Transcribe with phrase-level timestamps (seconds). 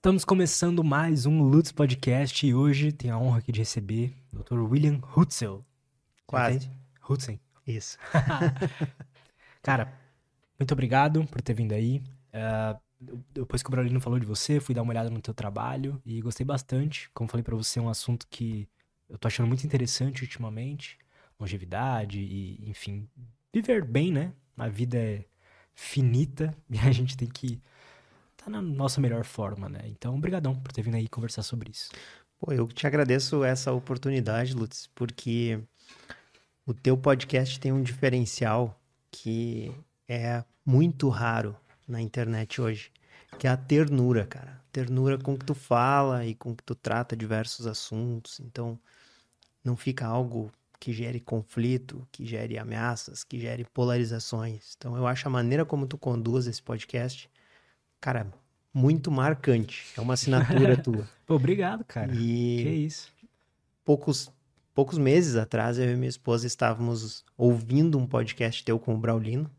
[0.00, 4.38] Estamos começando mais um Lutz Podcast e hoje tenho a honra aqui de receber o
[4.38, 4.60] Dr.
[4.60, 5.62] William Hutzel.
[6.26, 6.70] Quase.
[7.06, 7.38] Hutzel.
[7.66, 7.98] Isso.
[9.62, 9.92] Cara,
[10.58, 12.02] muito obrigado por ter vindo aí.
[12.32, 12.80] Uh,
[13.30, 16.22] depois que o Braulino falou de você, fui dar uma olhada no teu trabalho e
[16.22, 17.10] gostei bastante.
[17.12, 18.66] Como falei para você, é um assunto que
[19.06, 20.98] eu tô achando muito interessante ultimamente.
[21.38, 23.06] Longevidade e, enfim,
[23.52, 24.32] viver bem, né?
[24.56, 25.26] A vida é
[25.74, 27.60] finita e a gente tem que
[28.40, 29.82] tá na nossa melhor forma, né?
[29.86, 31.90] Então, obrigadão por ter vindo aí conversar sobre isso.
[32.38, 35.60] Pô, eu te agradeço essa oportunidade, Lutz, porque
[36.66, 38.80] o teu podcast tem um diferencial
[39.10, 39.70] que
[40.08, 41.54] é muito raro
[41.86, 42.90] na internet hoje,
[43.38, 44.58] que é a ternura, cara.
[44.72, 48.40] Ternura com que tu fala e com que tu trata diversos assuntos.
[48.40, 48.78] Então,
[49.62, 54.74] não fica algo que gere conflito, que gere ameaças, que gere polarizações.
[54.78, 57.28] Então, eu acho a maneira como tu conduz esse podcast
[58.00, 58.32] cara,
[58.72, 59.86] muito marcante.
[59.96, 61.08] É uma assinatura tua.
[61.26, 62.12] Pô, obrigado, cara.
[62.14, 63.12] E que isso.
[63.84, 64.32] Poucos,
[64.74, 69.50] poucos meses atrás, eu e minha esposa estávamos ouvindo um podcast teu com o Braulino.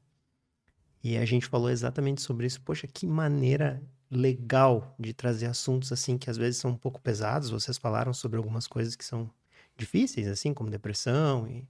[1.04, 2.62] E a gente falou exatamente sobre isso.
[2.62, 7.50] Poxa, que maneira legal de trazer assuntos assim que às vezes são um pouco pesados.
[7.50, 9.30] Vocês falaram sobre algumas coisas que são
[9.76, 11.48] difíceis, assim, como depressão.
[11.48, 11.68] E...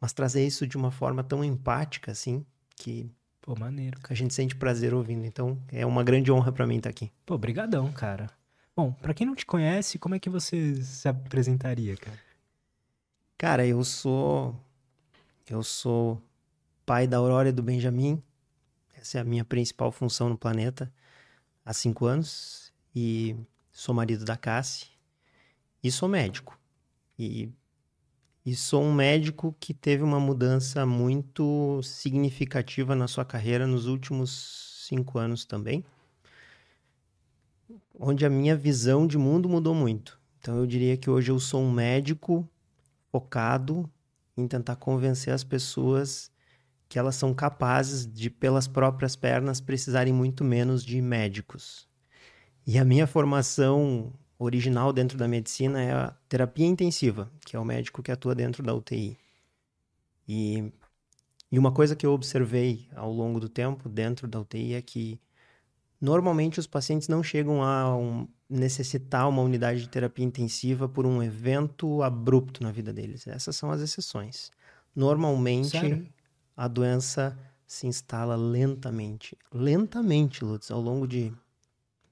[0.00, 2.44] Mas trazer isso de uma forma tão empática, assim,
[2.76, 3.10] que
[3.48, 3.98] Pô, maneiro.
[4.10, 5.24] A gente sente prazer ouvindo.
[5.24, 7.10] Então, é uma grande honra para mim estar tá aqui.
[7.24, 8.28] Pô, brigadão, cara.
[8.76, 12.18] Bom, para quem não te conhece, como é que você se apresentaria, cara?
[13.38, 14.54] Cara, eu sou
[15.48, 16.20] eu sou
[16.84, 18.22] pai da Aurora e do Benjamin.
[18.94, 20.92] Essa é a minha principal função no planeta
[21.64, 23.34] há cinco anos e
[23.72, 24.88] sou marido da Cassie
[25.82, 26.60] e sou médico.
[27.18, 27.50] E
[28.48, 34.86] e sou um médico que teve uma mudança muito significativa na sua carreira nos últimos
[34.88, 35.84] cinco anos também,
[38.00, 40.18] onde a minha visão de mundo mudou muito.
[40.40, 42.48] Então eu diria que hoje eu sou um médico
[43.12, 43.86] focado
[44.34, 46.32] em tentar convencer as pessoas
[46.88, 51.86] que elas são capazes de, pelas próprias pernas, precisarem muito menos de médicos.
[52.66, 57.64] E a minha formação original dentro da medicina é a terapia intensiva, que é o
[57.64, 59.18] médico que atua dentro da UTI.
[60.28, 60.72] E,
[61.50, 65.20] e uma coisa que eu observei ao longo do tempo dentro da UTI é que
[66.00, 71.22] normalmente os pacientes não chegam a um, necessitar uma unidade de terapia intensiva por um
[71.22, 73.26] evento abrupto na vida deles.
[73.26, 74.52] Essas são as exceções.
[74.94, 76.06] Normalmente Sério?
[76.56, 81.32] a doença se instala lentamente, lentamente, Lutz, ao longo de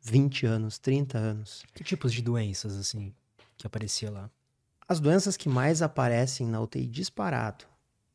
[0.09, 1.65] 20 anos, 30 anos.
[1.75, 3.13] Que tipos de doenças, assim,
[3.57, 4.31] que aparecia lá?
[4.89, 7.65] As doenças que mais aparecem na UTI disparado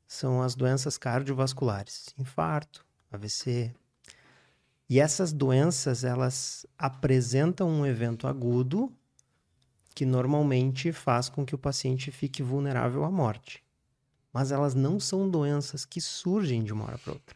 [0.07, 3.73] são as doenças cardiovasculares, infarto, AVC.
[4.89, 8.89] E essas doenças, elas apresentam um evento agudo
[9.93, 13.61] que normalmente faz com que o paciente fique vulnerável à morte.
[14.31, 17.35] Mas elas não são doenças que surgem de uma hora para outra.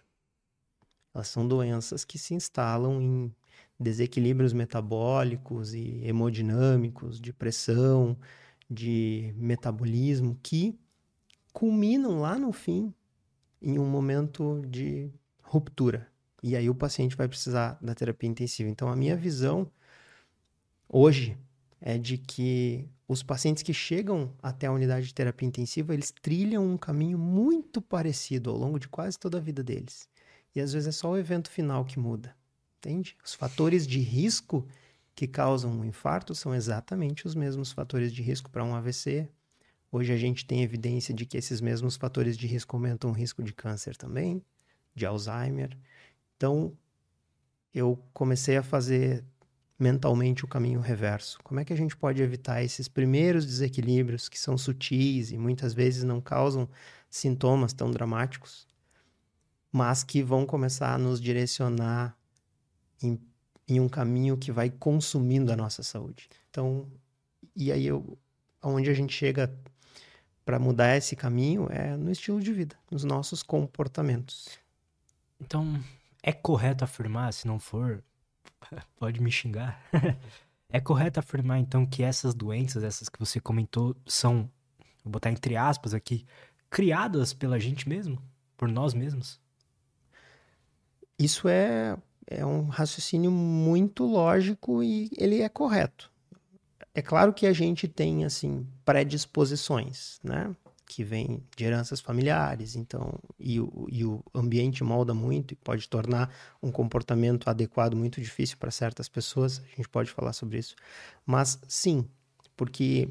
[1.14, 3.36] Elas são doenças que se instalam em
[3.80, 8.18] desequilíbrios metabólicos e hemodinâmicos, de pressão,
[8.70, 10.80] de metabolismo, que
[11.54, 12.94] culminam lá no fim
[13.62, 16.08] em um momento de ruptura.
[16.42, 18.70] E aí o paciente vai precisar da terapia intensiva.
[18.70, 19.70] Então, a minha visão
[20.88, 21.38] hoje
[21.82, 26.66] é de que os pacientes que chegam até a unidade de terapia intensiva, eles trilham
[26.66, 30.08] um caminho muito parecido ao longo de quase toda a vida deles.
[30.56, 32.36] E às vezes é só o evento final que muda
[32.86, 33.18] entende?
[33.24, 34.68] Os fatores de risco
[35.16, 39.28] que causam um infarto são exatamente os mesmos fatores de risco para um AVC.
[39.92, 43.42] Hoje a gente tem evidência de que esses mesmos fatores de risco aumentam o risco
[43.42, 44.44] de câncer também,
[44.94, 45.76] de Alzheimer.
[46.36, 46.78] Então,
[47.74, 49.24] eu comecei a fazer
[49.80, 51.40] mentalmente o caminho reverso.
[51.44, 55.74] Como é que a gente pode evitar esses primeiros desequilíbrios que são sutis e muitas
[55.74, 56.70] vezes não causam
[57.10, 58.68] sintomas tão dramáticos,
[59.72, 62.18] mas que vão começar a nos direcionar
[63.02, 63.20] em,
[63.68, 66.30] em um caminho que vai consumindo a nossa saúde.
[66.50, 66.88] Então,
[67.56, 68.18] e aí eu,
[68.62, 69.54] onde a gente chega
[70.44, 74.60] para mudar esse caminho é no estilo de vida, nos nossos comportamentos.
[75.40, 75.84] Então,
[76.22, 78.04] é correto afirmar, se não for,
[78.98, 79.82] pode me xingar.
[80.70, 84.50] é correto afirmar então que essas doenças, essas que você comentou, são,
[85.04, 86.26] vou botar entre aspas aqui,
[86.70, 88.22] criadas pela gente mesmo,
[88.56, 89.40] por nós mesmos?
[91.18, 96.12] Isso é é um raciocínio muito lógico e ele é correto.
[96.94, 100.56] É claro que a gente tem assim predisposições, né?
[100.88, 105.90] que vem de heranças familiares, então, e o, e o ambiente molda muito e pode
[105.90, 110.76] tornar um comportamento adequado muito difícil para certas pessoas, a gente pode falar sobre isso.
[111.26, 112.08] Mas sim,
[112.56, 113.10] porque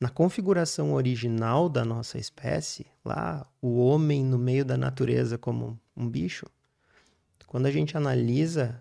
[0.00, 6.08] na configuração original da nossa espécie, lá, o homem no meio da natureza como um
[6.08, 6.46] bicho,
[7.50, 8.80] quando a gente analisa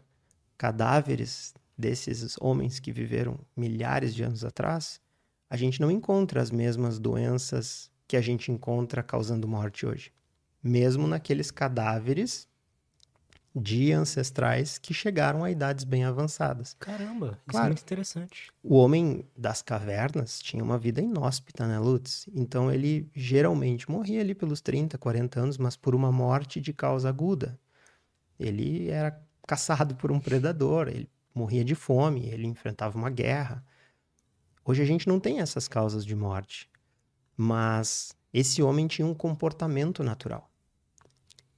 [0.55, 5.01] cadáveres desses homens que viveram milhares de anos atrás,
[5.49, 10.13] a gente não encontra as mesmas doenças que a gente encontra causando morte hoje.
[10.63, 12.47] Mesmo naqueles cadáveres
[13.55, 16.75] de ancestrais que chegaram a idades bem avançadas.
[16.79, 18.51] Caramba, isso é claro, é muito interessante.
[18.61, 22.27] O homem das cavernas tinha uma vida inóspita, né, Lutz?
[22.35, 27.09] Então ele geralmente morria ali pelos 30, 40 anos, mas por uma morte de causa
[27.09, 27.59] aguda.
[28.39, 33.65] Ele era caçado por um predador, ele morria de fome, ele enfrentava uma guerra.
[34.63, 36.69] Hoje a gente não tem essas causas de morte,
[37.35, 40.49] mas esse homem tinha um comportamento natural.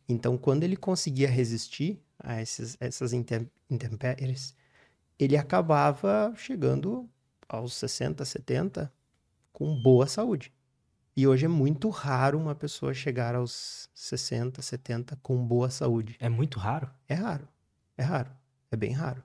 [0.07, 4.55] Então, quando ele conseguia resistir a esses, essas intempéries,
[5.19, 7.09] ele acabava chegando
[7.47, 8.91] aos 60, 70
[9.51, 10.53] com boa saúde.
[11.15, 16.15] E hoje é muito raro uma pessoa chegar aos 60, 70 com boa saúde.
[16.19, 16.89] É muito raro?
[17.07, 17.47] É raro.
[17.97, 18.31] É raro.
[18.71, 19.23] É bem raro.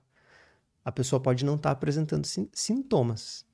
[0.83, 3.45] A pessoa pode não estar tá apresentando sintomas,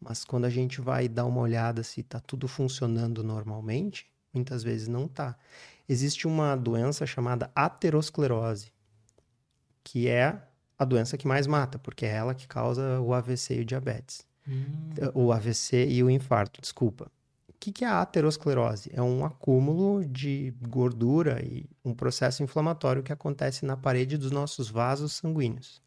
[0.00, 4.88] mas quando a gente vai dar uma olhada se está tudo funcionando normalmente, muitas vezes
[4.88, 5.36] não está
[5.88, 8.72] existe uma doença chamada aterosclerose,
[9.84, 10.42] que é
[10.78, 14.26] a doença que mais mata, porque é ela que causa o AVC e o diabetes.
[14.46, 14.90] Hum.
[15.14, 17.10] O AVC e o infarto, desculpa.
[17.66, 18.90] O que é a aterosclerose?
[18.92, 24.70] É um acúmulo de gordura e um processo inflamatório que acontece na parede dos nossos
[24.70, 25.82] vasos sanguíneos.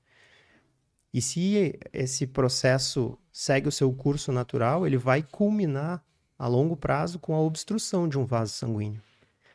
[1.14, 6.04] E se esse processo segue o seu curso natural, ele vai culminar
[6.38, 9.02] a longo prazo com a obstrução de um vaso sanguíneo.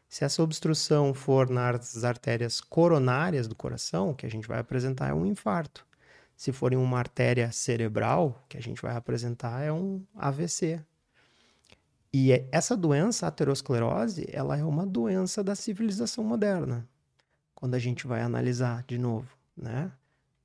[0.08, 5.10] Se essa obstrução for nas artérias coronárias do coração, o que a gente vai apresentar
[5.10, 5.86] é um infarto.
[6.34, 10.80] Se for em uma artéria cerebral, o que a gente vai apresentar é um AVC.
[12.14, 16.88] E é, essa doença, a aterosclerose, ela é uma doença da civilização moderna.
[17.56, 19.90] Quando a gente vai analisar de novo, né?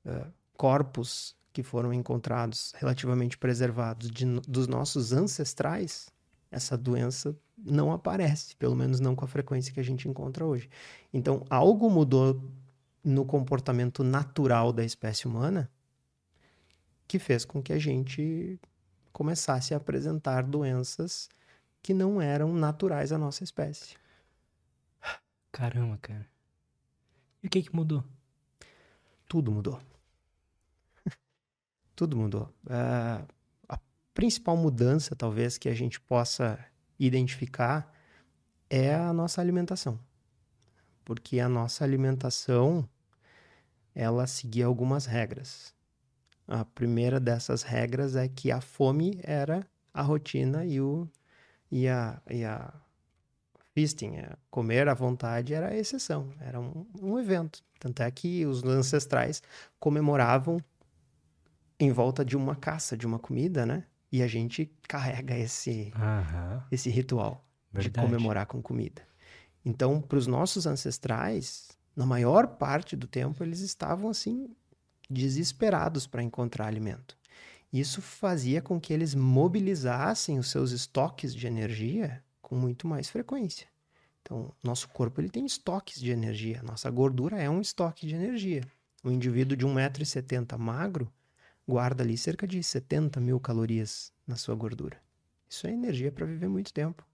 [0.03, 6.09] Uh, corpos que foram encontrados relativamente preservados de, dos nossos ancestrais,
[6.49, 10.67] essa doença não aparece, pelo menos não com a frequência que a gente encontra hoje.
[11.13, 12.41] Então, algo mudou
[13.03, 15.69] no comportamento natural da espécie humana
[17.07, 18.59] que fez com que a gente
[19.13, 21.29] começasse a apresentar doenças
[21.81, 23.95] que não eram naturais à nossa espécie.
[25.51, 26.27] Caramba, cara.
[27.41, 28.03] E o que que mudou?
[29.27, 29.79] Tudo mudou.
[31.95, 32.53] Tudo mudou.
[32.65, 33.27] Uh,
[33.67, 33.79] a
[34.13, 36.63] principal mudança, talvez, que a gente possa
[36.97, 37.93] identificar
[38.69, 39.99] é a nossa alimentação.
[41.03, 42.87] Porque a nossa alimentação
[43.95, 45.73] ela seguia algumas regras.
[46.47, 51.07] A primeira dessas regras é que a fome era a rotina e, o,
[51.71, 52.73] e, a, e a
[53.73, 57.61] feasting, a comer à vontade, era a exceção, era um, um evento.
[57.79, 59.41] Tanto é que os ancestrais
[59.79, 60.59] comemoravam
[61.79, 63.85] em volta de uma caça, de uma comida, né?
[64.11, 65.93] E a gente carrega esse,
[66.71, 67.93] esse ritual Verdade.
[67.93, 69.01] de comemorar com comida.
[69.63, 74.49] Então, para os nossos ancestrais, na maior parte do tempo, eles estavam assim,
[75.09, 77.18] desesperados para encontrar alimento.
[77.71, 83.67] Isso fazia com que eles mobilizassem os seus estoques de energia com muito mais frequência.
[84.21, 86.61] Então, nosso corpo ele tem estoques de energia.
[86.63, 88.63] Nossa gordura é um estoque de energia.
[89.03, 91.11] Um indivíduo de 1,70m magro,
[91.67, 94.97] guarda ali cerca de 70 mil calorias na sua gordura.
[95.47, 97.05] Isso é energia para viver muito tempo.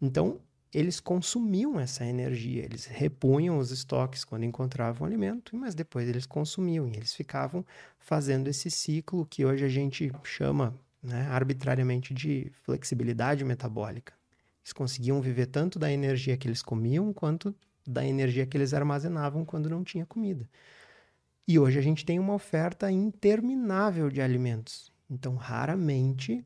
[0.00, 0.40] Então,
[0.72, 6.88] eles consumiam essa energia, eles repunham os estoques quando encontravam alimento, mas depois eles consumiam
[6.88, 7.64] e eles ficavam
[7.98, 14.12] fazendo esse ciclo que hoje a gente chama né, arbitrariamente de flexibilidade metabólica.
[14.62, 17.54] Eles conseguiam viver tanto da energia que eles comiam quanto
[17.86, 20.48] da energia que eles armazenavam quando não tinha comida.
[21.46, 24.92] E hoje a gente tem uma oferta interminável de alimentos.
[25.08, 26.44] Então, raramente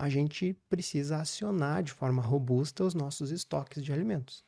[0.00, 4.42] a gente precisa acionar de forma robusta os nossos estoques de alimentos.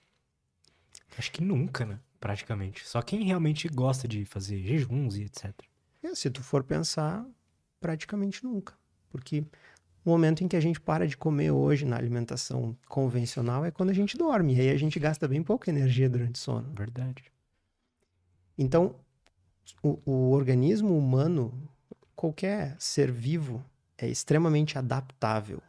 [1.17, 2.01] Acho que nunca, né?
[2.19, 2.89] Praticamente.
[2.89, 5.53] Só quem realmente gosta de fazer jejuns e etc.
[6.03, 7.27] É, se tu for pensar,
[7.79, 8.75] praticamente nunca.
[9.11, 9.45] Porque
[10.03, 13.91] o momento em que a gente para de comer hoje na alimentação convencional é quando
[13.91, 14.57] a gente dorme.
[14.57, 16.73] E aí a gente gasta bem pouca energia durante o sono.
[16.73, 17.31] Verdade.
[18.57, 18.97] Então,
[19.83, 21.69] o, o organismo humano,
[22.17, 23.63] qualquer ser vivo,
[24.03, 25.63] é extremamente adaptável.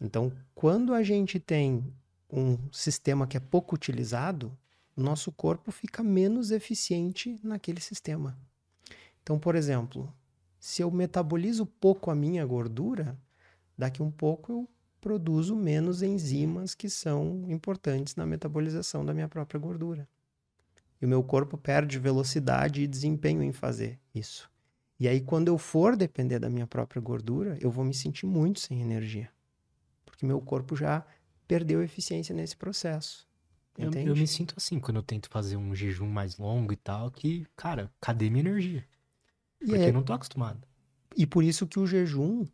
[0.00, 1.94] Então, quando a gente tem
[2.28, 4.58] um sistema que é pouco utilizado,
[4.96, 8.36] nosso corpo fica menos eficiente naquele sistema.
[9.22, 10.12] Então, por exemplo,
[10.58, 13.16] se eu metabolizo pouco a minha gordura,
[13.78, 14.68] daqui um pouco eu
[15.00, 20.08] produzo menos enzimas que são importantes na metabolização da minha própria gordura.
[21.00, 24.51] E o meu corpo perde velocidade e desempenho em fazer isso.
[25.02, 28.60] E aí, quando eu for depender da minha própria gordura, eu vou me sentir muito
[28.60, 29.28] sem energia.
[30.04, 31.04] Porque meu corpo já
[31.48, 33.26] perdeu eficiência nesse processo.
[33.76, 37.10] Eu, eu, me sinto assim quando eu tento fazer um jejum mais longo e tal,
[37.10, 38.86] que, cara, cadê minha energia?
[39.58, 39.88] Porque é...
[39.88, 40.60] eu não tô acostumado.
[41.16, 42.46] E por isso que o jejum,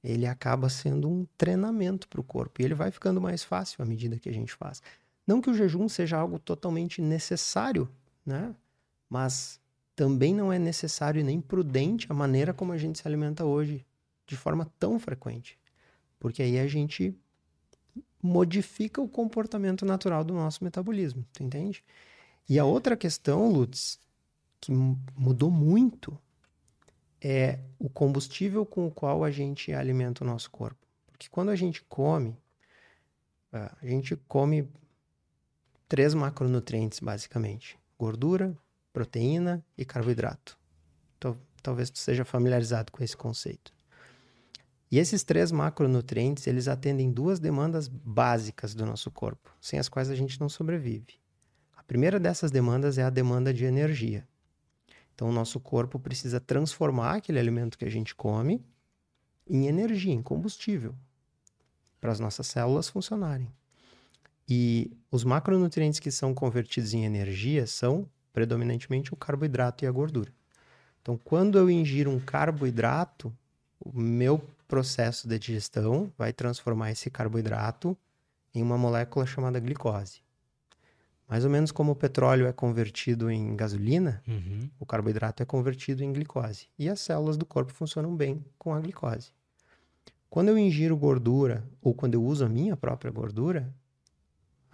[0.00, 2.62] ele acaba sendo um treinamento para o corpo.
[2.62, 4.80] E ele vai ficando mais fácil à medida que a gente faz.
[5.26, 7.90] Não que o jejum seja algo totalmente necessário,
[8.24, 8.54] né?
[9.10, 9.60] Mas
[9.96, 13.84] também não é necessário e nem prudente a maneira como a gente se alimenta hoje,
[14.26, 15.58] de forma tão frequente.
[16.20, 17.18] Porque aí a gente
[18.22, 21.82] modifica o comportamento natural do nosso metabolismo, tu entende?
[22.48, 23.98] E a outra questão, Lutz,
[24.60, 26.18] que mudou muito,
[27.20, 30.86] é o combustível com o qual a gente alimenta o nosso corpo.
[31.06, 32.36] Porque quando a gente come,
[33.50, 34.68] a gente come
[35.88, 38.56] três macronutrientes, basicamente: gordura,
[38.96, 40.58] proteína e carboidrato.
[41.18, 43.70] Então, talvez tu seja familiarizado com esse conceito.
[44.90, 50.08] E esses três macronutrientes, eles atendem duas demandas básicas do nosso corpo, sem as quais
[50.08, 51.20] a gente não sobrevive.
[51.76, 54.26] A primeira dessas demandas é a demanda de energia.
[55.14, 58.64] Então, o nosso corpo precisa transformar aquele alimento que a gente come
[59.46, 60.94] em energia, em combustível,
[62.00, 63.52] para as nossas células funcionarem.
[64.48, 70.30] E os macronutrientes que são convertidos em energia são predominantemente o carboidrato e a gordura.
[71.00, 73.32] Então, quando eu ingiro um carboidrato,
[73.80, 74.38] o meu
[74.68, 77.96] processo de digestão vai transformar esse carboidrato
[78.54, 80.20] em uma molécula chamada glicose.
[81.26, 84.68] Mais ou menos como o petróleo é convertido em gasolina, uhum.
[84.78, 86.68] o carboidrato é convertido em glicose.
[86.78, 89.30] E as células do corpo funcionam bem com a glicose.
[90.28, 93.74] Quando eu ingiro gordura, ou quando eu uso a minha própria gordura,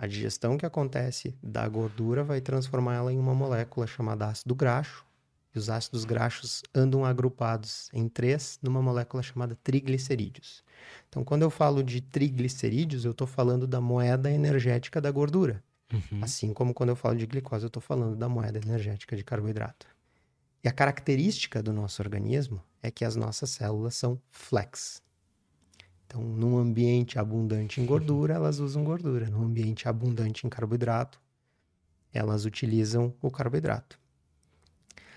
[0.02, 5.06] a digestão que acontece da gordura vai transformar ela em uma molécula chamada ácido graxo,
[5.54, 10.64] e os ácidos graxos andam agrupados em três numa molécula chamada triglicerídeos.
[11.08, 15.62] Então, quando eu falo de triglicerídeos, eu estou falando da moeda energética da gordura.
[15.92, 16.18] Uhum.
[16.20, 19.86] Assim como quando eu falo de glicose, eu estou falando da moeda energética de carboidrato.
[20.64, 25.00] E a característica do nosso organismo é que as nossas células são flex.
[26.12, 29.30] Então, num ambiente abundante em gordura, elas usam gordura.
[29.30, 31.18] Num ambiente abundante em carboidrato,
[32.12, 33.98] elas utilizam o carboidrato.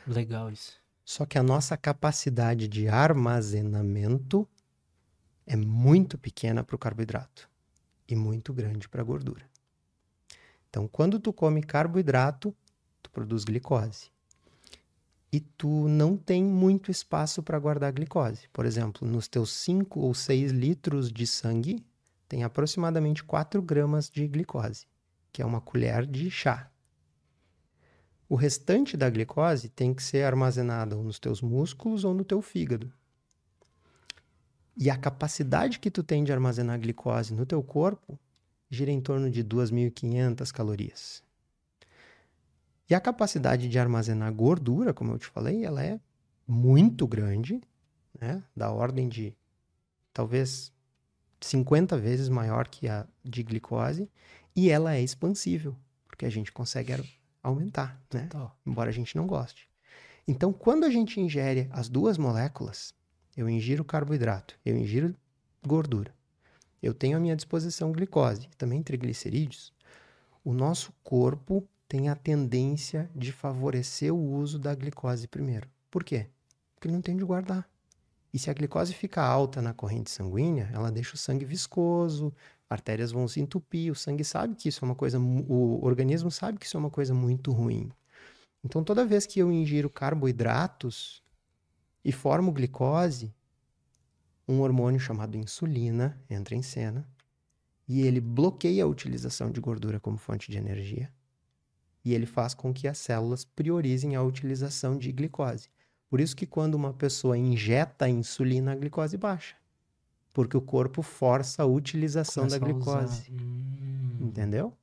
[0.07, 0.79] Legal isso.
[1.03, 4.47] Só que a nossa capacidade de armazenamento
[5.45, 7.49] é muito pequena para o carboidrato
[8.07, 9.45] e muito grande para a gordura.
[10.69, 12.55] Então, quando tu come carboidrato,
[13.03, 14.09] tu produz glicose.
[15.35, 18.47] E tu não tem muito espaço para guardar glicose.
[18.53, 21.85] Por exemplo, nos teus 5 ou 6 litros de sangue,
[22.25, 24.87] tem aproximadamente 4 gramas de glicose,
[25.33, 26.71] que é uma colher de chá.
[28.29, 32.89] O restante da glicose tem que ser armazenado nos teus músculos ou no teu fígado.
[34.77, 38.17] E a capacidade que tu tem de armazenar glicose no teu corpo
[38.69, 41.24] gira em torno de 2.500 calorias.
[42.89, 45.99] E a capacidade de armazenar gordura, como eu te falei, ela é
[46.47, 47.61] muito grande,
[48.19, 48.43] né?
[48.55, 49.35] da ordem de
[50.13, 50.71] talvez
[51.41, 54.09] 50 vezes maior que a de glicose,
[54.55, 55.75] e ela é expansível,
[56.07, 56.93] porque a gente consegue
[57.43, 58.29] aumentar, né?
[58.65, 59.67] Embora a gente não goste.
[60.27, 62.93] Então, quando a gente ingere as duas moléculas,
[63.35, 65.13] eu ingiro carboidrato, eu ingiro
[65.65, 66.13] gordura,
[66.81, 69.73] eu tenho à minha disposição glicose, também triglicerídeos,
[70.43, 75.69] o nosso corpo tem a tendência de favorecer o uso da glicose primeiro.
[75.89, 76.27] Por quê?
[76.73, 77.69] Porque ele não tem de guardar.
[78.33, 82.33] E se a glicose fica alta na corrente sanguínea, ela deixa o sangue viscoso,
[82.69, 86.57] artérias vão se entupir, o sangue sabe que isso é uma coisa, o organismo sabe
[86.57, 87.89] que isso é uma coisa muito ruim.
[88.63, 91.23] Então, toda vez que eu ingiro carboidratos
[92.03, 93.33] e formo glicose,
[94.47, 97.07] um hormônio chamado insulina entra em cena
[97.87, 101.11] e ele bloqueia a utilização de gordura como fonte de energia
[102.05, 105.67] e ele faz com que as células priorizem a utilização de glicose.
[106.09, 109.55] Por isso que quando uma pessoa injeta a insulina, a glicose baixa
[110.35, 113.31] porque o corpo força a utilização Começa da glicose.
[113.31, 114.17] Hum.
[114.19, 114.73] Entendeu?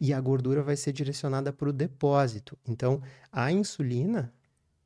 [0.00, 2.58] E a gordura vai ser direcionada para o depósito.
[2.66, 4.34] Então, a insulina,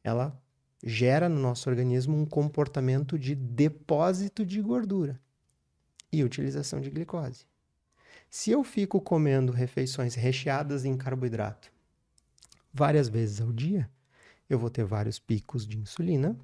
[0.05, 0.39] ela
[0.85, 5.19] gera no nosso organismo um comportamento de depósito de gordura.
[6.13, 7.47] e utilização de glicose.
[8.29, 11.73] Se eu fico comendo refeições recheadas em carboidrato
[12.73, 13.91] várias vezes ao dia,
[14.49, 16.37] eu vou ter vários picos de insulina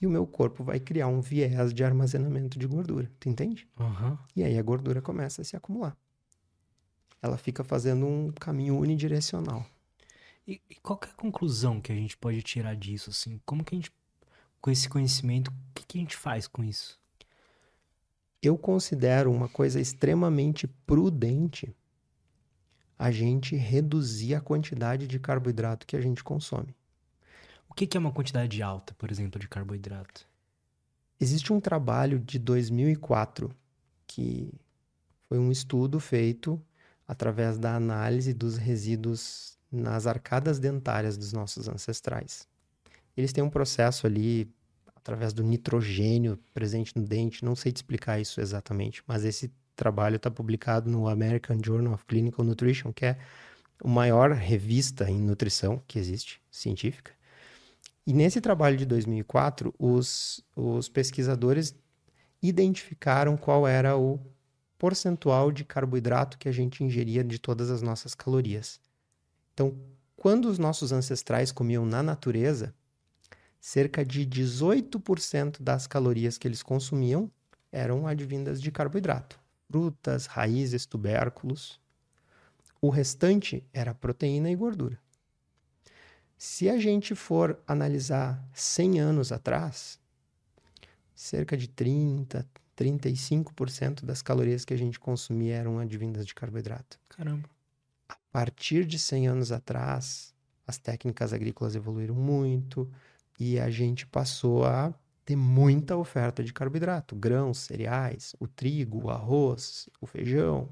[0.00, 3.10] e o meu corpo vai criar um viés de armazenamento de gordura.
[3.20, 3.68] Tu entende?
[3.78, 4.16] Uhum.
[4.34, 5.96] E aí a gordura começa a se acumular.
[7.22, 9.66] Ela fica fazendo um caminho unidirecional.
[10.46, 13.40] E, e qual é a conclusão que a gente pode tirar disso, assim?
[13.44, 13.92] Como que a gente,
[14.60, 16.99] com esse conhecimento, o que, que a gente faz com isso?
[18.42, 21.74] Eu considero uma coisa extremamente prudente
[22.98, 26.74] a gente reduzir a quantidade de carboidrato que a gente consome.
[27.68, 30.28] O que, que é uma quantidade alta, por exemplo, de carboidrato?
[31.18, 33.54] Existe um trabalho de 2004
[34.06, 34.52] que
[35.28, 36.60] foi um estudo feito
[37.06, 42.48] através da análise dos resíduos nas arcadas dentárias dos nossos ancestrais.
[43.16, 44.52] Eles têm um processo ali
[45.00, 50.16] através do nitrogênio presente no dente, não sei te explicar isso exatamente, mas esse trabalho
[50.16, 53.18] está publicado no American Journal of Clinical Nutrition, que é
[53.82, 57.12] a maior revista em nutrição que existe, científica.
[58.06, 61.74] E nesse trabalho de 2004, os, os pesquisadores
[62.42, 64.20] identificaram qual era o
[64.78, 68.80] percentual de carboidrato que a gente ingeria de todas as nossas calorias.
[69.52, 69.74] Então,
[70.16, 72.74] quando os nossos ancestrais comiam na natureza,
[73.60, 77.30] cerca de 18% das calorias que eles consumiam
[77.70, 79.38] eram advindas de carboidrato,
[79.70, 81.78] frutas, raízes, tubérculos.
[82.80, 84.98] O restante era proteína e gordura.
[86.38, 90.00] Se a gente for analisar 100 anos atrás,
[91.14, 96.98] cerca de 30, 35% das calorias que a gente consumia eram advindas de carboidrato.
[97.10, 97.48] Caramba.
[98.08, 100.34] A partir de 100 anos atrás,
[100.66, 102.90] as técnicas agrícolas evoluíram muito
[103.40, 104.92] e a gente passou a
[105.24, 110.68] ter muita oferta de carboidrato, grãos, cereais, o trigo, o arroz, o feijão.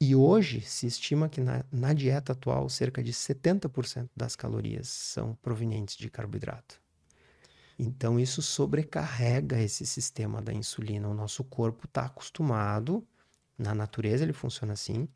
[0.00, 5.34] E hoje se estima que na, na dieta atual cerca de 70% das calorias são
[5.42, 6.80] provenientes de carboidrato.
[7.78, 11.06] Então isso sobrecarrega esse sistema da insulina.
[11.06, 13.06] O nosso corpo está acostumado,
[13.58, 15.06] na natureza ele funciona assim,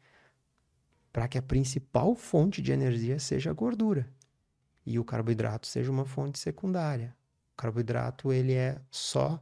[1.11, 4.07] para que a principal fonte de energia seja a gordura
[4.85, 7.14] e o carboidrato seja uma fonte secundária.
[7.55, 9.40] O carboidrato ele é só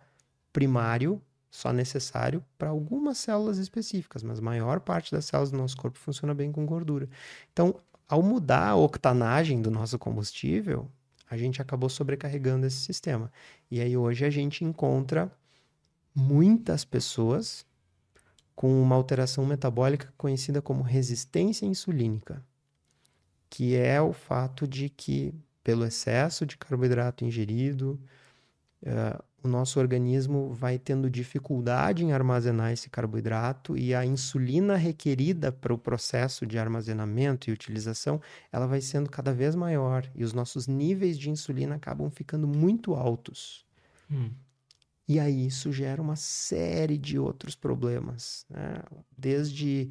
[0.53, 5.77] primário só necessário para algumas células específicas, mas a maior parte das células do nosso
[5.77, 7.09] corpo funciona bem com gordura.
[7.53, 7.75] Então,
[8.09, 10.89] ao mudar a octanagem do nosso combustível,
[11.29, 13.33] a gente acabou sobrecarregando esse sistema.
[13.71, 15.31] E aí hoje a gente encontra
[16.15, 17.67] muitas pessoas
[18.55, 22.45] com uma alteração metabólica conhecida como resistência insulínica,
[23.51, 28.01] que é o fato de que, pelo excesso de carboidrato ingerido,
[28.83, 35.51] uh, o nosso organismo vai tendo dificuldade em armazenar esse carboidrato e a insulina requerida
[35.51, 38.21] para o processo de armazenamento e utilização,
[38.53, 42.95] ela vai sendo cada vez maior e os nossos níveis de insulina acabam ficando muito
[42.95, 43.65] altos.
[44.11, 44.31] Hum.
[45.09, 48.81] E aí isso gera uma série de outros problemas, né?
[49.17, 49.91] desde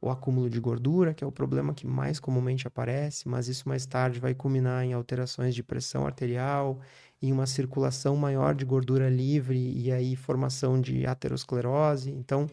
[0.00, 3.84] o acúmulo de gordura, que é o problema que mais comumente aparece, mas isso mais
[3.84, 6.80] tarde vai culminar em alterações de pressão arterial
[7.22, 12.10] em uma circulação maior de gordura livre e aí formação de aterosclerose.
[12.10, 12.46] Então,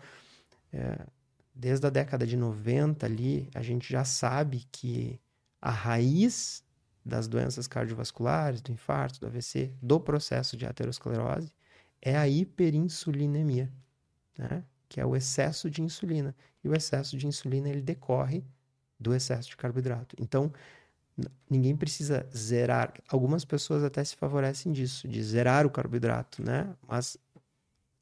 [0.74, 1.06] é,
[1.56, 5.20] desde a década de 90 ali, a gente já sabe que
[5.62, 6.64] a raiz
[7.06, 11.54] das doenças cardiovasculares, do infarto, do AVC, do processo de aterosclerose,
[12.02, 13.72] é a hiperinsulinemia,
[14.38, 14.64] né?
[14.88, 16.36] Que é o excesso de insulina.
[16.64, 18.44] E o excesso de insulina ele decorre
[19.00, 20.16] do excesso de carboidrato.
[20.20, 20.52] Então,
[21.50, 22.94] ninguém precisa zerar.
[23.08, 26.76] Algumas pessoas até se favorecem disso, de zerar o carboidrato, né?
[26.88, 27.18] Mas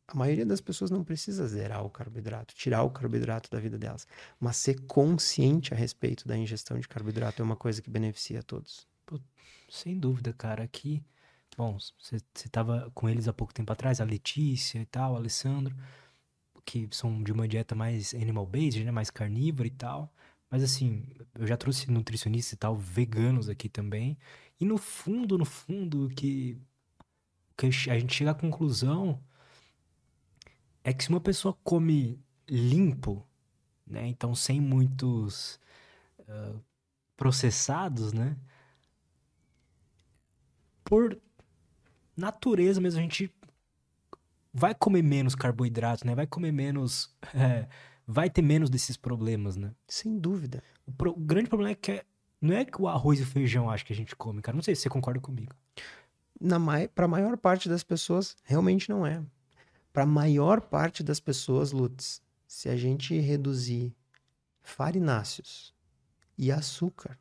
[0.07, 4.07] a maioria das pessoas não precisa zerar o carboidrato, tirar o carboidrato da vida delas.
[4.39, 8.43] Mas ser consciente a respeito da ingestão de carboidrato é uma coisa que beneficia a
[8.43, 8.87] todos.
[9.05, 9.19] Pô,
[9.69, 10.63] sem dúvida, cara.
[10.63, 11.03] Aqui,
[11.57, 15.75] bom, você estava com eles há pouco tempo atrás, a Letícia e tal, o Alessandro,
[16.65, 18.91] que são de uma dieta mais animal-based, né?
[18.91, 20.11] Mais carnívora e tal.
[20.49, 24.17] Mas assim, eu já trouxe nutricionistas e tal, veganos aqui também.
[24.59, 26.57] E no fundo, no fundo, que,
[27.57, 29.21] que a gente chega à conclusão
[30.83, 33.27] é que se uma pessoa come limpo,
[33.85, 34.07] né?
[34.07, 35.59] Então sem muitos
[36.19, 36.59] uh,
[37.17, 38.37] processados, né?
[40.83, 41.19] Por
[42.15, 43.33] natureza mesmo, a gente
[44.55, 46.15] vai comer menos carboidrato, né?
[46.15, 47.13] Vai comer menos.
[47.35, 47.67] É,
[48.07, 49.73] vai ter menos desses problemas, né?
[49.87, 50.63] Sem dúvida.
[50.85, 52.05] O, pro, o grande problema é que é,
[52.39, 54.55] não é que o arroz e o feijão acho que a gente come, cara.
[54.55, 55.53] Não sei se você concorda comigo.
[56.93, 59.21] Para a maior parte das pessoas, realmente não é.
[59.91, 63.93] para a maior parte das pessoas, Lutz, se a gente reduzir
[64.61, 65.73] farináceos
[66.37, 67.17] e açúcar,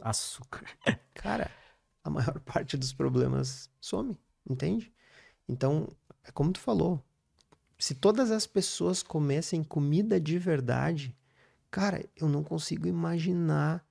[0.00, 0.64] Açúcar.
[1.14, 1.50] cara,
[2.04, 4.16] a maior parte dos problemas some,
[4.48, 4.92] entende?
[5.48, 5.88] Então,
[6.26, 7.02] é como tu falou,
[7.78, 11.16] se todas as pessoas comessem comida de verdade,
[11.70, 13.86] cara, eu não consigo imaginar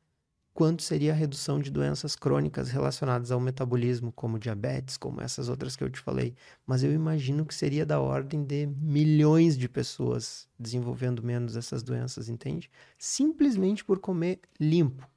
[0.53, 5.75] quanto seria a redução de doenças crônicas relacionadas ao metabolismo, como diabetes, como essas outras
[5.75, 6.33] que eu te falei.
[6.65, 12.29] Mas eu imagino que seria da ordem de milhões de pessoas desenvolvendo menos essas doenças,
[12.29, 12.71] entende?
[12.97, 15.07] Simplesmente por comer limpo,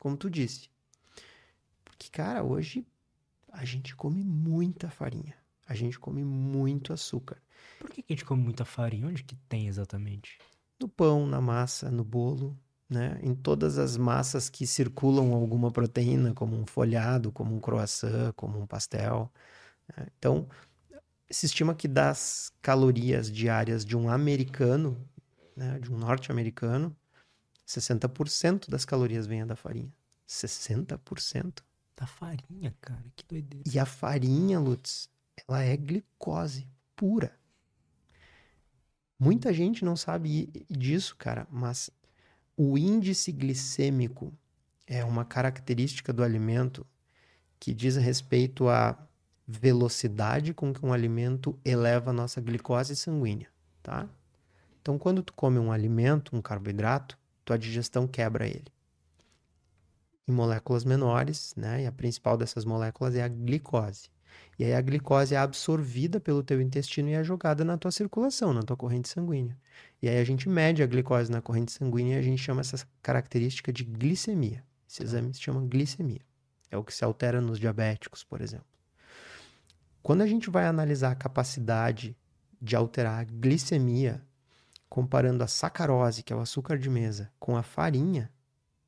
[0.00, 0.70] como tu disse.
[1.84, 2.86] Porque, cara, hoje
[3.52, 5.34] a gente come muita farinha.
[5.68, 7.36] A gente come muito açúcar.
[7.78, 9.06] Por que, que a gente come muita farinha?
[9.06, 10.38] Onde que tem exatamente?
[10.80, 13.20] No pão, na massa, no bolo, né?
[13.22, 18.58] Em todas as massas que circulam alguma proteína, como um folhado, como um croissant, como
[18.58, 19.30] um pastel.
[19.94, 20.06] né?
[20.18, 20.48] Então,
[21.30, 24.96] se estima que das calorias diárias de um americano,
[25.54, 26.96] né, de um norte-americano,
[27.66, 29.92] 60% das calorias vêm da farinha.
[30.26, 31.62] 60%.
[31.96, 33.04] Da farinha, cara.
[33.14, 33.64] Que doideira.
[33.70, 35.10] E a farinha, Lutz,
[35.46, 37.36] ela é glicose pura.
[39.18, 41.90] Muita gente não sabe disso, cara, mas
[42.56, 44.32] o índice glicêmico
[44.86, 46.86] é uma característica do alimento
[47.58, 48.96] que diz respeito à
[49.46, 53.48] velocidade com que um alimento eleva a nossa glicose sanguínea,
[53.82, 54.08] tá?
[54.80, 58.72] Então, quando tu come um alimento, um carboidrato, tua digestão quebra ele
[60.28, 61.82] em moléculas menores, né?
[61.82, 64.10] E a principal dessas moléculas é a glicose.
[64.58, 68.52] E aí a glicose é absorvida pelo teu intestino e é jogada na tua circulação,
[68.52, 69.56] na tua corrente sanguínea.
[70.02, 72.86] E aí a gente mede a glicose na corrente sanguínea e a gente chama essa
[73.02, 74.64] característica de glicemia.
[74.88, 76.20] Esse exame se chama glicemia.
[76.70, 78.66] É o que se altera nos diabéticos, por exemplo.
[80.02, 82.16] Quando a gente vai analisar a capacidade
[82.60, 84.22] de alterar a glicemia,
[84.88, 88.30] comparando a sacarose, que é o açúcar de mesa, com a farinha,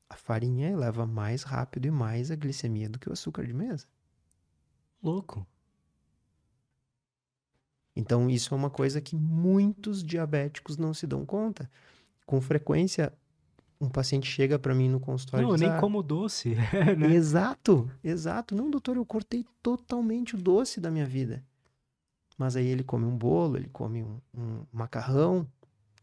[0.08, 3.86] a farinha eleva mais rápido e mais a glicemia do que o açúcar de mesa.
[5.02, 5.46] Louco.
[7.94, 11.70] Então, isso é uma coisa que muitos diabéticos não se dão conta.
[12.24, 13.12] Com frequência,
[13.80, 16.54] um paciente chega para mim no consultório Não, e diz, nem "Ah, como doce,
[16.96, 17.12] né?
[17.12, 18.54] Exato, exato.
[18.54, 21.44] Não, doutor, eu cortei totalmente o doce da minha vida.
[22.38, 25.46] Mas aí ele come um bolo, ele come um, um macarrão,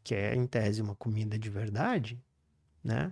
[0.03, 2.21] que é, em tese, uma comida de verdade,
[2.83, 3.11] né?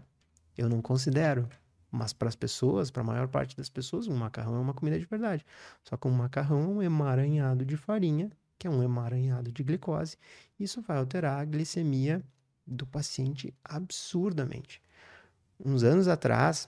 [0.57, 1.49] Eu não considero.
[1.95, 4.99] Mas para as pessoas, para a maior parte das pessoas, um macarrão é uma comida
[4.99, 5.45] de verdade.
[5.81, 8.29] Só que um macarrão é um emaranhado de farinha,
[8.59, 10.17] que é um emaranhado de glicose.
[10.59, 12.21] Isso vai alterar a glicemia
[12.67, 14.81] do paciente absurdamente.
[15.57, 16.67] Uns anos atrás,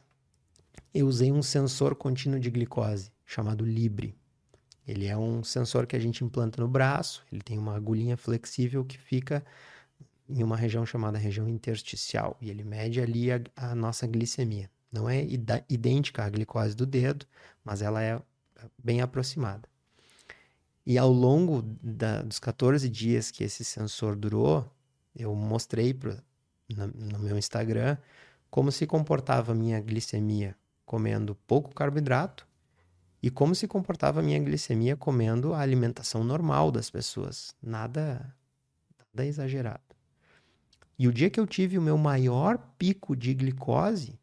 [0.93, 4.15] eu usei um sensor contínuo de glicose, chamado Libre.
[4.87, 8.85] Ele é um sensor que a gente implanta no braço, ele tem uma agulhinha flexível
[8.85, 9.43] que fica
[10.29, 14.69] em uma região chamada região intersticial, e ele mede ali a, a nossa glicemia.
[14.91, 15.25] Não é
[15.69, 17.25] idêntica à glicose do dedo,
[17.63, 18.21] mas ela é
[18.81, 19.67] bem aproximada.
[20.85, 24.65] E ao longo da- dos 14 dias que esse sensor durou,
[25.13, 26.17] eu mostrei pro,
[26.73, 27.97] na- no meu Instagram
[28.49, 32.47] como se comportava a minha glicemia comendo pouco carboidrato
[33.21, 37.53] e como se comportava a minha glicemia comendo a alimentação normal das pessoas.
[37.61, 38.33] Nada,
[38.97, 39.81] nada exagerado.
[40.97, 44.17] E o dia que eu tive o meu maior pico de glicose,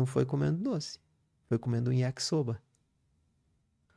[0.00, 0.98] não foi comendo doce,
[1.46, 2.58] foi comendo um yakisoba,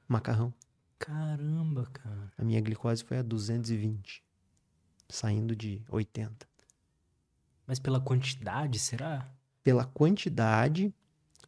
[0.05, 0.53] macarrão.
[0.99, 2.31] Caramba, cara.
[2.37, 4.21] A minha glicose foi a 220,
[5.07, 6.45] saindo de 80.
[7.65, 9.33] Mas pela quantidade, será?
[9.63, 10.93] Pela quantidade,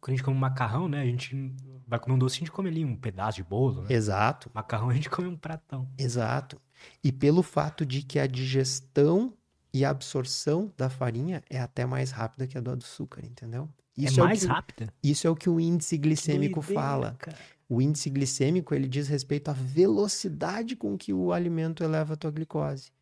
[0.00, 1.02] Quando a gente come macarrão, né?
[1.02, 1.54] A gente
[1.86, 3.92] vai comer um doce, a gente come ali um pedaço de bolo, né?
[3.92, 5.86] exato, Macarrão a gente come um pratão.
[5.98, 6.60] exato.
[7.04, 9.36] E pelo fato de que a digestão
[9.72, 13.68] e a absorção da farinha é até mais rápida que a do açúcar, entendeu?
[14.04, 14.92] É o mais que, o- rápida.
[15.02, 17.16] Isso é o que o índice Que glicêmico doideira, fala.
[17.18, 17.38] cara.
[17.68, 22.30] O índice glicêmico, ele diz respeito à velocidade com que o alimento eleva a tua
[22.30, 22.92] glicose.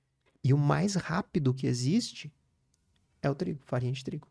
[0.42, 2.33] E o mais rápido que existe
[3.20, 4.28] é o trigo, farinha de trigo.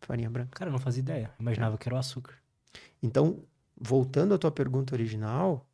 [0.00, 0.50] Farinha branca.
[0.52, 1.30] Cara, eu não fazia ideia.
[1.38, 2.34] Imaginava que era o açúcar.
[3.02, 3.42] Então,
[3.78, 5.66] voltando à tua pergunta original,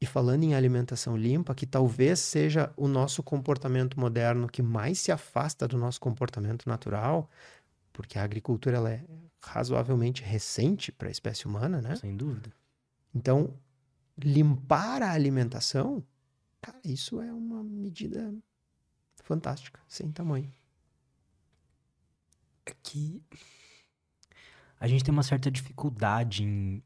[0.00, 5.10] e falando em alimentação limpa, que talvez seja o nosso comportamento moderno que mais se
[5.10, 7.28] afasta do nosso comportamento natural,
[7.92, 9.02] porque a agricultura ela é
[9.42, 11.96] razoavelmente recente para a espécie humana, né?
[11.96, 12.52] Sem dúvida.
[13.14, 13.58] Então,
[14.16, 16.04] limpar a alimentação,
[16.60, 18.34] cara, isso é uma medida
[19.22, 20.52] fantástica, sem tamanho.
[22.66, 23.22] É que
[24.80, 26.82] a gente tem uma certa dificuldade em.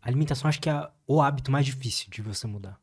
[0.00, 2.80] A alimentação acho que é o hábito mais difícil de você mudar.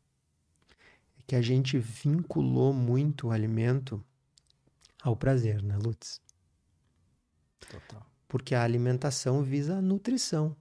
[1.27, 4.03] que a gente vinculou muito o alimento
[5.01, 6.21] ao prazer, né, Lutz?
[8.28, 10.56] Porque a alimentação visa a nutrição.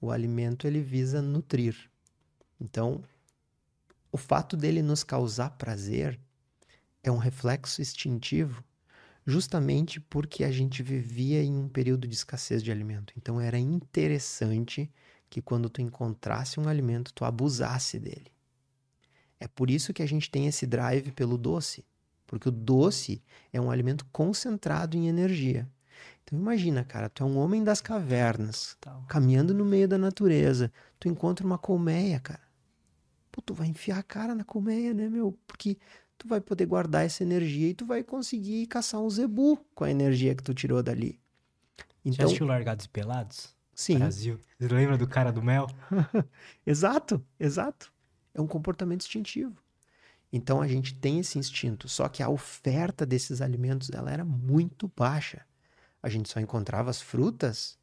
[0.00, 1.90] O alimento ele visa nutrir.
[2.60, 3.02] Então,
[4.12, 6.18] o fato dele nos causar prazer
[7.02, 8.64] é um reflexo instintivo,
[9.26, 13.12] justamente porque a gente vivia em um período de escassez de alimento.
[13.16, 14.90] Então era interessante
[15.28, 18.32] que quando tu encontrasse um alimento, tu abusasse dele.
[19.38, 21.84] É por isso que a gente tem esse drive pelo doce,
[22.30, 23.20] porque o doce
[23.52, 25.68] é um alimento concentrado em energia.
[26.22, 29.04] Então imagina, cara, tu é um homem das cavernas, Total.
[29.08, 32.40] caminhando no meio da natureza, tu encontra uma colmeia, cara.
[33.32, 35.36] Pô, tu vai enfiar a cara na colmeia, né, meu?
[35.44, 35.76] Porque
[36.16, 39.90] tu vai poder guardar essa energia e tu vai conseguir caçar um zebu com a
[39.90, 41.18] energia que tu tirou dali.
[42.04, 43.56] Já Então, assistiu Largados e Pelados?
[43.74, 44.38] sim, Brasil.
[44.56, 45.66] Você lembra do cara do mel?
[46.64, 47.92] exato, exato.
[48.32, 49.60] É um comportamento instintivo.
[50.32, 54.90] Então a gente tem esse instinto, só que a oferta desses alimentos ela era muito
[54.96, 55.44] baixa.
[56.02, 57.78] A gente só encontrava as frutas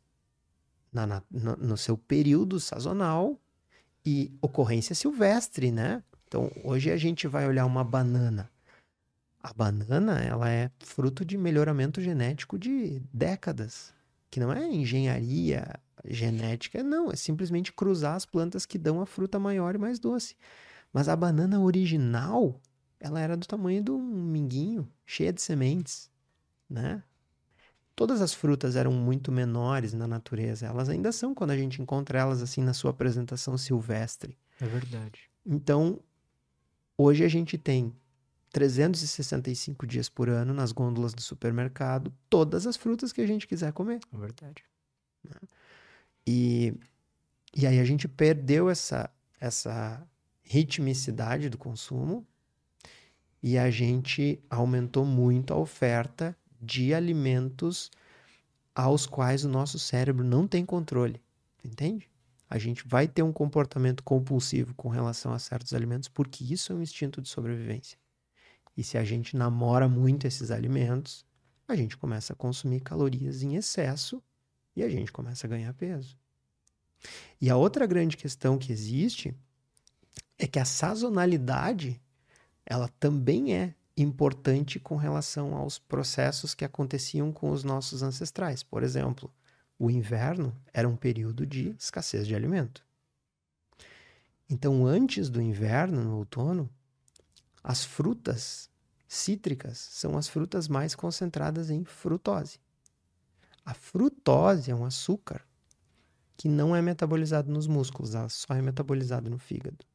[0.92, 3.40] na- na- no, seu período sazonal
[4.06, 6.02] e ocorrência silvestre, né?
[6.28, 8.50] Então hoje a gente vai olhar uma banana.
[9.42, 13.94] A banana ela é fruto de melhoramento genético de décadas,
[14.32, 19.38] que não é engenharia genética, não, é simplesmente cruzar as plantas que dão a fruta
[19.40, 20.36] maior e mais doce.
[20.98, 22.60] Mas a banana original,
[23.00, 26.10] ela era do tamanho de um minguinho, cheia de sementes,
[26.68, 27.04] né?
[27.96, 32.18] Todas as frutas eram muito menores na natureza, elas ainda são quando a gente encontra
[32.18, 34.36] elas assim na sua apresentação silvestre.
[34.60, 35.30] É verdade.
[35.46, 36.00] Então,
[36.98, 37.96] hoje a gente tem
[38.52, 43.72] 365 dias por ano nas gôndolas do supermercado, todas as frutas que a gente quiser
[43.72, 44.00] comer.
[44.12, 44.64] É verdade.
[46.26, 46.74] E,
[47.56, 49.08] e aí a gente perdeu essa,
[49.40, 50.04] essa
[50.48, 52.26] ritmicidade do consumo
[53.44, 57.92] e a gente aumentou muito a oferta de alimentos
[58.74, 61.22] aos quais o nosso cérebro não tem controle,
[61.64, 62.10] entende?
[62.50, 66.76] A gente vai ter um comportamento compulsivo com relação a certos alimentos porque isso é
[66.76, 67.98] um instinto de sobrevivência.
[68.76, 71.26] E se a gente namora muito esses alimentos,
[71.68, 74.24] a gente começa a consumir calorias em excesso
[74.76, 76.18] e a gente começa a ganhar peso.
[77.42, 79.36] E a outra grande questão que existe
[80.38, 82.02] é que a sazonalidade
[82.66, 88.62] ela também é importante com relação aos processos que aconteciam com os nossos ancestrais.
[88.62, 89.34] Por exemplo,
[89.80, 92.86] o inverno era um período de escassez de alimento.
[94.50, 96.70] Então, antes do inverno, no outono,
[97.64, 98.70] as frutas
[99.08, 102.60] cítricas são as frutas mais concentradas em frutose.
[103.66, 105.42] A frutose é um açúcar
[106.38, 109.86] que não é metabolizado nos músculos, só é metabolizado no fígado.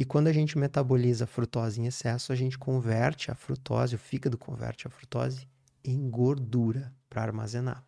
[0.00, 3.98] E quando a gente metaboliza a frutose em excesso, a gente converte a frutose, o
[3.98, 5.46] fígado converte a frutose
[5.84, 7.84] em gordura para armazenar.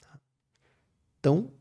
[0.00, 0.18] Tá?
[1.20, 1.52] Então,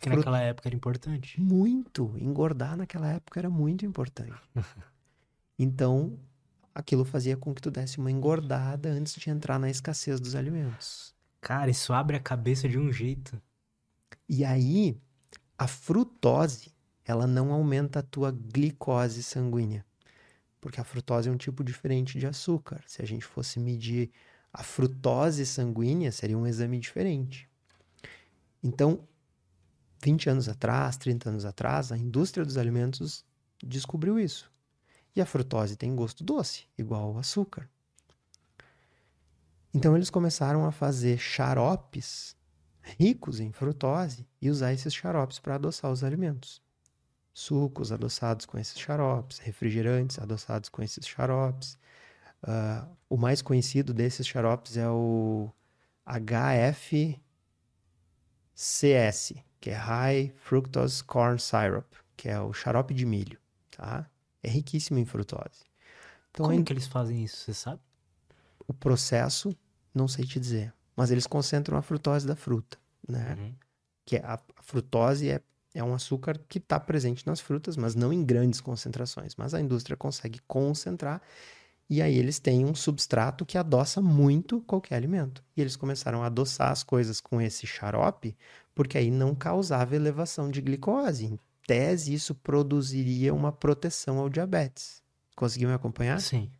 [0.00, 1.40] Que fruta naquela época era importante.
[1.40, 2.12] muito.
[2.18, 4.34] Engordar naquela época era muito importante.
[5.58, 6.18] Então,
[6.74, 11.14] aquilo fazia com que tu desse uma engordada antes de entrar na escassez dos alimentos.
[11.40, 13.40] Cara, isso abre a cabeça de um jeito.
[14.28, 15.00] E aí,
[15.56, 16.75] a frutose,
[17.06, 19.84] ela não aumenta a tua glicose sanguínea.
[20.60, 22.82] Porque a frutose é um tipo diferente de açúcar.
[22.86, 24.10] Se a gente fosse medir
[24.52, 27.48] a frutose sanguínea, seria um exame diferente.
[28.62, 29.06] Então,
[30.02, 33.24] 20 anos atrás, 30 anos atrás, a indústria dos alimentos
[33.62, 34.50] descobriu isso.
[35.14, 37.68] E a frutose tem gosto doce, igual ao açúcar.
[39.72, 42.34] Então eles começaram a fazer xaropes
[42.98, 46.62] ricos em frutose e usar esses xaropes para adoçar os alimentos.
[47.38, 51.78] Sucos adoçados com esses xaropes, refrigerantes adoçados com esses xaropes.
[52.42, 55.50] Ah, o mais conhecido desses xaropes é o
[56.06, 57.20] HFCS,
[59.60, 63.38] que é High Fructose Corn Syrup, que é o xarope de milho,
[63.70, 64.08] tá?
[64.42, 65.64] É riquíssimo em frutose.
[66.30, 67.80] Então, Como a- que eles fazem isso, você sabe?
[68.66, 69.54] o processo,
[69.94, 73.34] não sei te dizer, mas eles concentram a frutose da fruta, né?
[73.38, 73.54] Uhum.
[74.06, 75.40] Que é a, a frutose é,
[75.76, 79.34] é um açúcar que está presente nas frutas, mas não em grandes concentrações.
[79.36, 81.22] Mas a indústria consegue concentrar
[81.88, 85.42] e aí eles têm um substrato que adoça muito qualquer alimento.
[85.56, 88.36] E eles começaram a adoçar as coisas com esse xarope,
[88.74, 91.26] porque aí não causava elevação de glicose.
[91.26, 95.00] Em tese, isso produziria uma proteção ao diabetes.
[95.36, 96.20] Conseguiu me acompanhar?
[96.20, 96.50] Sim.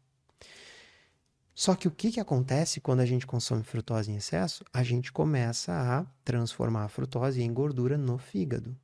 [1.53, 4.63] Só que o que, que acontece quando a gente consome frutose em excesso?
[4.73, 8.77] A gente começa a transformar a frutose em gordura no fígado.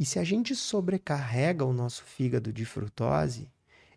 [0.00, 3.52] E se a gente sobrecarrega o nosso fígado de frutose,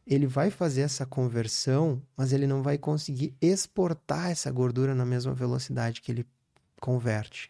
[0.06, 5.34] ele vai fazer essa conversão, mas ele não vai conseguir exportar essa gordura na mesma
[5.34, 6.28] velocidade que ele
[6.82, 7.50] converte.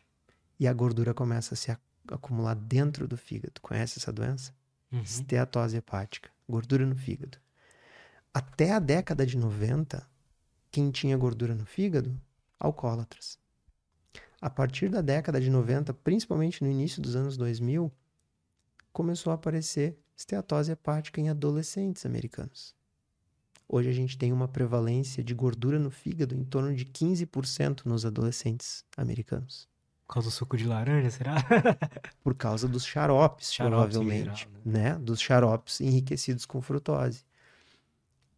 [0.59, 1.75] E a gordura começa a se
[2.07, 3.59] acumular dentro do fígado.
[3.59, 4.53] Conhece essa doença?
[4.91, 5.01] Uhum.
[5.01, 7.39] Esteatose hepática, gordura no fígado.
[8.31, 10.07] Até a década de 90,
[10.69, 12.15] quem tinha gordura no fígado?
[12.59, 13.39] Alcoólatras.
[14.39, 17.91] A partir da década de 90, principalmente no início dos anos 2000,
[18.93, 22.75] começou a aparecer esteatose hepática em adolescentes americanos.
[23.67, 28.05] Hoje a gente tem uma prevalência de gordura no fígado em torno de 15% nos
[28.05, 29.67] adolescentes americanos.
[30.05, 31.35] Por causa do suco de laranja, será?
[32.23, 34.41] Por causa dos xaropes, xaropes provavelmente.
[34.41, 34.91] Geral, né?
[34.91, 34.99] né?
[34.99, 37.25] Dos xaropes enriquecidos com frutose.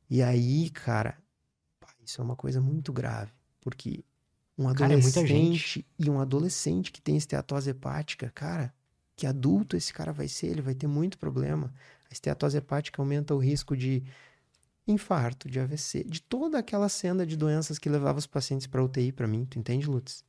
[0.09, 1.17] E aí, cara,
[2.05, 3.31] isso é uma coisa muito grave.
[3.59, 4.05] Porque
[4.57, 8.73] um adolescente cara, é e um adolescente que tem esteatose hepática, cara,
[9.15, 11.73] que adulto esse cara vai ser, ele vai ter muito problema.
[12.09, 14.03] A esteatose hepática aumenta o risco de
[14.87, 19.11] infarto, de AVC, de toda aquela cena de doenças que levava os pacientes para UTI
[19.11, 20.23] para mim, tu entende, Lutz?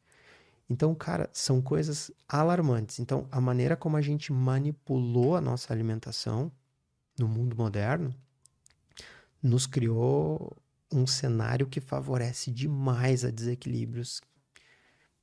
[0.68, 2.98] Então, cara, são coisas alarmantes.
[2.98, 6.50] Então, a maneira como a gente manipulou a nossa alimentação
[7.18, 8.14] no mundo moderno
[9.42, 10.56] nos criou
[10.90, 14.20] um cenário que favorece demais a desequilíbrios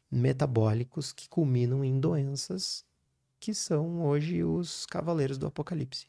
[0.10, 2.86] metabólicos que culminam em doenças
[3.44, 6.08] que são hoje os cavaleiros do apocalipse.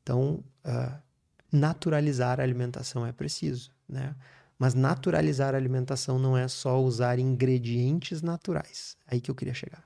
[0.00, 1.02] Então, uh,
[1.50, 4.14] naturalizar a alimentação é preciso, né?
[4.56, 8.96] Mas naturalizar a alimentação não é só usar ingredientes naturais.
[9.04, 9.84] Aí que eu queria chegar.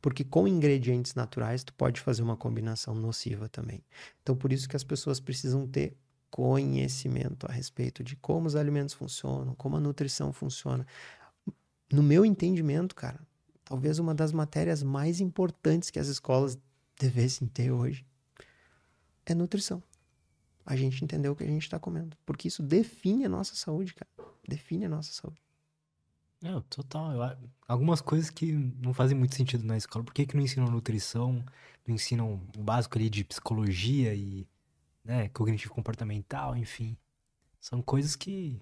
[0.00, 3.84] Porque com ingredientes naturais tu pode fazer uma combinação nociva também.
[4.22, 5.94] Então por isso que as pessoas precisam ter
[6.30, 10.86] conhecimento a respeito de como os alimentos funcionam, como a nutrição funciona.
[11.92, 13.20] No meu entendimento, cara,
[13.66, 16.56] talvez uma das matérias mais importantes que as escolas
[16.98, 18.06] devessem ter hoje
[19.26, 19.82] é nutrição.
[20.64, 22.16] A gente entender o que a gente está comendo.
[22.24, 24.30] Porque isso define a nossa saúde, cara.
[24.48, 25.40] Define a nossa saúde.
[26.40, 27.12] Não, total.
[27.12, 30.04] Eu, algumas coisas que não fazem muito sentido na escola.
[30.04, 31.44] Por que, que não ensinam nutrição?
[31.86, 34.46] Não ensinam o básico ali de psicologia e
[35.04, 36.96] né, cognitivo comportamental, enfim.
[37.60, 38.60] São coisas que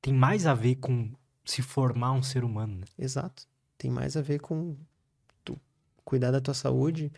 [0.00, 1.12] tem mais a ver com
[1.44, 2.86] se formar um ser humano, né?
[2.98, 3.46] Exato
[3.84, 4.74] tem mais a ver com
[5.44, 5.60] tu
[6.06, 7.12] cuidar da tua saúde.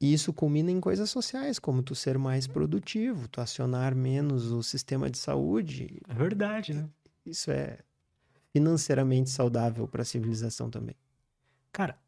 [0.00, 4.62] E isso culmina em coisas sociais, como tu ser mais produtivo, tu acionar menos o
[4.62, 6.00] sistema de saúde.
[6.08, 6.88] É verdade, né?
[7.26, 7.78] Isso é
[8.52, 10.94] financeiramente saudável para a civilização também.
[11.72, 11.98] Cara,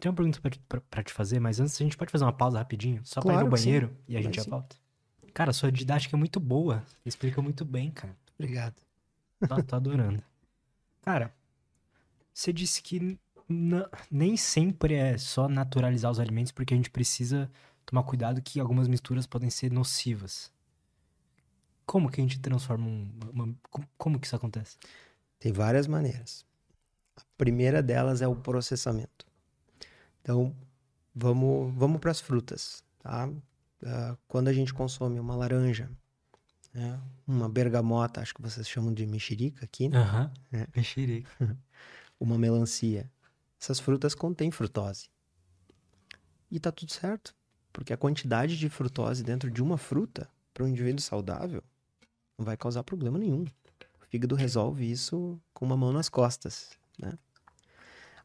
[0.00, 0.40] tem uma pergunta
[0.88, 3.42] para te fazer, mas antes a gente pode fazer uma pausa rapidinho, só claro para
[3.42, 3.94] ir no banheiro sim.
[4.08, 4.76] e a gente já volta.
[5.34, 8.16] Cara, sua didática é muito boa, explica muito bem, cara.
[8.38, 8.76] Obrigado.
[9.46, 10.22] Tô, tô adorando.
[11.02, 11.34] Cara,
[12.32, 13.18] você disse que
[14.10, 17.50] nem sempre é só naturalizar os alimentos, porque a gente precisa
[17.84, 20.50] tomar cuidado que algumas misturas podem ser nocivas.
[21.84, 23.54] Como que a gente transforma um, uma,
[23.98, 24.78] como que isso acontece?
[25.38, 26.46] Tem várias maneiras.
[27.16, 29.26] A primeira delas é o processamento.
[30.22, 30.54] Então,
[31.14, 33.28] vamos, vamos para as frutas, tá?
[33.28, 35.90] Uh, quando a gente consome uma laranja,
[36.72, 37.00] né?
[37.26, 39.98] uma bergamota, acho que vocês chamam de mexerica aqui, né?
[39.98, 40.66] Aham, é.
[40.74, 41.30] mexerica.
[42.22, 43.10] uma melancia.
[43.60, 45.08] Essas frutas contêm frutose.
[46.48, 47.34] E tá tudo certo,
[47.72, 51.62] porque a quantidade de frutose dentro de uma fruta para um indivíduo saudável
[52.38, 53.42] não vai causar problema nenhum.
[54.00, 57.18] O fígado resolve isso com uma mão nas costas, né?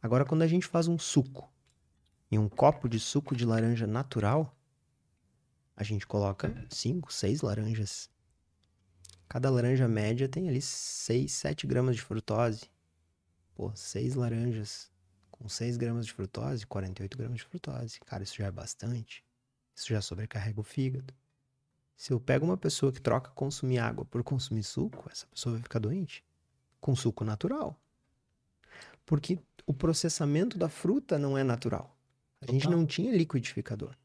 [0.01, 1.51] Agora, quando a gente faz um suco,
[2.29, 4.55] em um copo de suco de laranja natural,
[5.75, 8.09] a gente coloca 5, 6 laranjas.
[9.27, 12.69] Cada laranja média tem ali 6, 7 gramas de frutose.
[13.57, 14.91] Pô, seis laranjas
[15.31, 17.99] com 6 gramas de frutose, 48 gramas de frutose.
[18.05, 19.23] Cara, isso já é bastante.
[19.75, 21.11] Isso já sobrecarrega o fígado.
[21.95, 25.63] Se eu pego uma pessoa que troca consumir água por consumir suco, essa pessoa vai
[25.63, 26.23] ficar doente.
[26.79, 27.79] Com suco natural.
[29.05, 31.97] Porque o processamento da fruta não é natural.
[32.41, 32.53] A Total.
[32.53, 33.95] gente não tinha liquidificador.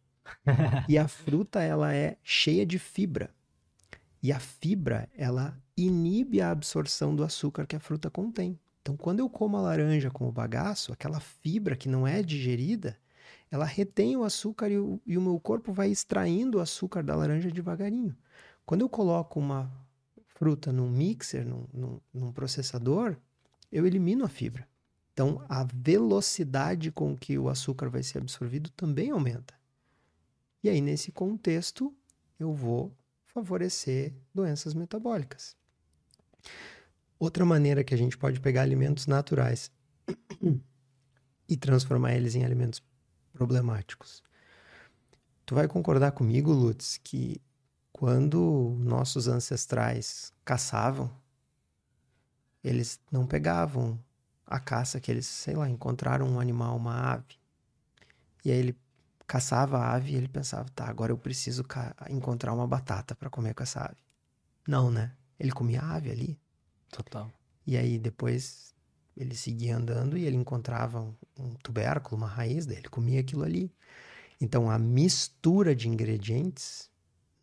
[0.89, 3.31] e a fruta, ela é cheia de fibra.
[4.23, 8.59] E a fibra, ela inibe a absorção do açúcar que a fruta contém.
[8.83, 12.99] Então, quando eu como a laranja com o bagaço, aquela fibra que não é digerida,
[13.49, 17.15] ela retém o açúcar e o, e o meu corpo vai extraindo o açúcar da
[17.15, 18.17] laranja devagarinho.
[18.67, 19.71] Quando eu coloco uma
[20.27, 23.17] fruta num mixer, num, num, num processador,
[23.71, 24.67] eu elimino a fibra.
[25.13, 29.55] Então, a velocidade com que o açúcar vai ser absorvido também aumenta.
[30.63, 31.95] E aí, nesse contexto,
[32.41, 32.93] eu vou
[33.27, 35.57] favorecer doenças metabólicas.
[37.23, 39.71] Outra maneira que a gente pode pegar alimentos naturais
[41.49, 42.83] e transformar eles em alimentos
[43.33, 44.25] problemáticos.
[45.47, 47.41] Tu vai concordar comigo, Lutz, que
[47.93, 51.09] quando nossos ancestrais caçavam,
[52.65, 53.97] eles não pegavam
[54.45, 57.39] a caça que eles, sei lá, encontraram um animal, uma ave.
[58.45, 58.77] E aí ele
[59.29, 61.65] caçava a ave e ele pensava, tá, agora eu preciso
[62.11, 64.03] encontrar uma batata para comer com essa ave.
[64.67, 65.13] Não, né?
[65.39, 66.42] Ele comia a ave ali.
[66.93, 67.33] Total.
[67.67, 68.73] E aí depois
[69.17, 73.73] ele seguia andando e ele encontrava um, um tubérculo, uma raiz dele, comia aquilo ali.
[74.41, 76.91] Então a mistura de ingredientes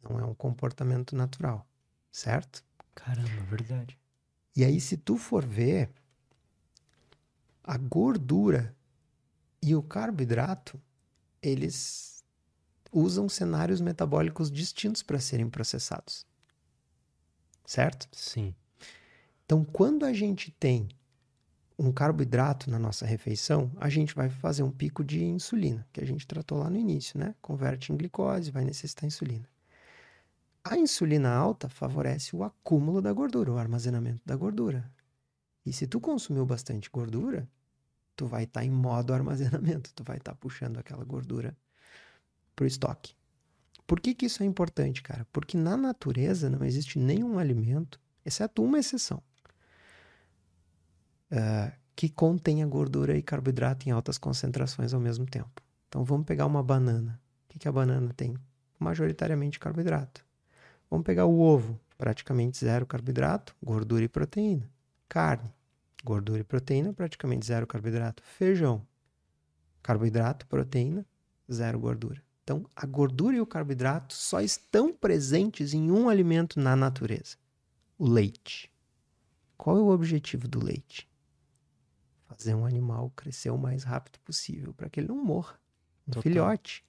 [0.04, 1.68] não é um comportamento natural,
[2.12, 2.64] certo?
[2.96, 3.98] Caramba, verdade.
[4.56, 5.90] E aí se tu for ver
[7.64, 8.76] a gordura
[9.62, 10.82] e o carboidrato,
[11.42, 12.24] eles
[12.92, 16.26] usam cenários metabólicos distintos para serem processados.
[17.66, 18.08] Certo?
[18.12, 18.56] Sim.
[19.50, 20.88] Então, quando a gente tem
[21.76, 26.06] um carboidrato na nossa refeição, a gente vai fazer um pico de insulina, que a
[26.06, 27.34] gente tratou lá no início, né?
[27.42, 29.50] Converte em glicose, vai necessitar insulina.
[30.64, 34.88] A insulina alta favorece o acúmulo da gordura, o armazenamento da gordura.
[35.66, 37.50] E se tu consumiu bastante gordura,
[38.16, 41.58] tu vai estar tá em modo armazenamento, tu vai estar tá puxando aquela gordura
[42.56, 43.16] pro estoque.
[43.88, 45.26] Por que, que isso é importante, cara?
[45.34, 49.24] Porque na natureza não existe nenhum alimento, exceto uma exceção,
[51.32, 55.62] uh, que contenha gordura e carboidrato em altas concentrações ao mesmo tempo.
[55.88, 57.20] Então vamos pegar uma banana.
[57.46, 58.38] O que, que a banana tem?
[58.78, 60.26] Majoritariamente carboidrato.
[60.90, 64.70] Vamos pegar o ovo, praticamente zero carboidrato, gordura e proteína.
[65.08, 65.54] Carne,
[66.04, 68.24] gordura e proteína, praticamente zero carboidrato.
[68.24, 68.86] Feijão,
[69.84, 71.06] carboidrato, proteína,
[71.52, 72.22] zero gordura.
[72.44, 77.36] Então, a gordura e o carboidrato só estão presentes em um alimento na natureza:
[77.98, 78.72] o leite.
[79.58, 81.09] Qual é o objetivo do leite?
[82.40, 85.60] Fazer um animal crescer o mais rápido possível para que ele não morra.
[86.08, 86.24] Um Total.
[86.24, 86.86] filhote.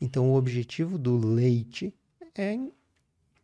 [0.00, 1.94] Então, o objetivo do leite
[2.34, 2.56] é,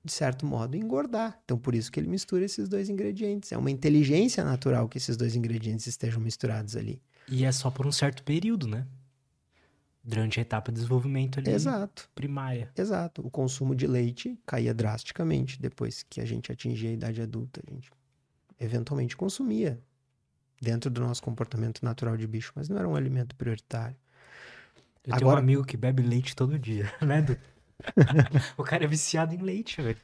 [0.05, 1.41] de certo modo, engordar.
[1.45, 3.53] Então, por isso que ele mistura esses dois ingredientes.
[3.53, 7.01] É uma inteligência natural que esses dois ingredientes estejam misturados ali.
[7.29, 8.87] E é só por um certo período, né?
[10.03, 12.09] Durante a etapa de desenvolvimento ali Exato.
[12.15, 12.71] primária.
[12.77, 13.27] Exato.
[13.27, 17.61] O consumo de leite caía drasticamente depois que a gente atingia a idade adulta.
[17.67, 17.91] A gente
[18.59, 19.81] eventualmente consumia
[20.61, 23.97] dentro do nosso comportamento natural de bicho, mas não era um alimento prioritário.
[25.05, 25.19] Eu Agora...
[25.19, 27.25] tenho um amigo que bebe leite todo dia, né,
[28.57, 30.01] o cara é viciado em leite, velho.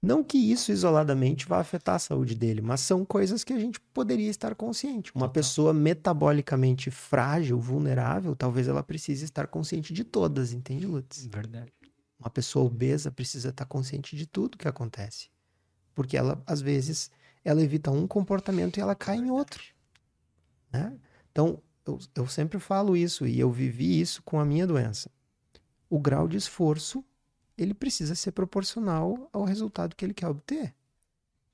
[0.00, 3.80] Não que isso isoladamente vá afetar a saúde dele, mas são coisas que a gente
[3.80, 5.10] poderia estar consciente.
[5.12, 5.32] Uma Total.
[5.32, 11.26] pessoa metabolicamente frágil, vulnerável, talvez ela precise estar consciente de todas, entende, Lutz?
[11.26, 11.72] Verdade.
[12.18, 15.30] Uma pessoa obesa precisa estar consciente de tudo que acontece.
[15.94, 17.10] Porque ela, às vezes,
[17.44, 19.62] ela evita um comportamento e ela cai em outro.
[20.72, 20.98] Né?
[21.30, 25.10] Então, eu, eu sempre falo isso e eu vivi isso com a minha doença.
[25.88, 27.04] O grau de esforço,
[27.56, 30.74] ele precisa ser proporcional ao resultado que ele quer obter.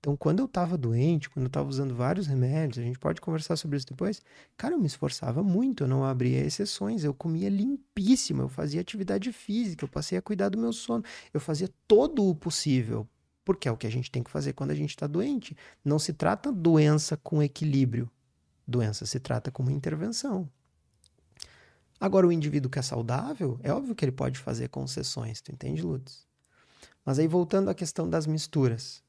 [0.04, 3.56] Então, quando eu estava doente, quando eu estava usando vários remédios, a gente pode conversar
[3.56, 4.20] sobre isso depois.
[4.54, 9.32] Cara, eu me esforçava muito, eu não abria exceções, eu comia limpíssimo, eu fazia atividade
[9.32, 11.02] física, eu passei a cuidar do meu sono,
[11.32, 13.08] eu fazia todo o possível,
[13.46, 15.56] porque é o que a gente tem que fazer quando a gente está doente.
[15.82, 18.10] Não se trata doença com equilíbrio,
[18.66, 20.48] Doença se trata como intervenção.
[22.00, 25.82] Agora, o indivíduo que é saudável, é óbvio que ele pode fazer concessões, tu entende,
[25.82, 26.26] Lutz?
[27.04, 29.02] Mas aí, voltando à questão das misturas.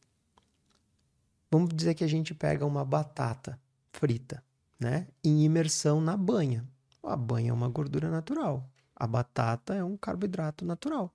[1.50, 3.60] Vamos dizer que a gente pega uma batata
[3.92, 4.44] frita,
[4.80, 5.08] né?
[5.24, 6.68] Em imersão na banha.
[7.02, 8.70] A banha é uma gordura natural.
[8.96, 11.14] A batata é um carboidrato natural.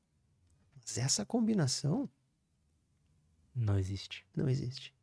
[0.74, 2.08] Mas essa combinação.
[3.54, 4.24] Não existe.
[4.34, 4.94] Não existe.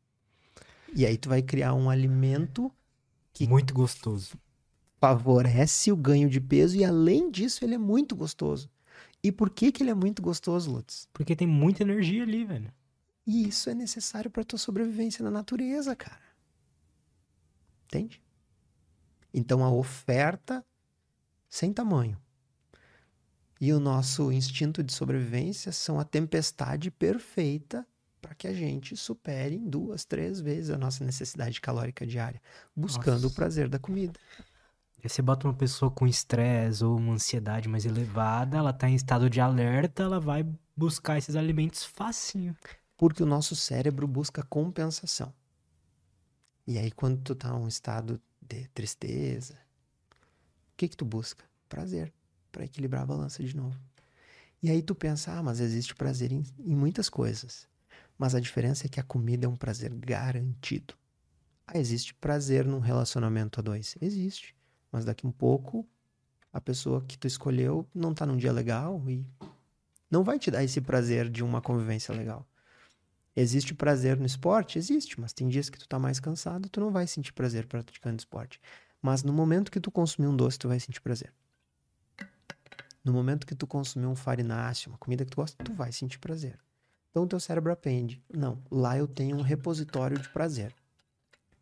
[0.94, 2.72] E aí tu vai criar um alimento
[3.38, 4.36] que muito gostoso.
[5.00, 8.68] Favorece o ganho de peso e além disso ele é muito gostoso.
[9.22, 11.08] E por que que ele é muito gostoso, Lutz?
[11.12, 12.72] Porque tem muita energia ali, velho.
[13.24, 16.20] E isso é necessário para tua sobrevivência na natureza, cara.
[17.84, 18.20] Entende?
[19.32, 20.64] Então a oferta
[21.48, 22.18] sem tamanho
[23.60, 27.86] e o nosso instinto de sobrevivência são a tempestade perfeita
[28.20, 32.40] para que a gente supere em duas, três vezes a nossa necessidade calórica diária,
[32.74, 33.26] buscando nossa.
[33.28, 34.18] o prazer da comida.
[35.02, 38.94] E você bota uma pessoa com estresse ou uma ansiedade mais elevada, ela está em
[38.94, 40.44] estado de alerta, ela vai
[40.76, 42.56] buscar esses alimentos facinho.
[42.96, 45.32] Porque o nosso cérebro busca compensação.
[46.66, 49.54] E aí, quando tu tá num estado de tristeza,
[50.72, 51.44] o que que tu busca?
[51.68, 52.12] Prazer,
[52.50, 53.78] para equilibrar a balança de novo.
[54.60, 57.68] E aí tu pensa, ah, mas existe prazer em, em muitas coisas.
[58.18, 60.94] Mas a diferença é que a comida é um prazer garantido.
[61.66, 63.96] Ah, existe prazer num relacionamento a dois?
[64.00, 64.56] Existe.
[64.92, 65.86] Mas daqui um pouco
[66.52, 69.24] A pessoa que tu escolheu não tá num dia legal e
[70.10, 72.46] não vai te dar esse prazer de uma convivência legal.
[73.36, 74.78] Existe prazer no esporte?
[74.78, 78.18] Existe, mas tem dias que tu tá mais cansado, tu não vai sentir prazer praticando
[78.18, 78.60] esporte.
[79.00, 81.32] Mas no momento que tu consumir um doce, tu vai sentir prazer.
[83.04, 86.18] No momento que tu consumir um farináceo, uma comida que tu gosta, tu vai sentir
[86.18, 86.58] prazer.
[87.18, 88.22] Então o teu cérebro aprende.
[88.32, 90.72] Não, lá eu tenho um repositório de prazer.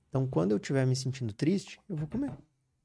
[0.06, 2.30] Então quando eu estiver me sentindo triste, eu vou comer.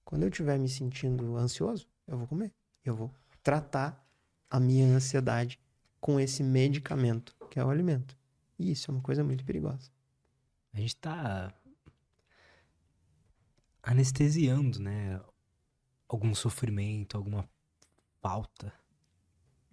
[0.05, 2.53] Quando eu estiver me sentindo ansioso, eu vou comer.
[2.85, 3.11] Eu vou
[3.43, 4.01] tratar
[4.49, 5.59] a minha ansiedade
[5.99, 8.17] com esse medicamento, que é o alimento.
[8.57, 9.91] E isso é uma coisa muito perigosa.
[10.71, 11.53] A gente tá
[13.83, 15.19] anestesiando, né?
[16.07, 17.45] Algum sofrimento, alguma
[18.21, 18.73] falta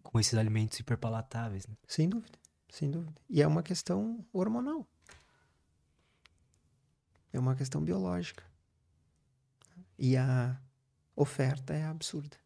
[0.03, 1.76] com esses alimentos hiperpalatáveis, né?
[1.86, 2.36] Sem dúvida,
[2.69, 3.21] sem dúvida.
[3.29, 4.87] E é uma questão hormonal.
[7.33, 8.45] É uma questão biológica.
[9.99, 10.61] E a
[11.14, 12.37] oferta é absurda.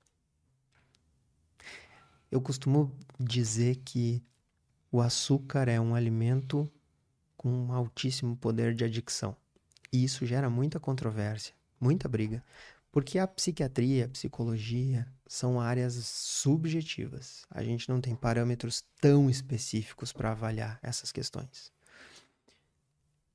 [2.31, 4.25] Eu costumo dizer que
[4.91, 6.71] o açúcar é um alimento
[7.37, 9.37] com um altíssimo poder de adicção.
[9.93, 12.43] E isso gera muita controvérsia, muita briga,
[12.91, 17.47] porque a psiquiatria, a psicologia são áreas subjetivas.
[17.51, 21.73] A gente não tem parâmetros tão específicos para avaliar essas questões.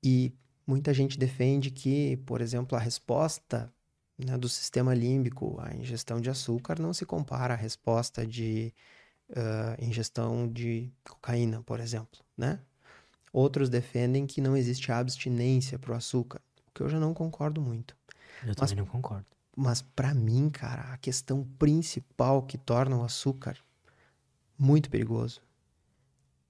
[0.04, 0.32] E
[0.66, 3.74] muita gente defende que, por exemplo, a resposta
[4.16, 8.72] né, do sistema límbico à ingestão de açúcar não se compara à resposta de
[9.32, 12.60] uh, ingestão de cocaína, por exemplo, né?
[13.34, 17.60] Outros defendem que não existe abstinência para o açúcar, o que eu já não concordo
[17.60, 17.98] muito.
[18.44, 19.37] Eu Mas, também não concordo.
[19.60, 23.58] Mas para mim, cara, a questão principal que torna o açúcar
[24.56, 25.42] muito perigoso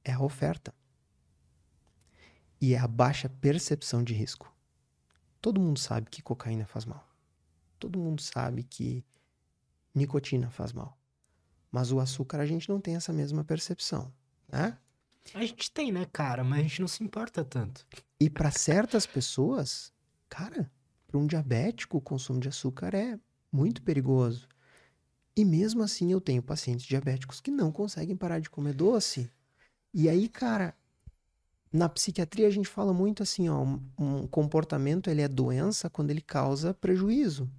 [0.04, 0.76] é a oferta.
[2.60, 4.54] E é a baixa percepção de risco.
[5.40, 7.08] Todo mundo sabe que cocaína faz mal.
[7.80, 9.06] Todo mundo sabe que
[9.96, 11.00] nicotina faz mal.
[11.72, 14.14] Mas o açúcar a gente não tem essa mesma percepção,
[14.50, 14.78] né?
[15.34, 16.44] A gente tem, né, cara?
[16.44, 17.88] Mas a gente não se importa tanto.
[18.20, 19.94] E para certas pessoas,
[20.28, 20.70] cara,
[21.08, 23.18] para um diabético, o consumo de açúcar é
[23.52, 24.48] muito perigoso.
[25.36, 29.32] E mesmo assim, eu tenho pacientes diabéticos que não conseguem parar de comer doce.
[29.94, 30.76] E aí, cara,
[31.72, 33.64] na psiquiatria a gente fala muito assim, ó,
[34.00, 37.50] um, comportamento ele é doença quando ele causa prejuízo.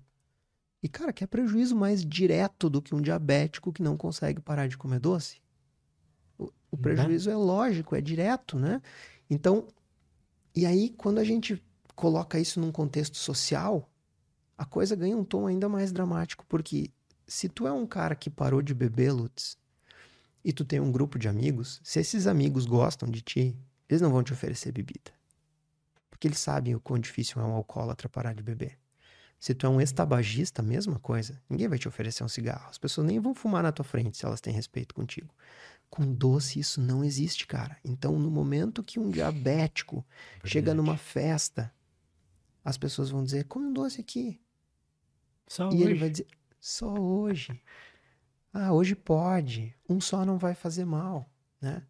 [0.83, 4.69] E cara, que é prejuízo mais direto do que um diabético que não consegue parar
[4.69, 5.41] de comer doce?
[6.39, 8.81] O, o prejuízo é lógico, é direto, né?
[9.29, 9.67] Então,
[10.55, 11.63] e aí quando a gente
[11.99, 13.91] coloca isso num contexto social,
[14.57, 16.93] a coisa ganha um tom ainda mais dramático, porque
[17.27, 19.59] se tu é um cara que parou de beber, Lutz,
[20.45, 24.13] e tu tem um grupo de amigos, se esses amigos gostam de ti, eles não
[24.13, 25.11] vão te oferecer bebida.
[26.09, 28.79] Porque eles sabem o quão difícil é um alcoólatra parar de beber.
[29.41, 31.43] Se tu é um ex-tabagista, mesma coisa.
[31.51, 32.71] Ninguém vai te oferecer um cigarro.
[32.71, 35.35] As pessoas nem vão fumar na tua frente se elas têm respeito contigo.
[35.91, 37.77] Com doce isso não existe, cara.
[37.85, 40.51] Então, no momento que um diabético Verdade.
[40.51, 41.73] chega numa festa
[42.65, 44.41] as pessoas vão dizer: come um doce aqui.
[45.47, 45.83] Só e hoje.
[45.83, 46.27] ele vai dizer:
[46.61, 47.63] só hoje.
[48.53, 49.75] Ah, hoje pode.
[49.89, 51.31] Um só não vai fazer mal,
[51.61, 51.87] né?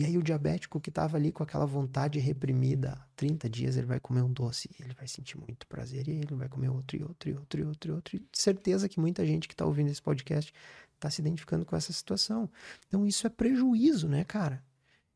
[0.00, 3.86] E aí o diabético que estava ali com aquela vontade reprimida há 30 dias, ele
[3.86, 7.02] vai comer um doce, ele vai sentir muito prazer e ele vai comer outro e
[7.02, 8.16] outro e outro e outro e outro.
[8.16, 10.54] E certeza que muita gente que está ouvindo esse podcast
[10.94, 12.48] está se identificando com essa situação.
[12.88, 14.64] Então isso é prejuízo, né, cara?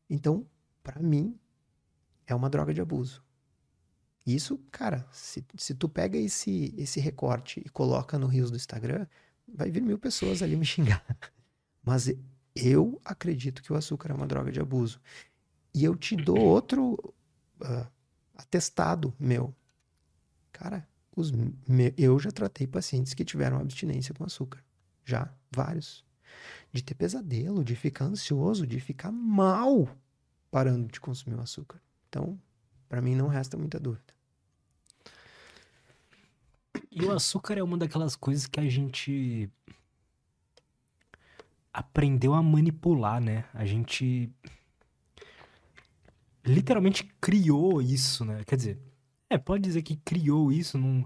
[0.07, 0.45] Então,
[0.83, 1.35] para mim,
[2.27, 3.24] é uma droga de abuso.
[4.25, 9.05] Isso, cara, se, se tu pega esse, esse recorte e coloca no Rios do Instagram,
[9.47, 11.05] vai vir mil pessoas ali me xingar.
[11.83, 12.11] Mas
[12.55, 14.99] eu acredito que o açúcar é uma droga de abuso.
[15.73, 16.93] E eu te dou outro
[17.61, 17.87] uh,
[18.33, 19.53] atestado meu.
[20.51, 24.63] Cara, os me, eu já tratei pacientes que tiveram abstinência com açúcar.
[25.03, 26.03] Já, vários.
[26.73, 29.87] De ter pesadelo, de ficar ansioso, de ficar mal
[30.49, 31.79] parando de consumir o açúcar.
[32.09, 32.39] Então,
[32.87, 34.14] para mim não resta muita dúvida.
[36.95, 39.49] E o açúcar é uma daquelas coisas que a gente
[41.73, 43.43] aprendeu a manipular, né?
[43.53, 44.31] A gente
[46.45, 48.45] literalmente criou isso, né?
[48.45, 48.79] Quer dizer,
[49.29, 51.03] é, pode dizer que criou isso num,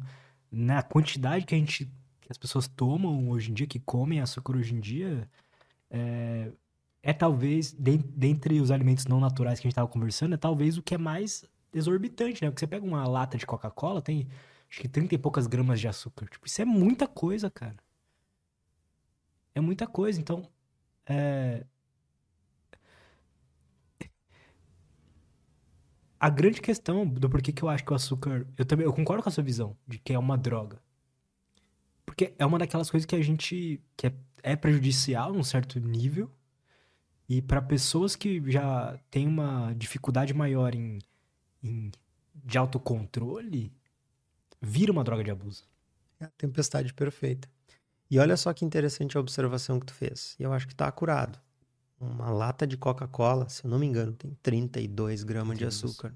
[0.52, 1.86] na quantidade que a gente
[2.22, 5.28] que as pessoas tomam hoje em dia, que comem açúcar hoje em dia,
[5.90, 6.52] é,
[7.02, 10.78] é talvez, de, dentre os alimentos não naturais que a gente estava conversando, é talvez
[10.78, 12.52] o que é mais exorbitante, né?
[12.52, 14.28] Porque você pega uma lata de Coca-Cola, tem
[14.70, 16.28] acho que 30 e poucas gramas de açúcar.
[16.28, 17.78] Tipo, isso é muita coisa, cara.
[19.56, 20.20] É muita coisa.
[20.20, 20.48] Então,
[21.06, 21.66] é...
[26.20, 28.46] A grande questão do porquê que eu acho que o açúcar.
[28.58, 30.82] Eu também eu concordo com a sua visão de que é uma droga.
[32.06, 33.82] Porque é uma daquelas coisas que a gente.
[33.96, 34.14] que é,
[34.44, 36.30] é prejudicial num certo nível.
[37.28, 41.00] E para pessoas que já têm uma dificuldade maior em,
[41.64, 41.92] em
[42.36, 43.72] de autocontrole,
[44.62, 45.64] vira uma droga de abuso.
[46.20, 47.50] É a tempestade perfeita.
[48.12, 50.36] E olha só que interessante a observação que tu fez.
[50.40, 51.40] E eu acho que tá acurado.
[52.00, 56.14] Uma lata de Coca-Cola, se eu não me engano, tem 32 gramas de açúcar.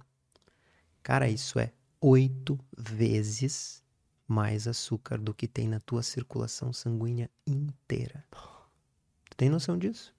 [1.04, 1.72] Cara, isso é
[2.02, 3.84] oito vezes
[4.28, 8.26] mais açúcar do que tem na tua circulação sanguínea inteira.
[9.30, 10.16] Tu tem noção disso?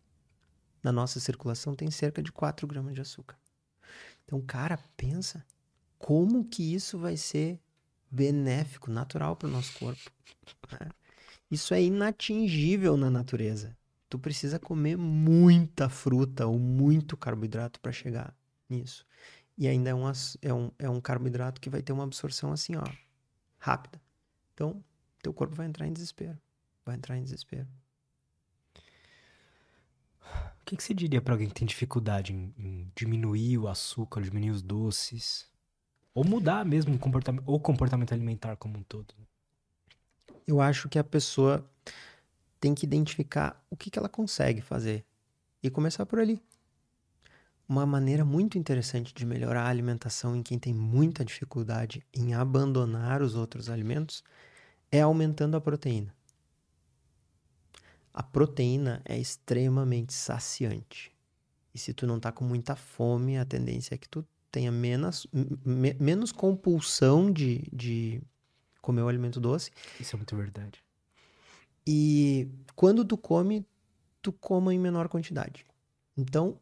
[0.82, 3.38] Na nossa circulação tem cerca de 4 gramas de açúcar.
[4.24, 5.44] Então, cara, pensa
[5.98, 7.58] como que isso vai ser
[8.14, 10.10] benéfico, natural para o nosso corpo.
[10.72, 10.88] Né?
[11.50, 13.76] Isso é inatingível na natureza.
[14.08, 18.36] Tu precisa comer muita fruta ou muito carboidrato para chegar
[18.68, 19.04] nisso.
[19.56, 20.04] E ainda é um,
[20.42, 22.84] é, um, é um carboidrato que vai ter uma absorção assim, ó,
[23.58, 24.00] rápida.
[24.52, 24.84] Então,
[25.22, 26.38] teu corpo vai entrar em desespero.
[26.84, 27.68] Vai entrar em desespero.
[30.60, 34.22] O que, que você diria para alguém que tem dificuldade em, em, diminuir o açúcar,
[34.22, 35.46] diminuir os doces?
[36.14, 39.12] Ou mudar mesmo o comportamento, ou comportamento alimentar como um todo?
[40.46, 41.68] Eu acho que a pessoa
[42.60, 45.04] tem que identificar o que, que ela consegue fazer
[45.62, 46.40] e começar por ali.
[47.68, 53.22] Uma maneira muito interessante de melhorar a alimentação em quem tem muita dificuldade em abandonar
[53.22, 54.22] os outros alimentos
[54.92, 56.14] é aumentando a proteína.
[58.12, 61.10] A proteína é extremamente saciante.
[61.74, 64.24] E se tu não tá com muita fome, a tendência é que tu
[64.54, 68.22] tenha menos, me, menos compulsão de, de
[68.80, 69.72] comer o alimento doce.
[69.98, 70.80] Isso é muito verdade.
[71.84, 73.66] E quando tu come,
[74.22, 75.66] tu coma em menor quantidade.
[76.16, 76.60] Então,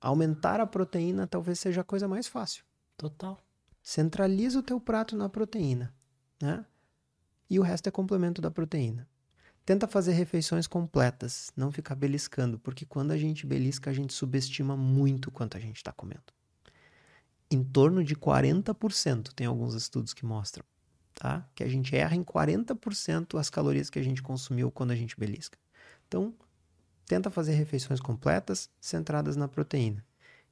[0.00, 2.64] aumentar a proteína talvez seja a coisa mais fácil.
[2.96, 3.38] Total.
[3.82, 5.94] Centraliza o teu prato na proteína,
[6.40, 6.64] né?
[7.50, 9.06] E o resto é complemento da proteína.
[9.66, 14.74] Tenta fazer refeições completas, não ficar beliscando, porque quando a gente belisca, a gente subestima
[14.74, 16.32] muito quanto a gente está comendo.
[17.50, 20.64] Em torno de 40%, tem alguns estudos que mostram
[21.16, 21.48] tá?
[21.54, 25.18] Que a gente erra em 40% as calorias que a gente consumiu quando a gente
[25.18, 25.58] belisca.
[26.06, 26.32] Então,
[27.06, 30.04] tenta fazer refeições completas, centradas na proteína.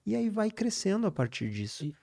[0.05, 1.85] E aí vai crescendo a partir disso.
[1.85, 1.95] E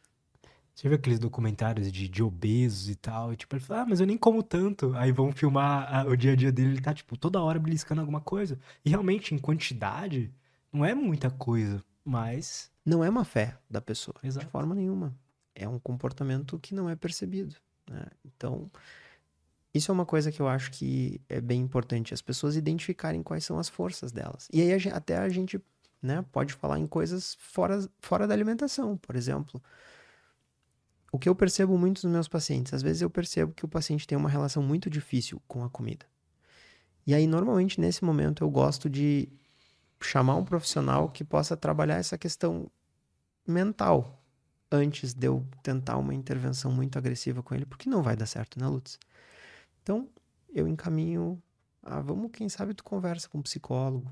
[0.74, 3.34] você viu aqueles documentários de, de obesos e tal?
[3.34, 4.94] E, tipo, ele fala, ah, mas eu nem como tanto.
[4.96, 8.00] Aí vão filmar a, o dia a dia dele, ele tá, tipo, toda hora beliscando
[8.00, 8.58] alguma coisa.
[8.86, 10.32] E realmente, em quantidade,
[10.72, 12.71] não é muita coisa, mas.
[12.86, 14.46] Não é uma fé da pessoa, Exato.
[14.46, 15.16] de forma nenhuma.
[15.54, 17.56] É um comportamento que não é percebido.
[17.90, 18.06] Né?
[18.26, 18.72] Então,
[19.74, 23.46] isso é uma coisa que eu acho que é bem importante, as pessoas identificarem quais
[23.46, 24.48] são as forças delas.
[24.52, 25.62] E aí a gente, até a gente
[26.02, 29.62] né, pode falar em coisas fora, fora da alimentação, por exemplo.
[31.12, 34.08] O que eu percebo muito nos meus pacientes, às vezes eu percebo que o paciente
[34.08, 36.06] tem uma relação muito difícil com a comida.
[37.06, 39.28] E aí, normalmente, nesse momento, eu gosto de
[40.02, 42.70] chamar um profissional que possa trabalhar essa questão
[43.48, 44.24] mental,
[44.72, 48.60] antes de eu tentar uma intervenção muito agressiva com ele, porque não vai dar certo,
[48.60, 48.98] né, Lutz?
[49.82, 50.10] Então,
[50.54, 51.42] eu encaminho
[51.84, 54.12] a, vamos, quem sabe tu conversa com um psicólogo,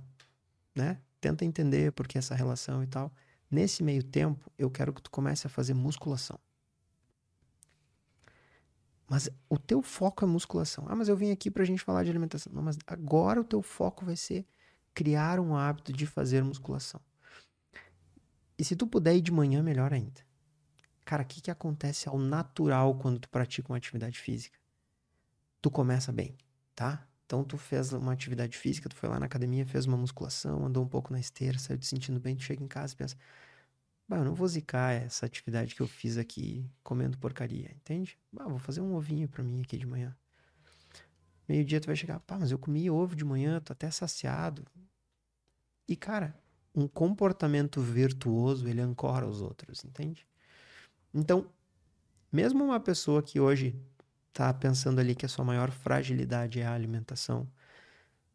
[0.76, 1.00] né?
[1.22, 3.12] Tenta entender por que essa relação e tal.
[3.50, 6.40] Nesse meio tempo, eu quero que tu comece a fazer musculação.
[9.08, 10.86] Mas o teu foco é musculação.
[10.88, 12.54] Ah, mas eu vim aqui pra gente falar de alimentação.
[12.54, 14.46] Não, mas agora o teu foco vai ser
[14.94, 17.02] criar um hábito de fazer musculação.
[18.58, 20.22] E se tu puder ir de manhã, melhor ainda.
[21.06, 24.60] Cara, o que, que acontece ao natural quando tu pratica uma atividade física?
[25.62, 26.38] Tu começa bem,
[26.76, 27.08] tá?
[27.26, 30.84] Então tu fez uma atividade física, tu foi lá na academia, fez uma musculação, andou
[30.84, 33.16] um pouco na esteira, saiu te sentindo bem, tu chega em casa e pensa,
[34.08, 38.18] bah, eu não vou zicar essa atividade que eu fiz aqui comendo porcaria, entende?
[38.32, 40.16] Bah, vou fazer um ovinho para mim aqui de manhã.
[41.50, 44.64] Meio dia tu vai chegar, pá, mas eu comi ovo de manhã, tô até saciado.
[45.88, 46.40] E cara,
[46.76, 50.28] um comportamento virtuoso, ele ancora os outros, entende?
[51.12, 51.50] Então,
[52.32, 53.76] mesmo uma pessoa que hoje
[54.28, 57.50] está pensando ali que a sua maior fragilidade é a alimentação,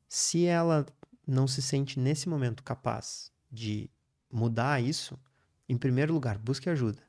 [0.09, 0.85] se ela
[1.25, 3.89] não se sente nesse momento capaz de
[4.29, 5.17] mudar isso,
[5.69, 7.03] em primeiro lugar, busque ajuda.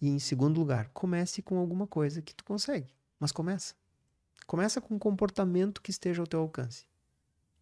[0.00, 2.94] E em segundo lugar, comece com alguma coisa que tu consegue.
[3.20, 3.74] Mas começa.
[4.46, 6.86] Começa com um comportamento que esteja ao teu alcance.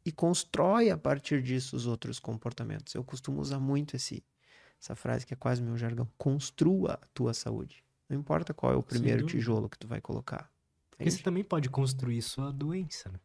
[0.04, 2.94] E constrói a partir disso os outros comportamentos.
[2.94, 4.24] Eu costumo usar muito esse
[4.80, 6.08] essa frase que é quase meu jargão.
[6.16, 7.84] Construa a tua saúde.
[8.08, 10.50] Não importa qual é o primeiro tijolo que tu vai colocar.
[10.90, 13.20] Porque você também pode construir sua doença, né?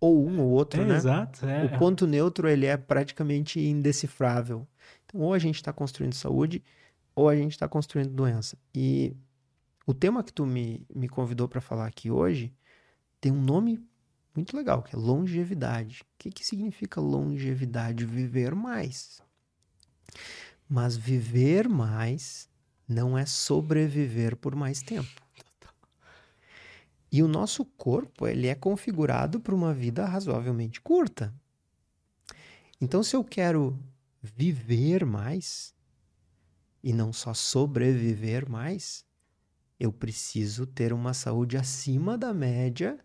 [0.00, 0.96] Ou um ou outro, é, né?
[0.96, 1.44] Exato.
[1.44, 1.64] É.
[1.66, 4.66] O ponto neutro, ele é praticamente indecifrável.
[5.04, 6.62] Então, ou a gente está construindo saúde,
[7.14, 8.56] ou a gente está construindo doença.
[8.74, 9.14] E
[9.88, 12.54] o tema que tu me, me convidou para falar aqui hoje
[13.18, 13.82] tem um nome
[14.34, 16.02] muito legal, que é longevidade.
[16.02, 18.04] O que, que significa longevidade?
[18.04, 19.22] Viver mais.
[20.68, 22.50] Mas viver mais
[22.86, 25.08] não é sobreviver por mais tempo.
[27.10, 31.34] E o nosso corpo, ele é configurado para uma vida razoavelmente curta.
[32.78, 33.82] Então, se eu quero
[34.22, 35.74] viver mais
[36.82, 39.07] e não só sobreviver mais,
[39.78, 42.98] eu preciso ter uma saúde acima da média,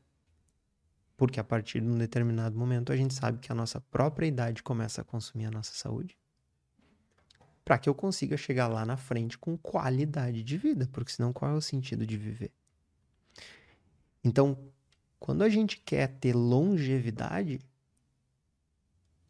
[1.15, 4.63] porque a partir de um determinado momento a gente sabe que a nossa própria idade
[4.63, 6.17] começa a consumir a nossa saúde.
[7.63, 11.51] Para que eu consiga chegar lá na frente com qualidade de vida, porque senão qual
[11.51, 12.51] é o sentido de viver?
[14.24, 14.57] Então,
[15.19, 17.59] quando a gente quer ter longevidade,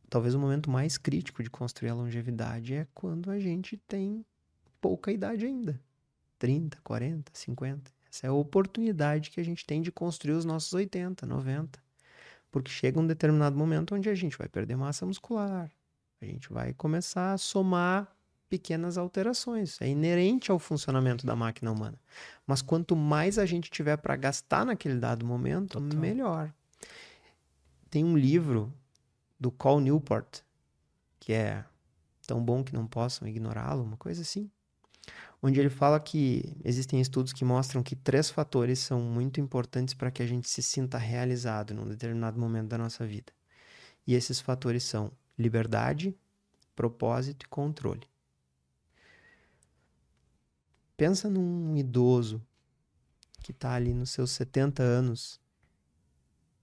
[0.10, 4.26] talvez o momento mais crítico de construir a longevidade é quando a gente tem
[4.80, 5.80] pouca idade ainda
[6.40, 7.92] 30, 40, 50.
[8.10, 11.82] Essa é a oportunidade que a gente tem de construir os nossos 80, 90.
[12.52, 15.72] Porque chega um determinado momento onde a gente vai perder massa muscular,
[16.22, 18.08] a gente vai começar a somar
[18.48, 19.82] pequenas alterações.
[19.82, 22.00] É inerente ao funcionamento da máquina humana.
[22.46, 26.00] Mas quanto mais a gente tiver para gastar naquele dado momento, Total.
[26.00, 26.54] melhor.
[27.90, 28.72] Tem um livro
[29.40, 30.42] do Cal Newport,
[31.20, 31.66] que é
[32.28, 34.52] tão bom que não possam ignorá-lo, uma coisa assim,
[35.46, 40.10] onde ele fala que existem estudos que mostram que três fatores são muito importantes para
[40.10, 43.34] que a gente se sinta realizado num determinado momento da nossa vida.
[44.08, 46.16] E esses fatores são liberdade,
[46.74, 48.08] propósito e controle.
[50.96, 52.42] Pensa num idoso
[53.42, 55.42] que está ali nos seus 70 anos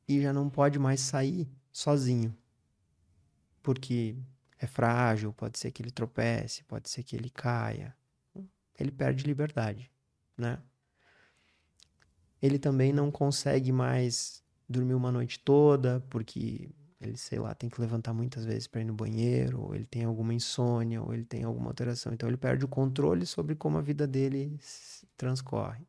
[0.08, 2.34] e já não pode mais sair sozinho.
[3.62, 4.16] Porque
[4.58, 7.94] é frágil, pode ser que ele tropece, pode ser que ele caia.
[8.80, 9.90] Ele perde liberdade,
[10.36, 10.58] né?
[12.40, 17.80] Ele também não consegue mais dormir uma noite toda, porque ele, sei lá, tem que
[17.80, 21.44] levantar muitas vezes para ir no banheiro, ou ele tem alguma insônia, ou ele tem
[21.44, 22.12] alguma alteração.
[22.12, 24.58] Então ele perde o controle sobre como a vida dele
[25.16, 25.86] transcorre.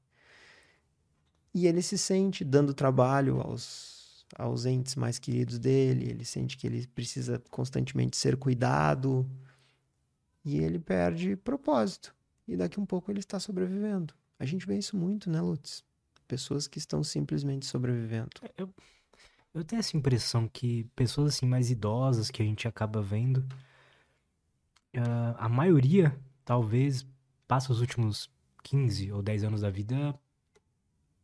[1.53, 6.67] E ele se sente dando trabalho aos, aos entes mais queridos dele, ele sente que
[6.67, 9.29] ele precisa constantemente ser cuidado,
[10.43, 12.15] e ele perde propósito.
[12.51, 14.13] E daqui um pouco ele está sobrevivendo.
[14.37, 15.85] A gente vê isso muito, né, Lutz?
[16.27, 18.29] Pessoas que estão simplesmente sobrevivendo.
[18.57, 18.69] Eu,
[19.53, 23.37] eu tenho essa impressão que pessoas assim mais idosas que a gente acaba vendo,
[24.97, 27.07] uh, a maioria talvez
[27.47, 28.29] passa os últimos
[28.63, 30.13] 15 ou 10 anos da vida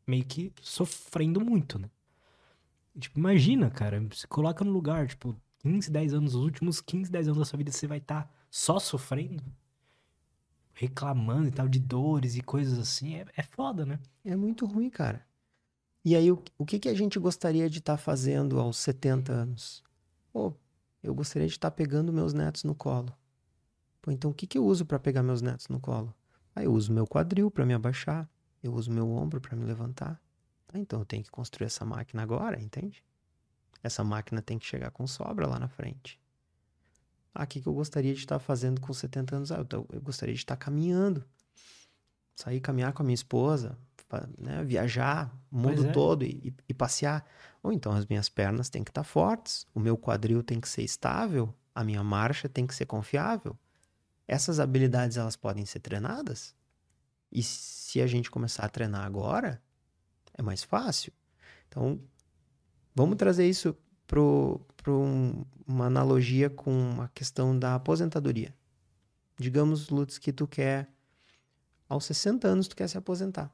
[0.08, 1.90] meio que sofrendo muito, né?
[2.98, 7.28] Tipo, imagina, cara, se coloca no lugar, tipo, 15, 10 anos, os últimos 15, 10
[7.28, 9.44] anos da sua vida você vai estar tá só sofrendo,
[10.78, 14.00] reclamando e tal, de dores e coisas assim, é, é foda, né?
[14.24, 15.26] É muito ruim, cara.
[16.06, 19.34] E aí, o, o que, que a gente gostaria de estar tá fazendo aos 70
[19.34, 19.84] anos?
[20.32, 20.54] Pô,
[21.02, 23.12] eu gostaria de estar tá pegando meus netos no colo.
[24.02, 26.14] Pô, então o que, que eu uso para pegar meus netos no colo?
[26.56, 28.30] Ah, eu uso meu quadril para me abaixar.
[28.62, 30.22] Eu uso meu ombro para me levantar.
[30.72, 33.04] Ah, então eu tenho que construir essa máquina agora, entende?
[33.82, 36.20] Essa máquina tem que chegar com sobra lá na frente.
[37.40, 39.52] Ah, o que, que eu gostaria de estar fazendo com 70 anos?
[39.52, 41.24] Ah, eu, eu gostaria de estar caminhando.
[42.36, 43.78] Sair caminhar com a minha esposa,
[44.40, 45.92] né, viajar o mundo é.
[45.92, 47.24] todo e, e, passear.
[47.62, 50.82] Ou então as minhas pernas têm que estar fortes, o meu quadril tem que ser
[50.82, 53.56] estável, a minha marcha tem que ser confiável.
[54.28, 56.56] Essas habilidades elas podem ser treinadas.
[57.32, 59.62] E se a gente começar a treinar agora,
[60.34, 61.14] é mais fácil.
[61.68, 62.02] Então,
[62.96, 63.78] vamos trazer isso
[64.08, 64.22] para
[64.92, 68.56] um, uma analogia com a questão da aposentadoria.
[69.38, 70.90] Digamos, Lutz, que tu quer,
[71.88, 73.54] aos 60 anos, tu quer se aposentar.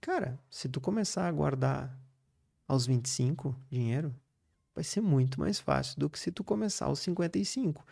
[0.00, 1.96] Cara, se tu começar a guardar
[2.68, 4.14] aos 25 dinheiro,
[4.74, 7.86] vai ser muito mais fácil do que se tu começar aos 55.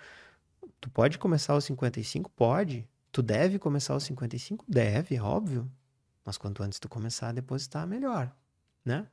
[0.81, 2.29] Tu pode começar aos 55?
[2.31, 2.87] Pode.
[3.11, 4.64] Tu deve começar aos 55?
[4.68, 5.70] Deve, é óbvio.
[6.25, 8.35] Mas quanto antes tu começar a depositar, melhor,
[8.85, 9.07] né?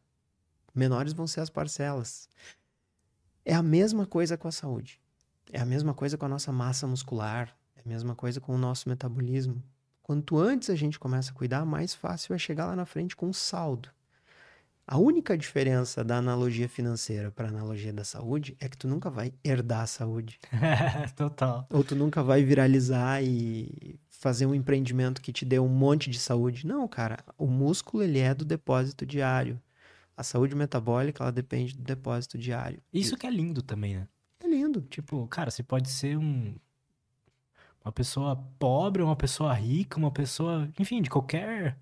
[0.74, 2.30] Menores vão ser as parcelas.
[3.44, 5.00] É a mesma coisa com a saúde.
[5.52, 7.56] É a mesma coisa com a nossa massa muscular.
[7.76, 9.64] É a mesma coisa com o nosso metabolismo.
[10.04, 13.28] Quanto antes a gente começa a cuidar, mais fácil é chegar lá na frente com
[13.28, 13.90] um saldo.
[14.92, 19.08] A única diferença da analogia financeira para a analogia da saúde é que tu nunca
[19.08, 20.40] vai herdar a saúde.
[21.16, 21.68] Total.
[21.70, 26.18] Ou tu nunca vai viralizar e fazer um empreendimento que te dê um monte de
[26.18, 26.66] saúde.
[26.66, 29.62] Não, cara, o músculo ele é do depósito diário.
[30.20, 32.84] A saúde metabólica ela depende do depósito diário.
[32.92, 34.08] Isso que é lindo também, né?
[34.44, 34.82] É lindo.
[34.82, 36.54] Tipo, cara, você pode ser um
[37.86, 41.78] uma pessoa pobre, uma pessoa rica, uma pessoa, enfim, de qualquer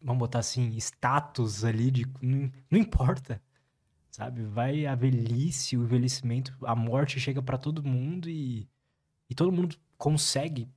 [0.00, 2.06] vamos botar assim, status ali de.
[2.20, 3.42] Não, não importa.
[4.08, 4.44] Sabe?
[4.44, 8.68] Vai a velhice, o envelhecimento, a morte chega para todo mundo e,
[9.28, 10.68] e todo mundo consegue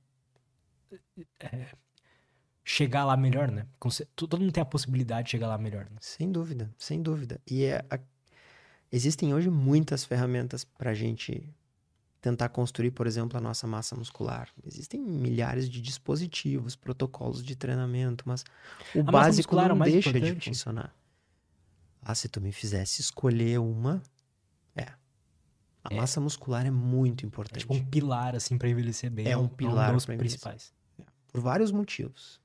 [1.38, 1.68] é,
[2.76, 3.66] chegar lá melhor, né?
[4.14, 5.84] Todo mundo tem a possibilidade de chegar lá melhor.
[5.84, 5.96] Né?
[6.00, 7.40] Sem dúvida, sem dúvida.
[7.46, 7.98] E é a...
[8.92, 11.48] existem hoje muitas ferramentas para a gente
[12.20, 14.48] tentar construir, por exemplo, a nossa massa muscular.
[14.64, 18.44] Existem milhares de dispositivos, protocolos de treinamento, mas
[18.94, 20.38] o a básico não é deixa importante.
[20.40, 20.94] de funcionar.
[22.02, 24.02] Ah, se tu me fizesse escolher uma,
[24.74, 24.88] é.
[25.84, 25.96] A é.
[25.96, 27.58] massa muscular é muito importante.
[27.58, 29.28] É tipo um pilar assim para envelhecer bem.
[29.28, 30.72] É um pilar é um dos principais.
[30.98, 31.04] É.
[31.32, 32.40] Por vários motivos.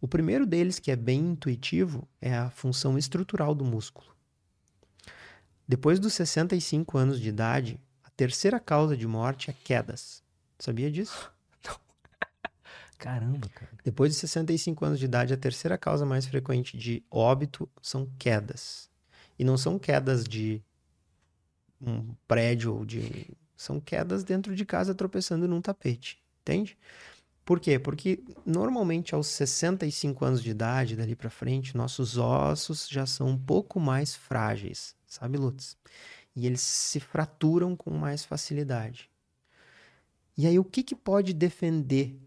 [0.00, 4.14] O primeiro deles, que é bem intuitivo, é a função estrutural do músculo.
[5.66, 10.22] Depois dos 65 anos de idade, a terceira causa de morte é quedas.
[10.58, 11.32] Sabia disso?
[11.66, 11.76] Não.
[12.98, 13.72] Caramba, cara.
[13.82, 18.88] Depois de 65 anos de idade, a terceira causa mais frequente de óbito são quedas.
[19.38, 20.62] E não são quedas de
[21.80, 23.36] um prédio ou de.
[23.56, 26.22] São quedas dentro de casa tropeçando num tapete.
[26.42, 26.78] Entende?
[27.46, 27.78] Por quê?
[27.78, 33.38] Porque normalmente aos 65 anos de idade, dali para frente, nossos ossos já são um
[33.38, 35.76] pouco mais frágeis, sabe, Lutz?
[36.34, 39.08] E eles se fraturam com mais facilidade.
[40.36, 42.20] E aí, o que, que pode defender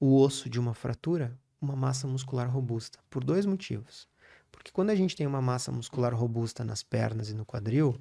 [0.00, 1.38] o osso de uma fratura?
[1.60, 2.98] Uma massa muscular robusta.
[3.10, 4.08] Por dois motivos.
[4.50, 8.00] Porque quando a gente tem uma massa muscular robusta nas pernas e no quadril,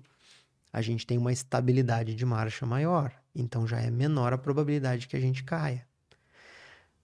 [0.71, 3.13] a gente tem uma estabilidade de marcha maior.
[3.35, 5.85] Então já é menor a probabilidade que a gente caia.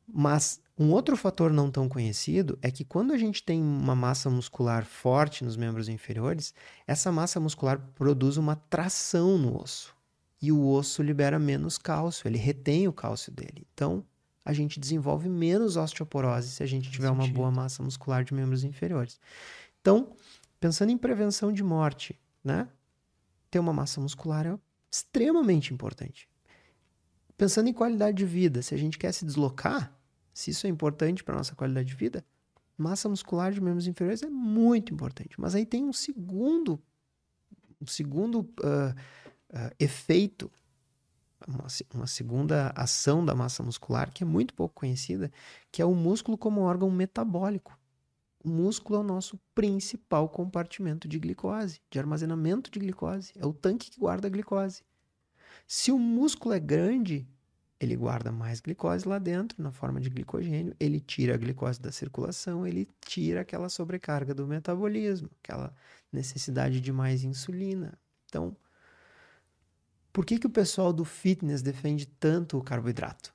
[0.08, 4.30] Mas um outro fator não tão conhecido é que quando a gente tem uma massa
[4.30, 6.54] muscular forte nos membros inferiores,
[6.88, 9.96] essa massa muscular produz uma tração no osso.
[10.42, 13.66] E o osso libera menos cálcio, ele retém o cálcio dele.
[13.74, 14.04] Então,
[14.44, 18.64] a gente desenvolve menos osteoporose se a gente tiver uma boa massa muscular de membros
[18.64, 19.20] inferiores.
[19.80, 20.16] Então,
[20.60, 22.68] pensando em prevenção de morte, né?
[23.50, 24.58] Ter uma massa muscular é
[24.92, 26.28] extremamente importante.
[27.38, 29.94] Pensando em qualidade de vida, se a gente quer se deslocar,
[30.34, 32.24] se isso é importante para nossa qualidade de vida,
[32.78, 35.40] massa muscular de membros inferiores é muito importante.
[35.40, 36.82] Mas aí tem um segundo,
[37.82, 38.94] um segundo uh,
[39.52, 40.52] uh, efeito,
[41.48, 45.32] uma, uma segunda ação da massa muscular que é muito pouco conhecida,
[45.72, 47.78] que é o músculo como órgão metabólico.
[48.44, 53.32] O músculo é o nosso principal compartimento de glicose, de armazenamento de glicose.
[53.38, 54.84] É o tanque que guarda a glicose.
[55.68, 57.28] Se o músculo é grande,
[57.80, 61.92] ele guarda mais glicose lá dentro, na forma de glicogênio, ele tira a glicose da
[61.92, 65.74] circulação, ele tira aquela sobrecarga do metabolismo, aquela
[66.12, 67.98] necessidade de mais insulina.
[68.26, 68.56] Então,
[70.12, 73.34] por que, que o pessoal do fitness defende tanto o carboidrato?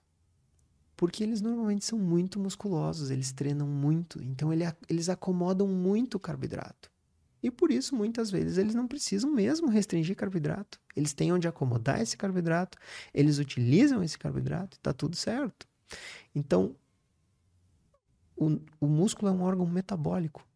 [0.97, 6.21] Porque eles normalmente são muito musculosos, eles treinam muito, então ele, eles acomodam muito o
[6.21, 6.91] carboidrato.
[7.49, 10.79] E por isso, muitas vezes, eles não precisam mesmo restringir carboidrato.
[10.95, 12.77] Eles têm onde acomodar esse carboidrato,
[13.15, 15.67] eles utilizam esse carboidrato e está tudo certo.
[16.35, 16.77] Então,
[18.37, 20.47] o, o músculo é um órgão metabólico.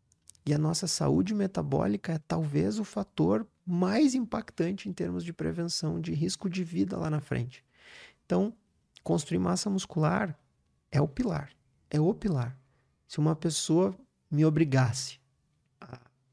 [0.45, 5.99] E a nossa saúde metabólica é talvez o fator mais impactante em termos de prevenção
[5.99, 7.65] de risco de vida lá na frente.
[8.27, 8.53] Então,
[9.03, 10.39] construir massa muscular
[10.91, 11.53] é o pilar.
[11.89, 12.55] É o pilar.
[13.09, 13.97] Se uma pessoa
[14.31, 15.23] me obrigasse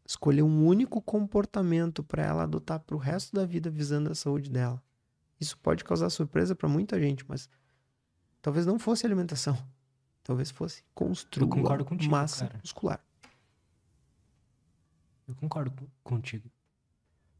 [0.09, 4.49] escolher um único comportamento para ela adotar para o resto da vida visando a saúde
[4.49, 4.81] dela.
[5.39, 7.47] Isso pode causar surpresa para muita gente, mas
[8.41, 9.55] talvez não fosse alimentação.
[10.23, 12.59] Talvez fosse construir massa cara.
[12.59, 13.05] muscular.
[15.27, 16.49] Eu concordo contigo.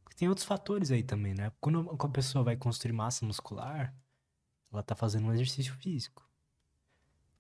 [0.04, 1.52] Porque tem outros fatores aí também, né?
[1.60, 3.96] Quando a pessoa vai construir massa muscular,
[4.72, 6.24] ela tá fazendo um exercício físico.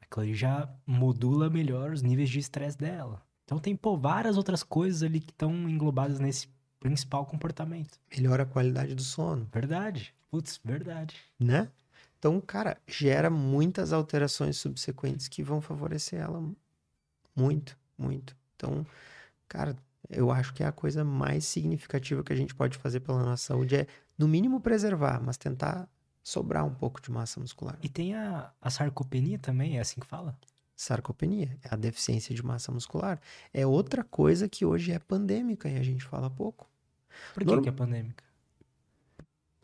[0.01, 3.23] Aquilo aí já modula melhor os níveis de estresse dela.
[3.50, 6.47] Então tem, pô, várias outras coisas ali que estão englobadas nesse
[6.80, 8.00] principal comportamento.
[8.16, 9.50] Melhora a qualidade do sono.
[9.52, 10.14] Verdade.
[10.30, 11.16] Putz, verdade.
[11.39, 11.68] Né?
[12.20, 16.47] Então, cara, gera muitas alterações subsequentes que vão favorecer ela
[17.36, 18.36] muito, muito.
[18.56, 18.86] Então,
[19.47, 19.76] cara,
[20.12, 23.47] eu acho que é a coisa mais significativa que a gente pode fazer pela nossa
[23.47, 25.89] saúde é, no mínimo, preservar, mas tentar
[26.24, 27.80] sobrar um pouco de massa muscular.
[27.82, 30.38] E tem a, a sarcopenia também, é assim que fala?
[30.80, 33.19] Sarcopenia, é a deficiência de massa muscular.
[33.53, 36.69] É outra coisa que hoje é pandêmica e a gente fala pouco.
[37.34, 37.61] Por que, Norm...
[37.61, 38.23] que é pandêmica?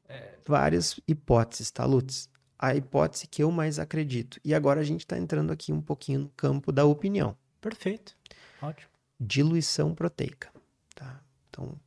[0.10, 0.38] É...
[0.46, 2.30] Várias hipóteses, tá, Lutz?
[2.60, 4.42] A hipótese que eu mais acredito.
[4.44, 7.38] E agora a gente está entrando aqui um pouquinho no campo da opinião.
[7.62, 8.14] Perfeito.
[8.62, 8.92] Ótimo.
[9.18, 10.52] Diluição proteica.
[10.94, 11.22] Tá?
[11.50, 11.80] Então,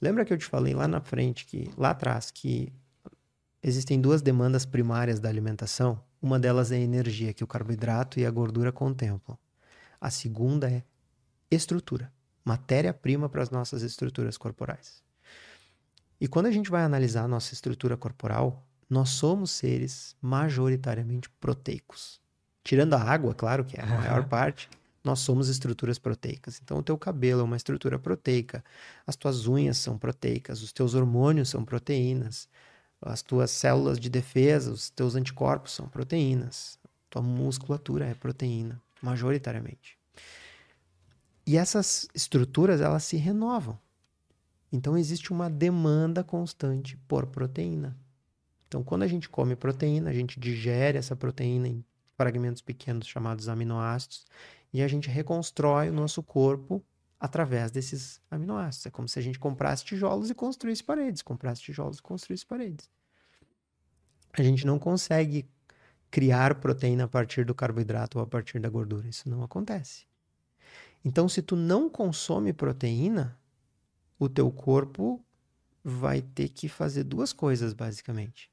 [0.00, 2.72] lembra que eu te falei lá na frente, que lá atrás, que
[3.62, 6.02] existem duas demandas primárias da alimentação?
[6.22, 9.38] Uma delas é a energia que o carboidrato e a gordura contemplam.
[10.00, 10.82] A segunda é
[11.50, 12.12] estrutura,
[12.44, 15.02] matéria-prima para as nossas estruturas corporais.
[16.20, 22.20] E quando a gente vai analisar a nossa estrutura corporal, nós somos seres majoritariamente proteicos.
[22.62, 24.68] Tirando a água, claro, que é a maior parte,
[25.02, 26.60] nós somos estruturas proteicas.
[26.62, 28.62] Então, o teu cabelo é uma estrutura proteica,
[29.06, 32.48] as tuas unhas são proteicas, os teus hormônios são proteínas,
[33.02, 36.78] as tuas células de defesa, os teus anticorpos são proteínas,
[37.08, 39.98] tua musculatura é proteína, majoritariamente.
[41.46, 43.78] E essas estruturas, elas se renovam.
[44.72, 47.96] Então, existe uma demanda constante por proteína.
[48.68, 51.84] Então, quando a gente come proteína, a gente digere essa proteína em
[52.16, 54.26] fragmentos pequenos chamados aminoácidos
[54.72, 56.84] e a gente reconstrói o nosso corpo
[57.20, 58.86] através desses aminoácidos.
[58.86, 62.90] É como se a gente comprasse tijolos e construísse paredes, comprasse tijolos e construísse paredes.
[64.32, 65.46] A gente não consegue
[66.10, 69.06] criar proteína a partir do carboidrato ou a partir da gordura.
[69.06, 70.06] Isso não acontece.
[71.04, 73.38] Então, se tu não consome proteína,
[74.18, 75.22] o teu corpo
[75.82, 78.50] vai ter que fazer duas coisas, basicamente.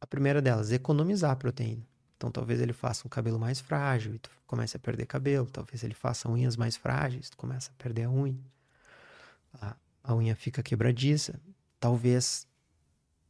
[0.00, 1.86] A primeira delas, economizar proteína.
[2.22, 5.44] Então, talvez ele faça um cabelo mais frágil e tu comece a perder cabelo.
[5.46, 8.38] Talvez ele faça unhas mais frágeis, tu começa a perder a unha.
[9.54, 11.40] A, a unha fica quebradiça.
[11.80, 12.46] Talvez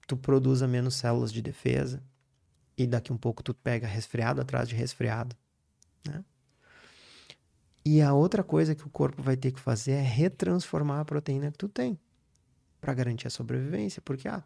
[0.07, 2.03] tu produza menos células de defesa
[2.77, 5.35] e daqui um pouco tu pega resfriado atrás de resfriado,
[6.07, 6.23] né?
[7.83, 11.51] E a outra coisa que o corpo vai ter que fazer é retransformar a proteína
[11.51, 11.99] que tu tem
[12.79, 14.45] para garantir a sobrevivência, porque ah,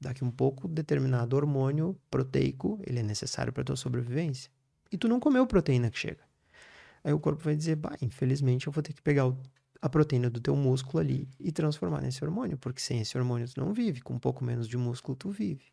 [0.00, 4.50] daqui um pouco determinado hormônio proteico, ele é necessário para tua sobrevivência.
[4.90, 6.22] E tu não comeu proteína que chega.
[7.04, 9.32] Aí o corpo vai dizer, bah, infelizmente eu vou ter que pegar
[9.80, 13.60] a proteína do teu músculo ali e transformar nesse hormônio, porque sem esse hormônio tu
[13.60, 15.72] não vive, com um pouco menos de músculo tu vive.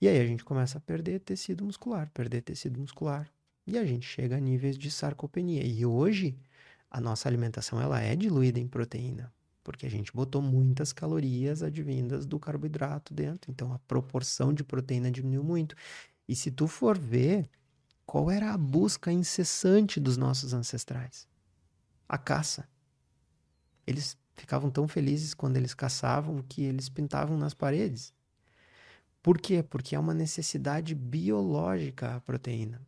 [0.00, 3.30] E aí a gente começa a perder tecido muscular, perder tecido muscular.
[3.64, 5.62] E a gente chega a níveis de sarcopenia.
[5.64, 6.36] E hoje
[6.90, 12.26] a nossa alimentação ela é diluída em proteína, porque a gente botou muitas calorias advindas
[12.26, 13.50] do carboidrato dentro.
[13.50, 15.74] Então a proporção de proteína diminuiu muito.
[16.28, 17.48] E se tu for ver,
[18.04, 21.28] qual era a busca incessante dos nossos ancestrais?
[22.08, 22.68] A caça.
[23.86, 28.12] Eles ficavam tão felizes quando eles caçavam que eles pintavam nas paredes.
[29.22, 29.62] Por quê?
[29.62, 32.82] Porque é uma necessidade biológica a proteína.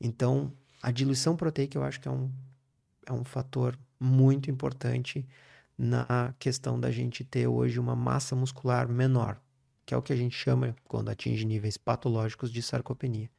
[0.00, 0.52] Então,
[0.82, 2.30] a diluição proteica eu acho que é um,
[3.06, 5.26] é um fator muito importante
[5.76, 9.40] na questão da gente ter hoje uma massa muscular menor,
[9.84, 13.30] que é o que a gente chama, quando atinge níveis patológicos, de sarcopenia.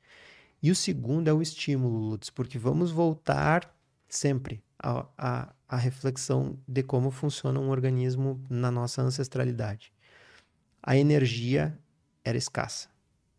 [0.61, 3.75] E o segundo é o estímulo, Lutz, porque vamos voltar
[4.07, 9.91] sempre à, à, reflexão de como funciona um organismo na nossa ancestralidade
[10.87, 11.77] a energia
[12.23, 12.87] era escassa.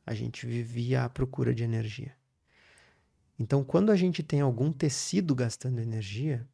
[0.04, 2.14] A gente vivia à procura de energia.
[3.38, 6.46] Então, quando a gente tem algum tecido gastando energia,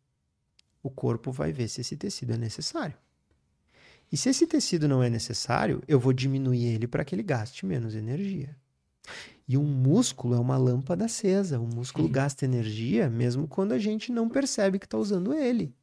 [0.85, 2.97] o corpo vai ver se esse tecido é necessário.
[4.13, 7.67] E se esse tecido não é necessário, eu vou diminuir ele para que ele gaste
[7.67, 8.57] menos energia.
[9.49, 11.59] E um músculo é uma lâmpada acesa.
[11.59, 15.75] O músculo gasta energia mesmo quando a gente não percebe que está usando ele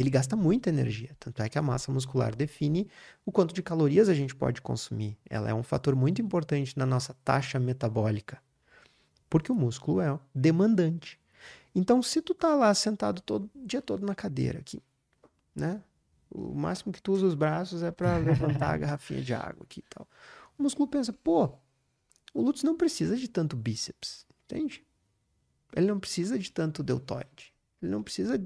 [0.00, 1.14] ele gasta muita energia.
[1.18, 2.88] Tanto é que a massa muscular define
[3.24, 5.18] o quanto de calorias a gente pode consumir.
[5.28, 8.38] Ela é um fator muito importante na nossa taxa metabólica.
[9.28, 11.19] Porque o músculo é demandante.
[11.74, 14.82] Então, se tu tá lá sentado todo dia todo na cadeira aqui,
[15.54, 15.82] né?
[16.30, 19.80] O máximo que tu usa os braços é para levantar a garrafinha de água aqui
[19.80, 20.08] e tal.
[20.58, 21.52] O músculo pensa, pô,
[22.32, 24.84] o Lutz não precisa de tanto bíceps, entende?
[25.74, 27.52] Ele não precisa de tanto deltoide.
[27.80, 28.38] Ele não precisa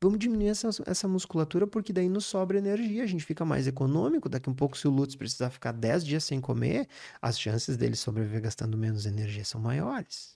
[0.00, 4.28] Vamos diminuir essa, essa musculatura porque daí nos sobra energia, a gente fica mais econômico.
[4.28, 6.86] Daqui um pouco, se o Lutz precisar ficar 10 dias sem comer,
[7.20, 10.35] as chances dele sobreviver gastando menos energia são maiores.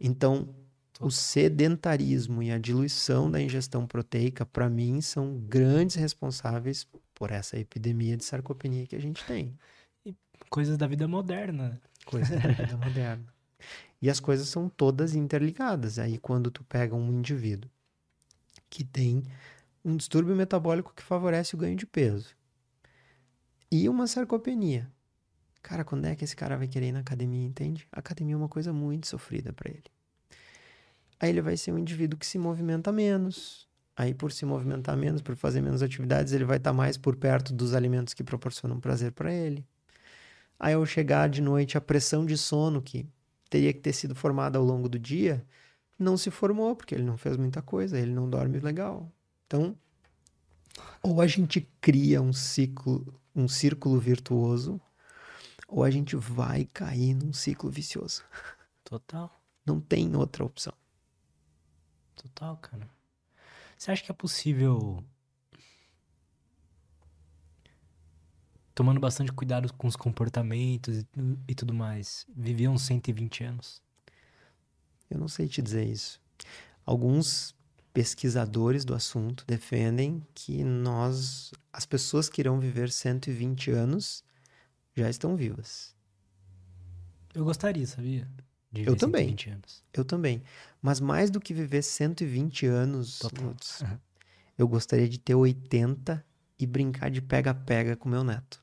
[0.00, 0.48] Então,
[1.00, 7.58] o sedentarismo e a diluição da ingestão proteica, para mim, são grandes responsáveis por essa
[7.58, 9.56] epidemia de sarcopenia que a gente tem.
[10.04, 10.14] E
[10.50, 11.80] coisas da vida moderna.
[12.04, 13.26] Coisas da vida moderna.
[14.00, 15.98] E as coisas são todas interligadas.
[15.98, 17.70] Aí quando tu pega um indivíduo
[18.70, 19.22] que tem
[19.84, 22.36] um distúrbio metabólico que favorece o ganho de peso
[23.70, 24.90] e uma sarcopenia.
[25.62, 27.86] Cara, quando é que esse cara vai querer ir na academia, entende?
[27.92, 29.84] A academia é uma coisa muito sofrida para ele.
[31.20, 33.68] Aí ele vai ser um indivíduo que se movimenta menos.
[33.96, 37.16] Aí, por se movimentar menos, por fazer menos atividades, ele vai estar tá mais por
[37.16, 39.66] perto dos alimentos que proporcionam prazer para ele.
[40.58, 43.08] Aí, ao chegar de noite, a pressão de sono que
[43.50, 45.44] teria que ter sido formada ao longo do dia,
[45.98, 49.10] não se formou, porque ele não fez muita coisa, ele não dorme legal.
[49.46, 49.76] Então,
[51.02, 53.04] ou a gente cria um ciclo,
[53.34, 54.80] um círculo virtuoso,
[55.68, 58.24] ou a gente vai cair num ciclo vicioso.
[58.82, 59.30] Total.
[59.66, 60.72] Não tem outra opção.
[62.16, 62.88] Total, cara.
[63.76, 65.04] Você acha que é possível
[68.74, 71.06] tomando bastante cuidado com os comportamentos e,
[71.48, 73.82] e tudo mais, viver uns 120 anos?
[75.10, 76.20] Eu não sei te dizer isso.
[76.86, 77.54] Alguns
[77.92, 84.24] pesquisadores do assunto defendem que nós, as pessoas que irão viver 120 anos,
[85.00, 85.94] já estão vivas.
[87.34, 88.28] Eu gostaria, sabia?
[88.70, 89.34] De eu também.
[89.46, 89.84] Anos.
[89.92, 90.42] Eu também.
[90.82, 93.98] Mas mais do que viver 120 anos, Lutz, uhum.
[94.56, 96.24] eu gostaria de ter 80
[96.58, 98.62] e brincar de pega-pega com meu neto.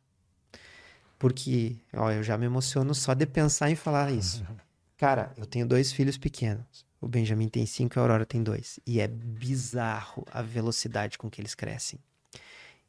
[1.18, 4.46] Porque, ó, eu já me emociono só de pensar em falar isso.
[4.98, 6.86] Cara, eu tenho dois filhos pequenos.
[7.02, 8.80] O Benjamin tem cinco e a Aurora tem dois.
[8.86, 12.00] E é bizarro a velocidade com que eles crescem.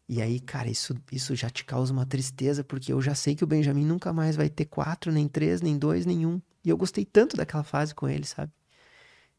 [0.08, 3.42] E aí, cara, isso, isso já te causa uma tristeza, porque eu já sei que
[3.42, 6.40] o Benjamin nunca mais vai ter quatro, nem três, nem dois, nenhum.
[6.64, 8.52] E eu gostei tanto daquela fase com ele, sabe?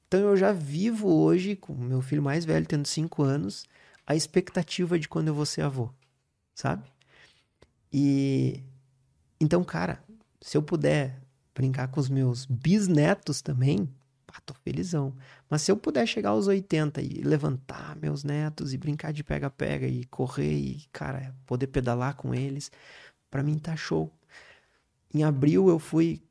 [0.08, 3.66] Então eu já vivo hoje, com meu filho mais velho tendo cinco anos,
[4.06, 5.90] a expectativa de quando eu vou ser avô,
[6.54, 6.84] sabe?
[7.92, 8.64] E
[9.40, 10.04] então, cara,
[10.42, 11.22] se eu puder
[11.54, 13.90] brincar com os meus bisnetos também,
[14.38, 15.14] pá, tô felizão.
[15.50, 19.88] Mas se eu puder chegar aos 80 e levantar meus netos e brincar de pega-pega
[19.88, 22.72] e correr e, cara, poder pedalar com eles,
[23.30, 24.12] para mim tá show.
[25.14, 26.22] Em abril eu fui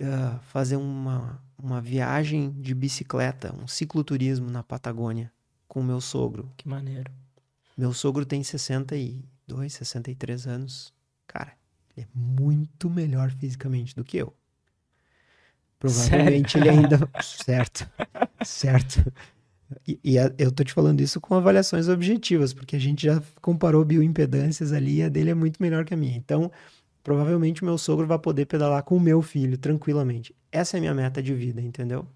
[0.00, 5.32] uh, fazer uma, uma viagem de bicicleta, um cicloturismo na Patagônia
[5.68, 6.50] com o meu sogro.
[6.56, 7.10] Que maneiro.
[7.76, 10.92] Meu sogro tem 62, 63 anos.
[11.26, 11.56] Cara,
[11.96, 14.34] ele é muito melhor fisicamente do que eu.
[15.80, 16.70] Provavelmente Sério?
[16.70, 17.10] ele ainda.
[17.24, 17.90] certo.
[18.44, 19.12] Certo.
[19.88, 23.20] E, e a, eu tô te falando isso com avaliações objetivas, porque a gente já
[23.40, 26.16] comparou bioimpedâncias ali e a dele é muito melhor que a minha.
[26.16, 26.52] Então,
[27.02, 30.34] provavelmente o meu sogro vai poder pedalar com o meu filho tranquilamente.
[30.52, 32.06] Essa é a minha meta de vida, entendeu?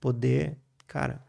[0.00, 0.56] Poder,
[0.86, 1.20] cara,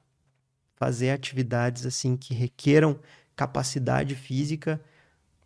[0.75, 2.99] fazer atividades assim que requeram
[3.35, 4.79] capacidade física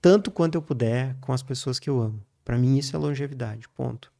[0.02, 2.22] tanto quanto eu puder com as pessoas que eu amo.
[2.44, 3.70] Para mim, isso é longevidade.
[3.70, 4.13] Ponto.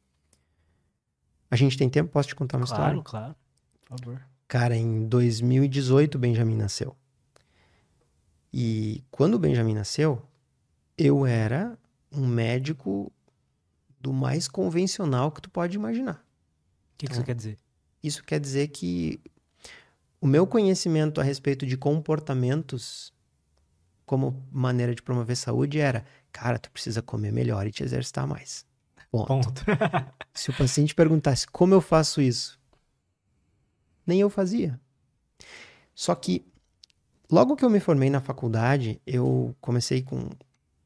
[1.54, 2.12] A gente tem tempo?
[2.12, 3.04] Posso te contar uma claro, história?
[3.04, 3.36] Claro, claro.
[3.86, 4.28] Por favor.
[4.48, 6.96] Cara, em 2018, o Benjamin nasceu.
[8.52, 10.20] E quando o Benjamin nasceu,
[10.98, 11.78] eu era
[12.12, 13.14] um médico
[14.00, 16.16] do mais convencional que tu pode imaginar.
[16.16, 17.60] O que, que isso então, quer dizer?
[18.02, 19.22] Isso quer dizer que
[20.20, 23.14] o meu conhecimento a respeito de comportamentos
[24.08, 28.66] como maneira de promover saúde era Cara, tu precisa comer melhor e te exercitar mais.
[29.14, 29.28] Ponto.
[29.28, 29.64] Ponto.
[30.34, 32.60] Se o paciente perguntasse como eu faço isso,
[34.08, 34.80] nem eu fazia.
[35.94, 36.44] Só que
[37.32, 40.30] logo que eu me formei na faculdade, eu comecei com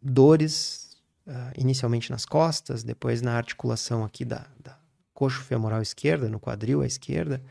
[0.02, 4.78] dores, uh, inicialmente nas costas, depois na articulação aqui da, da
[5.14, 7.42] coxo femoral esquerda, no quadril à esquerda.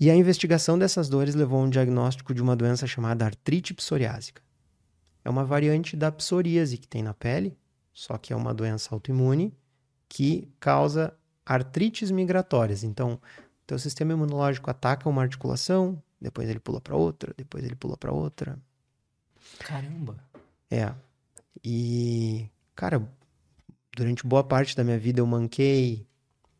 [0.00, 4.42] E a investigação dessas dores levou a um diagnóstico de uma doença chamada artrite psoriásica
[5.24, 7.56] é uma variante da psoríase que tem na pele,
[7.94, 9.56] só que é uma doença autoimune
[10.08, 11.16] que causa
[11.46, 12.82] artrites migratórias.
[12.82, 13.20] Então,
[13.66, 18.12] teu sistema imunológico ataca uma articulação, depois ele pula para outra, depois ele pula para
[18.12, 18.58] outra.
[19.60, 20.16] Caramba.
[20.70, 20.92] É.
[21.62, 23.08] E, cara,
[23.96, 26.06] durante boa parte da minha vida eu manquei,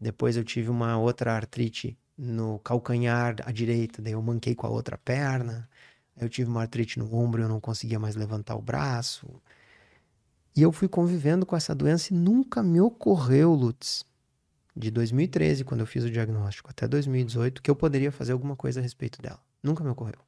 [0.00, 4.70] depois eu tive uma outra artrite no calcanhar à direita, daí eu manquei com a
[4.70, 5.68] outra perna.
[6.16, 9.28] Eu tive uma artrite no ombro, eu não conseguia mais levantar o braço.
[10.56, 14.04] E eu fui convivendo com essa doença e nunca me ocorreu, Lutz,
[14.76, 18.80] de 2013, quando eu fiz o diagnóstico, até 2018, que eu poderia fazer alguma coisa
[18.80, 19.40] a respeito dela.
[19.62, 20.18] Nunca me ocorreu.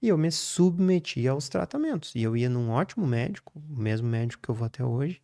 [0.00, 2.14] E eu me submeti aos tratamentos.
[2.14, 5.22] E eu ia num ótimo médico, o mesmo médico que eu vou até hoje.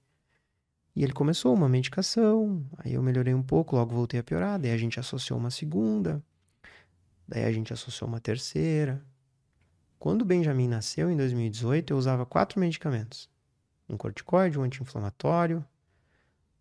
[0.94, 4.58] E ele começou uma medicação, aí eu melhorei um pouco, logo voltei a piorar.
[4.58, 6.22] Daí a gente associou uma segunda,
[7.26, 9.02] daí a gente associou uma terceira.
[9.98, 13.30] Quando o Benjamin nasceu, em 2018, eu usava quatro medicamentos:
[13.94, 15.64] um corticoide, um anti-inflamatório,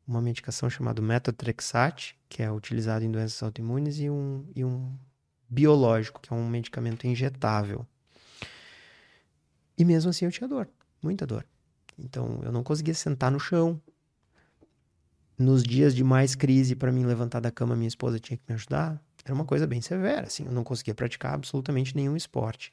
[0.08, 4.94] uma medicação chamada metotrexate, que é utilizado em doenças autoimunes, e um, e um
[5.50, 7.86] biológico, que é um medicamento injetável.
[9.78, 10.68] E mesmo assim eu tinha dor,
[11.02, 11.46] muita dor.
[11.98, 13.82] Então eu não conseguia sentar no chão.
[15.38, 18.54] Nos dias de mais crise, para mim levantar da cama, minha esposa tinha que me
[18.54, 19.02] ajudar.
[19.26, 22.72] Era uma coisa bem severa, assim, eu não conseguia praticar absolutamente nenhum esporte.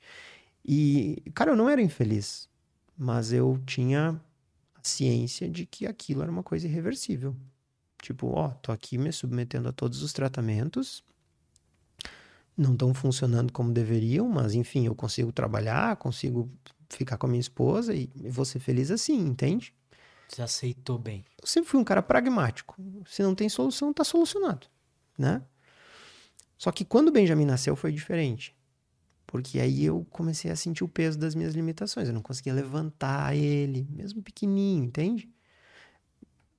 [0.65, 2.49] E, cara, eu não era infeliz,
[2.97, 4.21] mas eu tinha
[4.89, 7.37] ciência de que aquilo era uma coisa irreversível.
[8.03, 11.03] Tipo, ó, tô aqui me submetendo a todos os tratamentos,
[12.57, 16.51] não estão funcionando como deveriam, mas enfim, eu consigo trabalhar, consigo
[16.89, 19.75] ficar com a minha esposa e, vou ser feliz assim, entende?
[20.29, 21.25] Você aceitou bem.
[21.41, 22.77] Eu sempre fui um cara pragmático.
[23.07, 24.67] Se não tem solução, tá solucionado,
[25.17, 25.43] né?
[26.57, 28.58] Só que quando o Benjamin nasceu foi diferente.
[29.29, 32.09] Porque aí eu comecei a sentir o peso das minhas limitações.
[32.09, 35.29] Eu não conseguia levantar ele, mesmo pequenininho, entende?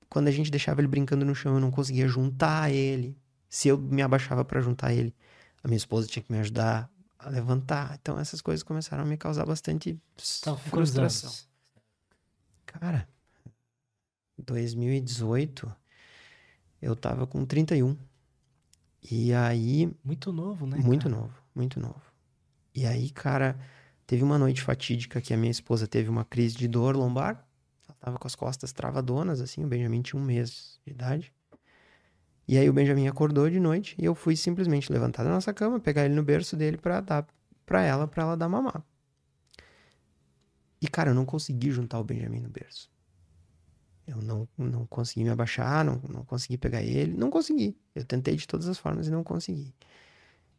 [0.08, 3.18] Quando a gente deixava ele brincando no chão, eu não conseguia juntar ele.
[3.48, 5.12] Se eu me abaixava para juntar ele,
[5.64, 6.88] a minha esposa tinha que me ajudar
[7.18, 7.98] a levantar.
[8.00, 10.00] Então essas coisas começaram a me causar bastante
[10.40, 11.32] Então, frustração.
[12.64, 13.08] Cara,
[14.38, 15.74] 2018
[16.80, 17.96] eu tava com 31.
[19.10, 20.76] E aí, Muito novo, né?
[20.78, 21.16] muito cara?
[21.16, 22.09] novo, muito novo.
[22.74, 23.58] E aí, cara,
[24.06, 27.46] teve uma noite fatídica que a minha esposa teve uma crise de dor lombar.
[27.88, 29.64] Ela tava com as costas travadonas, assim.
[29.64, 31.32] O Benjamin tinha um mês de idade.
[32.46, 35.78] E aí o Benjamin acordou de noite e eu fui simplesmente levantar da nossa cama,
[35.78, 37.26] pegar ele no berço dele pra dar
[37.64, 38.82] pra ela, pra ela dar mamar.
[40.82, 42.90] E, cara, eu não consegui juntar o Benjamin no berço.
[44.06, 47.78] Eu não, não consegui me abaixar, não, não consegui pegar ele, não consegui.
[47.94, 49.72] Eu tentei de todas as formas e não consegui.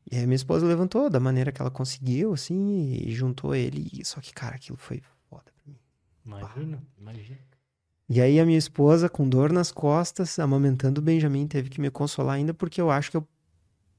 [0.09, 3.89] E aí minha esposa levantou da maneira que ela conseguiu, assim, e juntou ele.
[3.93, 5.77] E- Só que, cara, aquilo foi foda pra mim.
[6.25, 7.39] Imagina, imagina.
[8.09, 11.89] E aí a minha esposa, com dor nas costas, amamentando o Benjamin, teve que me
[11.89, 13.27] consolar ainda, porque eu acho que eu.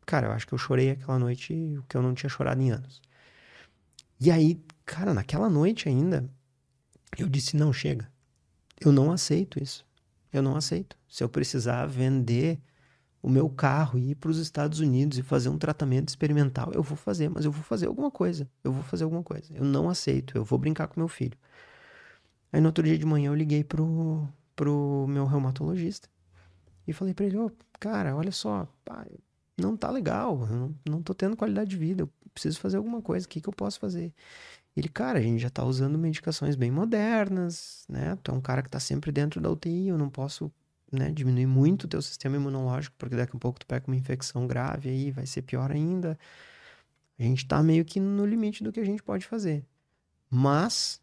[0.04, 2.70] Cara, eu acho que eu chorei aquela noite o que eu não tinha chorado em
[2.70, 3.00] anos.
[4.20, 6.28] E aí, cara, naquela noite ainda,
[7.18, 8.10] eu disse: não, chega.
[8.80, 9.86] Eu não aceito isso.
[10.32, 10.96] Eu não aceito.
[11.08, 12.60] Se eu precisar vender
[13.22, 16.82] o meu carro e ir para os Estados Unidos e fazer um tratamento experimental, eu
[16.82, 18.50] vou fazer, mas eu vou fazer alguma coisa.
[18.64, 19.54] Eu vou fazer alguma coisa.
[19.54, 20.36] Eu não aceito.
[20.36, 21.38] Eu vou brincar com meu filho.
[22.52, 26.08] Aí no outro dia de manhã eu liguei pro, pro meu reumatologista
[26.86, 27.50] e falei pra ele, ô,
[27.80, 29.06] cara, olha só, pá,
[29.56, 33.00] não tá legal, eu não, não tô tendo qualidade de vida, eu preciso fazer alguma
[33.00, 34.12] coisa, o que que eu posso fazer?
[34.76, 38.16] Ele, cara, a gente já tá usando medicações bem modernas, né?
[38.22, 40.50] Tu é um cara que tá sempre dentro da UTI, eu não posso,
[40.92, 44.46] né, diminuir muito o teu sistema imunológico, porque daqui a pouco tu pega uma infecção
[44.46, 46.18] grave aí, vai ser pior ainda.
[47.18, 49.64] A gente tá meio que no limite do que a gente pode fazer.
[50.28, 51.00] Mas,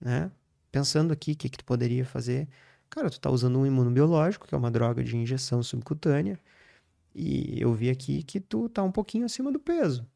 [0.00, 0.30] né,
[0.70, 2.48] pensando aqui o que, que tu poderia fazer,
[2.90, 6.38] cara, tu tá usando um imunobiológico, que é uma droga de injeção subcutânea,
[7.14, 10.06] e eu vi aqui que tu tá um pouquinho acima do peso.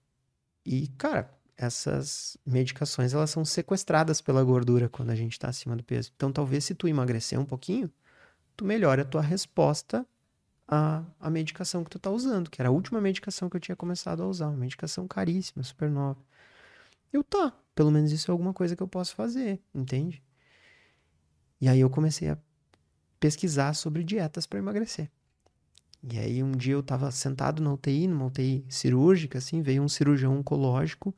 [0.67, 5.83] E, cara, essas medicações, elas são sequestradas pela gordura quando a gente tá acima do
[5.83, 6.13] peso.
[6.15, 7.91] Então, talvez se tu emagrecer um pouquinho,
[8.59, 10.05] tu melhore a tua resposta
[10.67, 13.77] à, à medicação que tu tá usando, que era a última medicação que eu tinha
[13.77, 16.21] começado a usar, uma medicação caríssima, super nova.
[17.13, 20.21] Eu tá, pelo menos isso é alguma coisa que eu posso fazer, entende?
[21.61, 22.39] E aí eu comecei a
[23.21, 25.09] pesquisar sobre dietas para emagrecer.
[26.03, 29.89] E aí um dia eu tava sentado na UTI, numa UTI cirúrgica, assim, veio um
[29.89, 31.15] cirurgião oncológico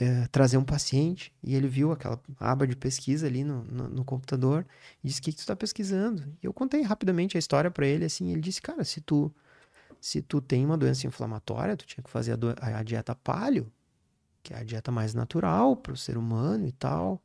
[0.00, 4.04] eh, trazer um paciente e ele viu aquela aba de pesquisa ali no, no, no
[4.04, 4.66] computador
[5.04, 6.22] e disse, o que, que tu tá pesquisando?
[6.42, 9.32] E eu contei rapidamente a história para ele, assim, ele disse, cara, se tu,
[10.00, 13.72] se tu tem uma doença inflamatória, tu tinha que fazer a, do- a- dieta paleo,
[14.42, 17.22] que é a dieta mais natural para o ser humano e tal.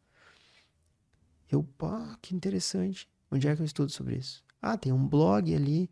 [1.50, 3.08] Eu, pá, que interessante.
[3.32, 4.44] Onde é que eu estudo sobre isso?
[4.62, 5.90] Ah, tem um blog ali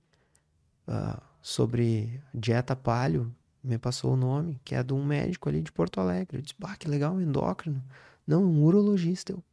[0.88, 3.34] ah, sobre dieta paleo,
[3.64, 6.38] me passou o nome, que é de um médico ali de Porto Alegre.
[6.38, 7.82] Eu disse, bah, que legal, endócrino.
[8.28, 9.32] Não, um urologista.
[9.32, 9.44] Eu...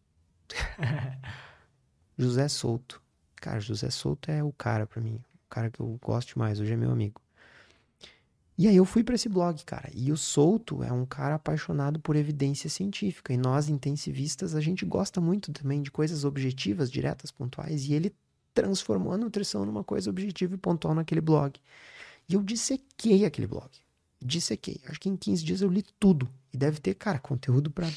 [2.19, 3.01] José Souto.
[3.37, 5.17] Cara, José Souto é o cara pra mim.
[5.47, 7.21] O cara que eu gosto mais, hoje é meu amigo.
[8.59, 9.89] E aí eu fui pra esse blog, cara.
[9.95, 13.33] E o Souto é um cara apaixonado por evidência científica.
[13.33, 17.87] E nós, intensivistas, a gente gosta muito também de coisas objetivas, diretas, pontuais.
[17.87, 18.15] E ele
[18.53, 21.59] transformou a nutrição numa coisa objetiva e pontual naquele blog.
[22.29, 23.71] E eu dissequei aquele blog.
[24.23, 24.81] Dissequei.
[24.87, 26.29] Acho que em 15 dias eu li tudo.
[26.53, 27.91] E deve ter, cara, conteúdo pra.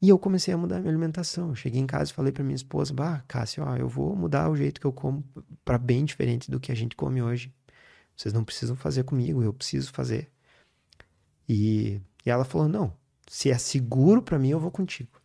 [0.00, 1.50] E eu comecei a mudar a minha alimentação.
[1.50, 4.50] Eu cheguei em casa e falei pra minha esposa: Bah, Cássio, ó, eu vou mudar
[4.50, 5.24] o jeito que eu como
[5.64, 7.52] pra bem diferente do que a gente come hoje.
[8.16, 10.30] Vocês não precisam fazer comigo, eu preciso fazer.
[11.48, 12.92] E, e ela falou: Não,
[13.28, 15.20] se é seguro pra mim, eu vou contigo.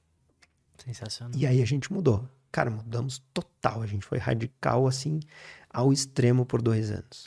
[0.78, 1.38] Sensacional.
[1.38, 2.28] E aí a gente mudou.
[2.52, 3.82] Cara, mudamos total.
[3.82, 5.20] A gente foi radical, assim,
[5.70, 7.26] ao extremo por dois anos.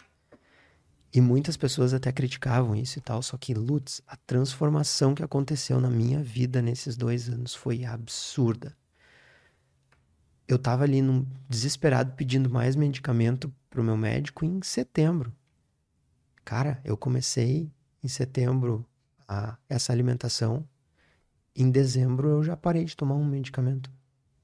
[1.13, 5.81] E muitas pessoas até criticavam isso e tal, só que, Lutz, a transformação que aconteceu
[5.81, 8.77] na minha vida nesses dois anos foi absurda.
[10.47, 15.33] Eu tava ali num, desesperado pedindo mais medicamento pro meu médico em setembro.
[16.45, 17.71] Cara, eu comecei
[18.03, 18.85] em setembro
[19.27, 20.67] a, essa alimentação.
[21.55, 23.91] Em dezembro eu já parei de tomar um medicamento.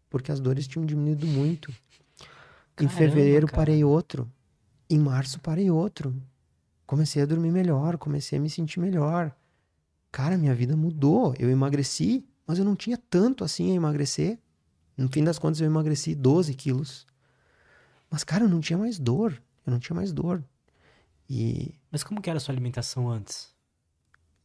[0.08, 1.70] Porque as dores tinham diminuído muito.
[1.70, 3.56] em Caramba, fevereiro cara.
[3.56, 4.30] parei outro.
[4.88, 6.14] Em março parei outro.
[6.86, 9.34] Comecei a dormir melhor, comecei a me sentir melhor.
[10.12, 11.34] Cara, minha vida mudou.
[11.38, 14.38] Eu emagreci, mas eu não tinha tanto assim a emagrecer.
[14.96, 17.06] No fim das contas, eu emagreci 12 quilos.
[18.10, 19.42] Mas, cara, eu não tinha mais dor.
[19.66, 20.42] Eu não tinha mais dor.
[21.28, 23.54] E Mas como que era a sua alimentação antes?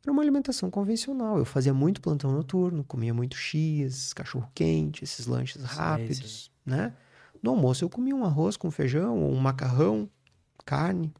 [0.03, 1.37] era uma alimentação convencional.
[1.37, 6.93] Eu fazia muito plantão noturno, comia muito X, cachorro quente, esses lanches rápidos, né?
[7.41, 10.09] No almoço eu comia um arroz com feijão, ou um macarrão,
[10.65, 11.13] carne.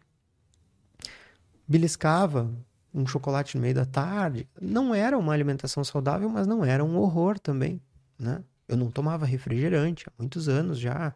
[1.71, 2.51] Beliscava
[2.93, 4.45] um chocolate no meio da tarde.
[4.61, 7.81] Não era uma alimentação saudável, mas não era um horror também,
[8.19, 8.43] né?
[8.67, 11.15] Eu não tomava refrigerante há muitos anos já.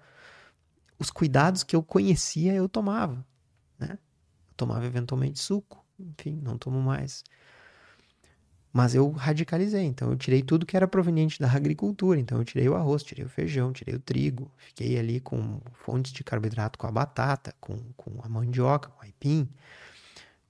[0.98, 3.26] Os cuidados que eu conhecia eu tomava,
[3.78, 4.00] né?
[4.48, 7.22] Eu tomava eventualmente suco, enfim, não tomo mais.
[8.72, 12.18] Mas eu radicalizei, então eu tirei tudo que era proveniente da agricultura.
[12.18, 14.50] Então eu tirei o arroz, tirei o feijão, tirei o trigo.
[14.56, 19.04] Fiquei ali com fontes de carboidrato com a batata, com, com a mandioca, com o
[19.04, 19.50] aipim.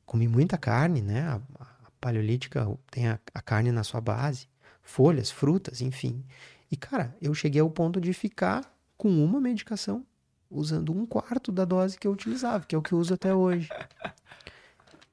[0.06, 1.22] Comi muita carne, né?
[1.22, 4.48] A, a paleolítica tem a, a carne na sua base.
[4.82, 6.24] Folhas, frutas, enfim.
[6.72, 8.64] E, cara, eu cheguei ao ponto de ficar
[8.98, 10.06] com uma medicação
[10.50, 13.34] usando um quarto da dose que eu utilizava, que é o que eu uso até
[13.34, 13.70] hoje.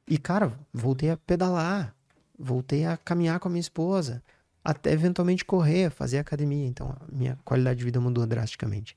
[0.06, 1.94] E, cara, voltei a pedalar,
[2.38, 4.22] voltei a caminhar com a minha esposa,
[4.64, 6.66] até eventualmente correr, fazer academia.
[6.66, 8.96] Então, a minha qualidade de vida mudou drasticamente.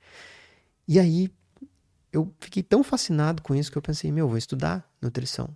[0.88, 1.32] E aí,
[2.12, 5.50] eu fiquei tão fascinado com isso que eu pensei, meu, vou estudar nutrição.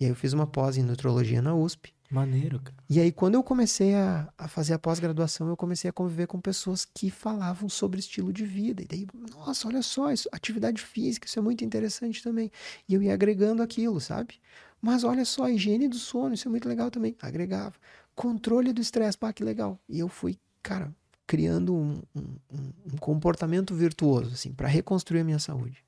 [0.00, 1.92] E aí eu fiz uma pós em nutrologia na USP.
[2.10, 2.76] Maneiro, cara.
[2.88, 6.40] E aí, quando eu comecei a, a fazer a pós-graduação, eu comecei a conviver com
[6.40, 8.82] pessoas que falavam sobre estilo de vida.
[8.82, 9.06] E daí,
[9.36, 12.50] nossa, olha só, isso, atividade física, isso é muito interessante também.
[12.88, 14.36] E eu ia agregando aquilo, sabe?
[14.80, 17.14] Mas olha só, a higiene do sono, isso é muito legal também.
[17.20, 17.74] Agregava.
[18.14, 19.78] Controle do estresse, pá, que legal.
[19.88, 20.90] E eu fui, cara,
[21.26, 22.20] criando um, um,
[22.50, 25.84] um- um comportamento virtuoso, assim, para reconstruir a minha saúde.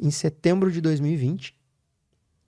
[0.00, 1.54] Em setembro de 2020,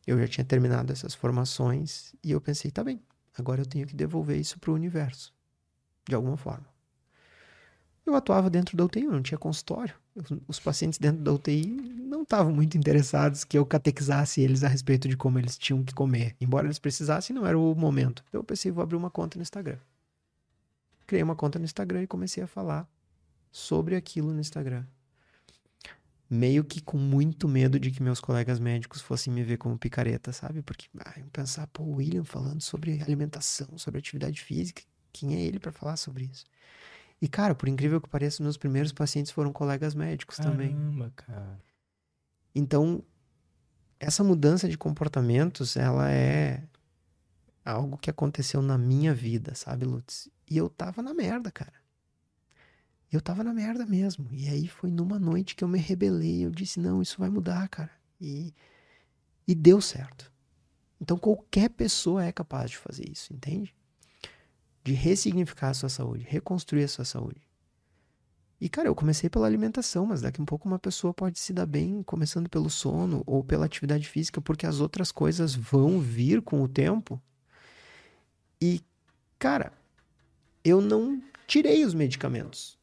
[0.06, 3.00] eu já tinha terminado essas formações e eu pensei, tá bem,
[3.36, 5.32] agora eu tenho que devolver isso para o universo,
[6.08, 6.66] de alguma forma.
[8.04, 9.94] Eu atuava dentro da UTI, eu não tinha consultório.
[10.46, 15.08] Os- pacientes dentro da UTI não estavam muito interessados que eu catequizasse eles a respeito
[15.08, 16.36] de como eles tinham que comer.
[16.40, 18.22] Embora eles precisassem, não era o momento.
[18.28, 19.78] Então eu pensei, vou abrir uma conta no Instagram.
[21.04, 22.88] Criei uma conta no Instagram e comecei a falar
[23.50, 24.84] sobre aquilo no Instagram.
[26.28, 30.32] Meio que com muito medo de que meus colegas médicos fossem me ver como picareta,
[30.32, 30.60] sabe?
[30.60, 34.82] Porque ah, eu pensar, pô, o William falando sobre alimentação, sobre atividade física,
[35.12, 36.44] quem é ele para falar sobre isso?
[37.22, 40.74] E, cara, por incrível que pareça, meus primeiros pacientes foram colegas médicos também.
[40.74, 41.60] Caramba, cara.
[42.54, 43.02] Então,
[43.98, 46.62] essa mudança de comportamentos, ela é
[47.64, 50.28] algo que aconteceu na minha vida, sabe, Lutz?
[50.48, 51.85] E eu tava na merda, cara.
[53.12, 54.28] Eu tava na merda mesmo.
[54.32, 56.44] E aí foi numa noite que eu me rebelei.
[56.44, 57.90] Eu disse, não, isso vai mudar, cara.
[58.20, 58.52] E,
[59.46, 60.32] e deu certo.
[61.00, 63.74] Então, qualquer pessoa é capaz de fazer isso, entende?
[64.82, 67.46] De ressignificar a sua saúde, reconstruir a sua saúde.
[68.58, 71.52] E, cara, eu comecei pela alimentação, mas daqui a um pouco uma pessoa pode se
[71.52, 76.40] dar bem começando pelo sono ou pela atividade física, porque as outras coisas vão vir
[76.40, 77.20] com o tempo.
[78.60, 78.80] E,
[79.38, 79.72] cara,
[80.64, 82.75] eu não tirei os medicamentos.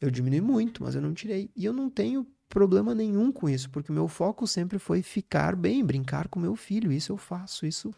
[0.00, 1.50] Eu diminui muito, mas eu não tirei.
[1.54, 5.56] E eu não tenho problema nenhum com isso, porque o meu foco sempre foi ficar
[5.56, 6.92] bem, brincar com meu filho.
[6.92, 7.92] Isso eu faço, isso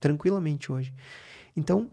[0.00, 0.92] tranquilamente hoje.
[1.56, 1.90] Então,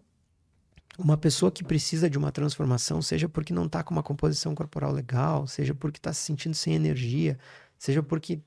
[0.97, 4.91] uma pessoa que precisa de uma transformação, seja porque não está com uma composição corporal
[4.91, 7.37] legal, seja porque está se sentindo sem energia,
[7.77, 8.41] seja porque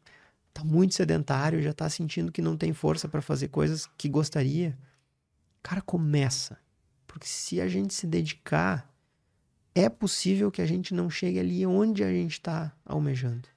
[0.49, 4.79] está muito sedentário, já está sentindo que não tem força para fazer coisas que gostaria,
[5.63, 6.59] cara, começa.
[7.07, 8.92] Porque se a gente se dedicar,
[9.75, 13.49] é possível que a gente não chegue ali onde a gente está almejando.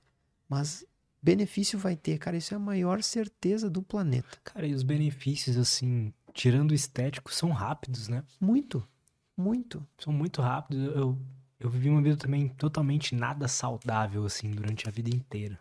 [0.47, 0.85] Mas
[1.21, 4.37] benefício vai ter, cara, isso é a maior certeza do planeta.
[4.43, 8.23] Cara, e os benefícios, assim, tirando o estético, são rápidos, né?
[8.39, 8.87] Muito,
[9.35, 9.85] muito.
[9.97, 10.95] São muito rápidos.
[10.95, 11.17] Eu,
[11.59, 15.59] eu vivi uma vida também totalmente nada saudável, assim, durante a vida inteira.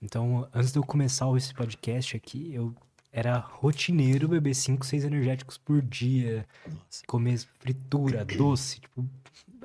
[0.00, 2.74] Então, antes de eu começar esse podcast aqui, eu
[3.10, 7.02] era rotineiro beber 5, 6 energéticos por dia, Nossa.
[7.06, 9.08] comer fritura, doce, tipo,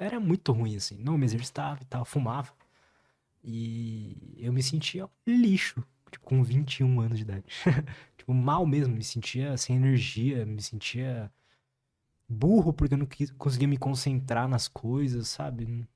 [0.02, 0.98] era muito ruim, assim.
[0.98, 2.52] Não me exercitava e tal, fumava.
[3.44, 7.46] E eu me sentia lixo, tipo, com 21 anos de idade.
[8.18, 11.32] tipo, mal mesmo, me sentia sem energia, me sentia
[12.28, 13.08] burro porque eu não
[13.38, 15.88] conseguia me concentrar nas coisas, sabe?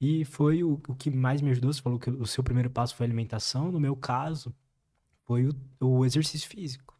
[0.00, 1.72] E foi o, o que mais me ajudou.
[1.72, 3.72] Você falou que o seu primeiro passo foi a alimentação.
[3.72, 4.54] No meu caso,
[5.24, 6.94] foi o, o exercício físico.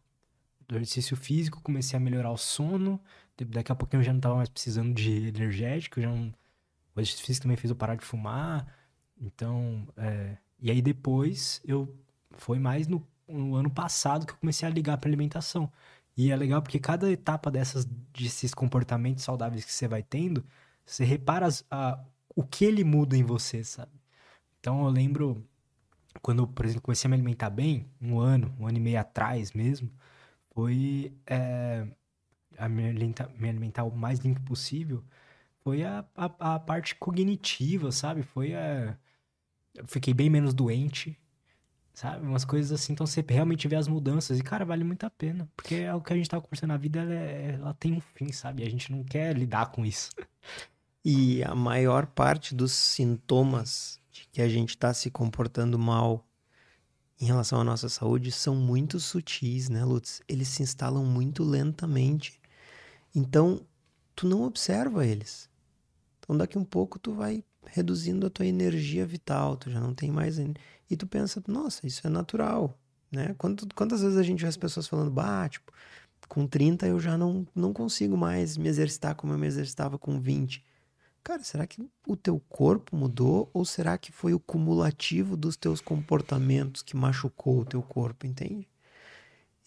[0.67, 2.99] Do exercício físico, comecei a melhorar o sono.
[3.37, 6.01] Da- Daqui a pouquinho eu já não tava mais precisando de energético.
[6.01, 6.33] Já não...
[6.95, 8.67] O exercício também fez eu parar de fumar.
[9.19, 10.37] Então, é...
[10.59, 11.95] e aí depois eu
[12.31, 15.71] foi mais no, no ano passado que eu comecei a ligar para alimentação.
[16.17, 20.45] E é legal porque cada etapa dessas desses comportamentos saudáveis que você vai tendo,
[20.85, 21.99] você repara as- a-
[22.35, 23.91] o que ele muda em você, sabe?
[24.59, 25.45] Então eu lembro
[26.21, 29.51] quando, por exemplo, comecei a me alimentar bem, um ano, um ano e meio atrás
[29.53, 29.91] mesmo,
[30.53, 31.87] foi é,
[32.57, 35.03] a me alimentar, me alimentar o mais limpo possível,
[35.63, 38.23] foi a, a, a parte cognitiva, sabe?
[38.23, 38.97] Foi a.
[39.75, 41.19] Eu fiquei bem menos doente,
[41.93, 42.25] sabe?
[42.25, 45.49] Umas coisas assim, então você realmente vê as mudanças e, cara, vale muito a pena.
[45.55, 48.01] Porque é o que a gente tava conversando, a vida ela, é, ela tem um
[48.01, 48.63] fim, sabe?
[48.63, 50.11] A gente não quer lidar com isso.
[51.03, 56.27] E a maior parte dos sintomas de que a gente está se comportando mal
[57.19, 60.21] em relação à nossa saúde são muito sutis, né, Lutz?
[60.27, 62.36] Eles se instalam muito lentamente.
[63.13, 63.61] Então,
[64.15, 65.49] tu não observa eles.
[66.19, 70.11] Então, daqui um pouco tu vai reduzindo a tua energia vital, tu já não tem
[70.11, 72.77] mais e tu pensa, nossa, isso é natural,
[73.11, 73.35] né?
[73.37, 75.71] Quantas, quantas vezes a gente vê as pessoas falando, bah, tipo,
[76.27, 80.19] com 30 eu já não, não consigo mais me exercitar como eu me exercitava com
[80.19, 80.63] 20.
[81.23, 85.81] Cara, será que o teu corpo mudou ou será que foi o cumulativo dos teus
[85.81, 88.67] comportamentos que machucou o teu corpo, entende?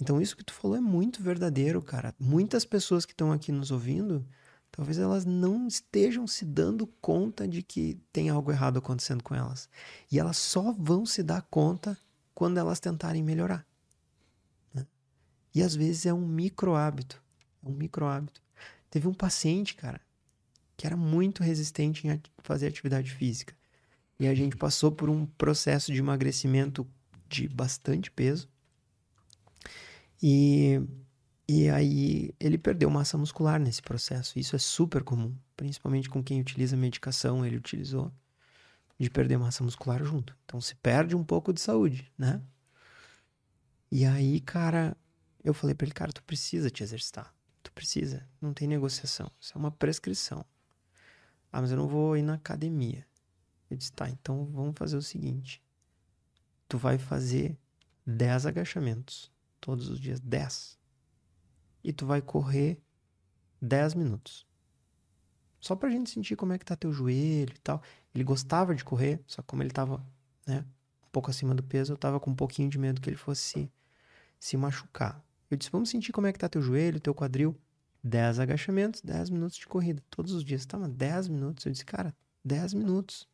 [0.01, 2.15] Então isso que tu falou é muito verdadeiro, cara.
[2.19, 4.27] Muitas pessoas que estão aqui nos ouvindo,
[4.71, 9.69] talvez elas não estejam se dando conta de que tem algo errado acontecendo com elas.
[10.11, 11.99] E elas só vão se dar conta
[12.35, 13.67] quando elas tentarem melhorar.
[14.73, 14.87] Né?
[15.55, 17.23] E às vezes é um micro hábito.
[17.63, 18.41] É um micro hábito.
[18.89, 20.01] Teve um paciente, cara,
[20.77, 23.55] que era muito resistente em fazer atividade física.
[24.19, 26.87] E a gente passou por um processo de emagrecimento
[27.29, 28.49] de bastante peso.
[30.23, 30.81] E,
[31.49, 34.39] e aí ele perdeu massa muscular nesse processo.
[34.39, 38.13] Isso é super comum, principalmente com quem utiliza medicação, ele utilizou
[38.99, 40.37] de perder massa muscular junto.
[40.45, 42.43] Então se perde um pouco de saúde, né?
[43.91, 44.97] E aí, cara,
[45.43, 47.35] eu falei para ele, cara, tu precisa te exercitar.
[47.63, 49.31] Tu precisa, não tem negociação.
[49.41, 50.45] Isso é uma prescrição.
[51.51, 53.07] Ah, mas eu não vou ir na academia.
[53.69, 55.63] Eu disse, tá, então vamos fazer o seguinte.
[56.69, 57.59] Tu vai fazer
[58.07, 60.79] 10 agachamentos todos os dias, 10.
[61.85, 62.83] E tu vai correr
[63.61, 64.47] 10 minutos.
[65.61, 67.83] Só pra gente sentir como é que tá teu joelho e tal.
[68.15, 70.05] Ele gostava de correr, só que como ele tava,
[70.47, 70.65] né,
[71.05, 73.71] um pouco acima do peso, eu tava com um pouquinho de medo que ele fosse
[74.39, 75.23] se, machucar.
[75.51, 77.57] Eu disse, vamos sentir como é que tá teu joelho, teu quadril.
[78.03, 80.03] 10 agachamentos, 10 minutos de corrida.
[80.09, 80.65] Todos os dias.
[80.65, 81.67] Tá, mas 10 minutos.
[81.67, 83.29] Eu disse, cara, 10 minutos.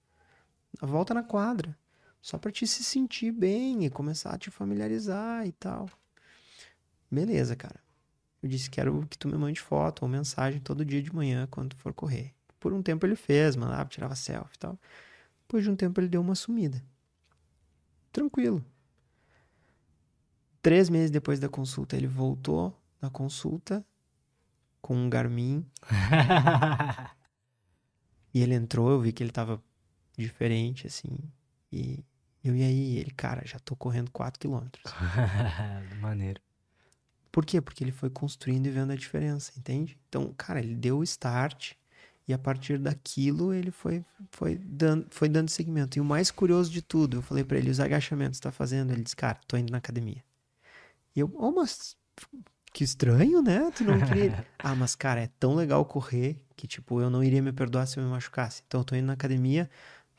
[0.80, 1.78] A volta na quadra.
[2.20, 5.88] Só para te se sentir bem e começar a te familiarizar e tal.
[7.10, 7.80] Beleza, cara.
[8.42, 11.74] Eu disse, quero que tu me mande foto ou mensagem todo dia de manhã quando
[11.76, 12.34] for correr.
[12.60, 14.78] Por um tempo ele fez, mandava, tirava selfie e tal.
[15.42, 16.82] Depois de um tempo ele deu uma sumida.
[18.12, 18.64] Tranquilo.
[20.62, 23.84] Três meses depois da consulta, ele voltou da consulta
[24.80, 25.64] com um Garmin.
[28.34, 29.62] e ele entrou, eu vi que ele tava
[30.16, 31.18] diferente, assim.
[31.70, 32.04] E
[32.42, 34.92] eu e aí, ele, cara, já tô correndo 4 quilômetros.
[36.00, 36.45] Maneiro.
[37.30, 37.60] Por quê?
[37.60, 39.98] Porque ele foi construindo e vendo a diferença, entende?
[40.08, 41.72] Então, cara, ele deu o start
[42.28, 45.98] e a partir daquilo ele foi, foi, dando, foi dando segmento.
[45.98, 48.92] E o mais curioso de tudo, eu falei para ele, os agachamentos tá fazendo?
[48.92, 50.24] Ele disse, cara, tô indo na academia.
[51.14, 51.96] E eu, oh, mas
[52.72, 53.70] que estranho, né?
[53.74, 54.46] Tu não queria.
[54.58, 57.98] ah, mas cara, é tão legal correr que, tipo, eu não iria me perdoar se
[57.98, 58.62] eu me machucasse.
[58.66, 59.70] Então eu tô indo na academia,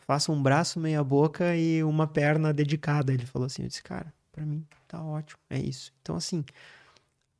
[0.08, 3.14] faço um braço, meia boca e uma perna dedicada.
[3.14, 5.94] Ele falou assim: eu disse, cara, pra mim tá ótimo, é isso.
[6.02, 6.44] Então, assim,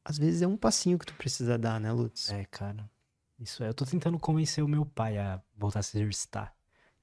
[0.07, 2.31] às vezes é um passinho que tu precisa dar, né, Lutz?
[2.31, 2.89] É, cara.
[3.38, 3.67] Isso é.
[3.67, 6.55] Eu tô tentando convencer o meu pai a voltar a se exercitar.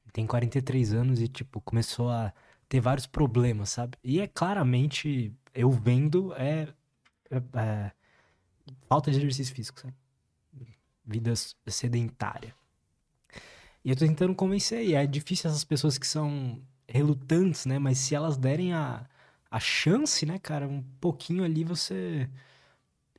[0.04, 2.32] Ele tem 43 anos e, tipo, começou a
[2.66, 3.98] ter vários problemas, sabe?
[4.02, 6.66] E é claramente, eu vendo, é,
[7.30, 7.92] é, é
[8.88, 9.94] falta de exercício físico, sabe?
[11.04, 11.34] Vida
[11.66, 12.54] sedentária.
[13.84, 16.58] E eu tô tentando convencer, e é difícil essas pessoas que são
[16.88, 17.78] relutantes, né?
[17.78, 19.06] Mas se elas derem a,
[19.50, 22.30] a chance, né, cara, um pouquinho ali você.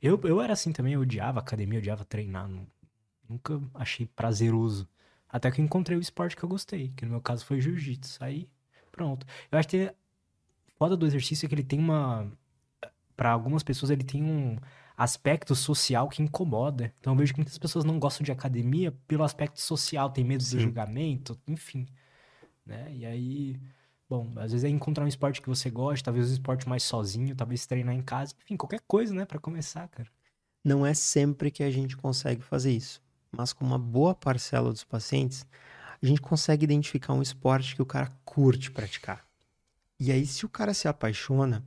[0.06, 2.48] Eu, eu era assim também, eu odiava academia, eu odiava treinar.
[3.28, 4.88] Nunca achei prazeroso.
[5.28, 8.22] Até que eu encontrei o esporte que eu gostei, que no meu caso foi jiu-jitsu.
[8.22, 8.48] Aí,
[8.92, 9.26] pronto.
[9.50, 9.92] Eu acho que
[10.78, 12.30] foda do exercício é que ele tem uma.
[13.16, 14.56] Para algumas pessoas, ele tem um
[14.96, 16.94] aspecto social que incomoda.
[17.00, 20.42] Então eu vejo que muitas pessoas não gostam de academia pelo aspecto social, tem medo
[20.42, 20.58] Sim.
[20.58, 21.86] de julgamento, enfim.
[22.64, 22.92] Né?
[22.94, 23.60] E aí,
[24.08, 27.34] bom, às vezes é encontrar um esporte que você gosta, talvez um esporte mais sozinho,
[27.34, 30.08] talvez treinar em casa, enfim, qualquer coisa, né, para começar, cara.
[30.64, 34.84] Não é sempre que a gente consegue fazer isso, mas com uma boa parcela dos
[34.84, 35.46] pacientes,
[36.02, 39.24] a gente consegue identificar um esporte que o cara curte praticar.
[39.98, 41.64] E aí, se o cara se apaixona,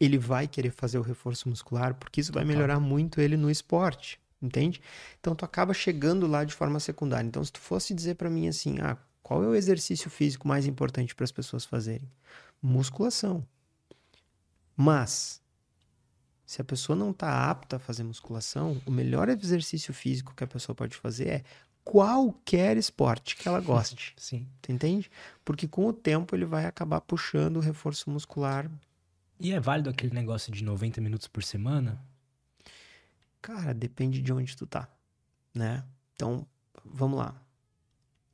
[0.00, 4.18] ele vai querer fazer o reforço muscular, porque isso vai melhorar muito ele no esporte,
[4.40, 4.80] entende?
[5.20, 7.28] Então tu acaba chegando lá de forma secundária.
[7.28, 8.96] Então se tu fosse dizer para mim assim, ah,
[9.30, 12.10] qual é o exercício físico mais importante para as pessoas fazerem?
[12.60, 13.46] musculação.
[14.76, 15.40] Mas,
[16.44, 20.48] se a pessoa não está apta a fazer musculação, o melhor exercício físico que a
[20.48, 21.44] pessoa pode fazer é
[21.84, 24.14] qualquer esporte que ela goste.
[24.18, 24.48] Sim.
[24.60, 25.08] Tu entende?
[25.44, 28.68] Porque com o tempo ele vai acabar puxando o reforço muscular.
[29.38, 32.04] E é válido aquele negócio de 90 minutos por semana?
[33.40, 34.88] Cara, depende de onde tu tá,
[35.54, 35.84] né?
[36.16, 36.44] Então,
[36.84, 37.40] vamos lá.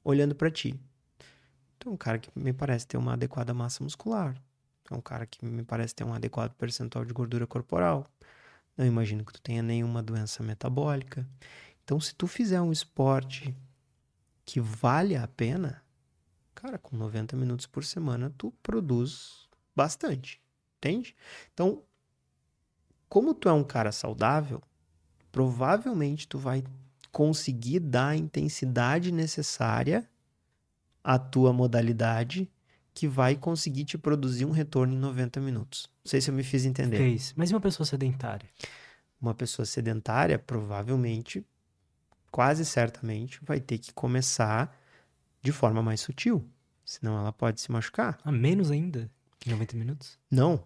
[0.09, 0.73] Olhando para ti.
[1.81, 4.41] Tu é um cara que me parece ter uma adequada massa muscular.
[4.89, 8.07] É um cara que me parece ter um adequado percentual de gordura corporal.
[8.77, 11.29] Não imagino que tu tenha nenhuma doença metabólica.
[11.83, 13.53] Então, se tu fizer um esporte
[14.45, 15.83] que vale a pena,
[16.55, 20.41] cara, com 90 minutos por semana, tu produz bastante.
[20.77, 21.17] Entende?
[21.53, 21.83] Então,
[23.09, 24.63] como tu é um cara saudável,
[25.33, 26.63] provavelmente tu vai
[27.17, 30.07] conseguir dar a intensidade necessária
[31.03, 32.47] à tua modalidade
[32.93, 35.89] que vai conseguir te produzir um retorno em 90 minutos.
[36.05, 36.99] Não sei se eu me fiz entender.
[36.99, 37.33] Fez.
[37.35, 38.47] Mas e uma pessoa sedentária?
[39.19, 41.43] Uma pessoa sedentária, provavelmente,
[42.31, 44.79] quase certamente, vai ter que começar
[45.41, 46.47] de forma mais sutil.
[46.85, 48.19] Senão ela pode se machucar.
[48.25, 49.11] A menos ainda
[49.41, 50.19] que 90 minutos?
[50.31, 50.63] Não.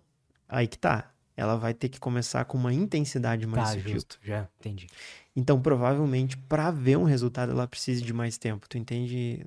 [0.48, 1.12] Aí que tá.
[1.40, 3.92] Ela vai ter que começar com uma intensidade mais tá, sutil.
[3.94, 4.18] justo.
[4.22, 4.86] Já entendi.
[5.34, 8.68] Então, provavelmente, para ver um resultado, ela precisa de mais tempo.
[8.68, 9.46] Tu entende?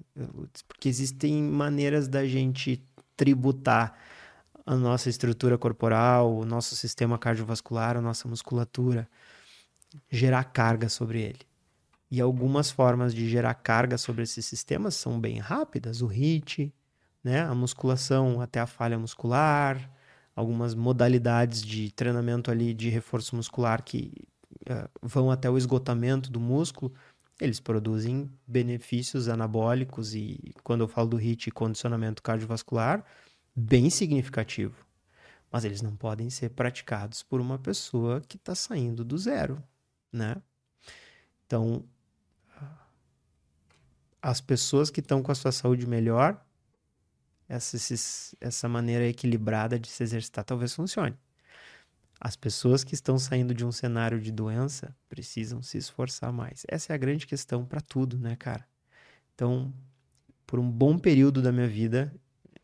[0.68, 2.84] Porque existem maneiras da gente
[3.16, 3.96] tributar
[4.66, 9.08] a nossa estrutura corporal, o nosso sistema cardiovascular, a nossa musculatura,
[10.10, 11.42] gerar carga sobre ele.
[12.10, 16.02] E algumas formas de gerar carga sobre esses sistemas são bem rápidas.
[16.02, 16.74] O HIIT,
[17.24, 17.42] né?
[17.42, 19.78] a musculação até a falha muscular,
[20.36, 24.12] algumas modalidades de treinamento ali de reforço muscular que
[24.70, 26.94] uh, vão até o esgotamento do músculo,
[27.40, 33.04] eles produzem benefícios anabólicos e, quando eu falo do HIIT, condicionamento cardiovascular,
[33.56, 34.86] bem significativo.
[35.52, 39.62] Mas eles não podem ser praticados por uma pessoa que está saindo do zero,
[40.12, 40.42] né?
[41.46, 41.84] Então,
[44.22, 46.43] as pessoas que estão com a sua saúde melhor
[47.48, 47.78] essa,
[48.40, 51.18] essa maneira equilibrada de se exercitar talvez funcione.
[52.20, 56.66] As pessoas que estão saindo de um cenário de doença precisam se esforçar mais.
[56.70, 58.66] Essa é a grande questão para tudo, né, cara?
[59.36, 59.74] Então,
[60.48, 62.14] por um bom período da minha vida,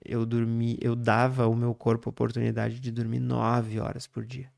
[0.04, 4.50] eu dormi, eu dava ao meu corpo a oportunidade de dormir nove horas por dia.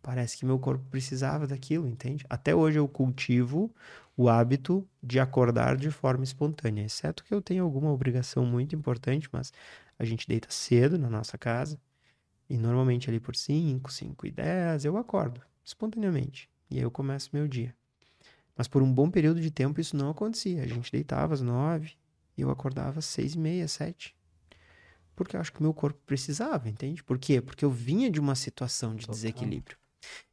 [0.00, 2.24] Parece que meu corpo precisava daquilo, entende?
[2.30, 3.74] Até hoje eu cultivo
[4.16, 9.28] o hábito de acordar de forma espontânea, exceto que eu tenho alguma obrigação muito importante,
[9.30, 9.52] mas
[9.98, 11.78] a gente deita cedo na nossa casa
[12.48, 17.30] e normalmente ali por 5, 5 e 10 eu acordo espontaneamente e aí eu começo
[17.32, 17.74] meu dia.
[18.56, 20.62] Mas por um bom período de tempo isso não acontecia.
[20.62, 21.92] A gente deitava às 9
[22.36, 24.16] e eu acordava às 6 e meia, 7.
[25.14, 27.04] Porque eu acho que o meu corpo precisava, entende?
[27.04, 27.40] Por quê?
[27.40, 29.14] Porque eu vinha de uma situação de Total.
[29.14, 29.76] desequilíbrio.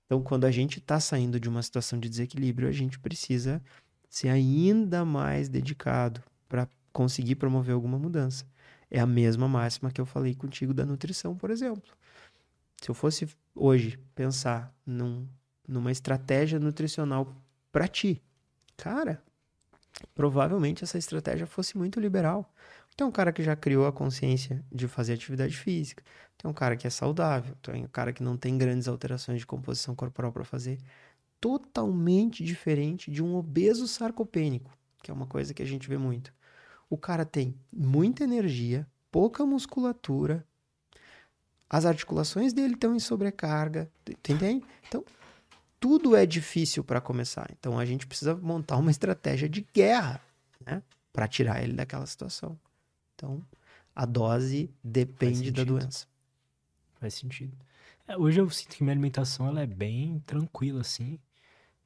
[0.06, 3.62] Então, quando a gente está saindo de uma situação de desequilíbrio, a gente precisa
[4.10, 8.46] ser ainda mais dedicado para conseguir promover alguma mudança.
[8.92, 11.92] É a mesma máxima que eu falei contigo da nutrição, por exemplo.
[12.80, 15.28] Se eu fosse hoje pensar num,
[15.68, 17.34] numa estratégia nutricional
[17.72, 18.22] para ti,
[18.78, 19.24] cara,
[20.14, 22.54] provavelmente essa estratégia fosse muito liberal.
[22.96, 26.04] Tem um cara que já criou a consciência de fazer atividade física.
[26.38, 27.56] Tem um cara que é saudável.
[27.62, 30.80] Tem um cara que não tem grandes alterações de composição corporal para fazer.
[31.42, 34.72] Totalmente diferente de um obeso sarcopênico,
[35.02, 36.34] que é uma coisa que a gente vê muito.
[36.90, 40.46] O cara tem muita energia, pouca musculatura,
[41.74, 44.64] as articulações dele estão em sobrecarga, entende?
[44.88, 45.04] Então,
[45.80, 47.50] tudo é difícil para começar.
[47.58, 50.22] Então, a gente precisa montar uma estratégia de guerra,
[50.64, 50.84] né?
[51.12, 52.60] Para tirar ele daquela situação.
[53.24, 53.42] Então,
[53.96, 56.06] a dose depende da doença.
[57.00, 57.56] Faz sentido.
[58.06, 61.18] É, hoje eu sinto que minha alimentação ela é bem tranquila, assim.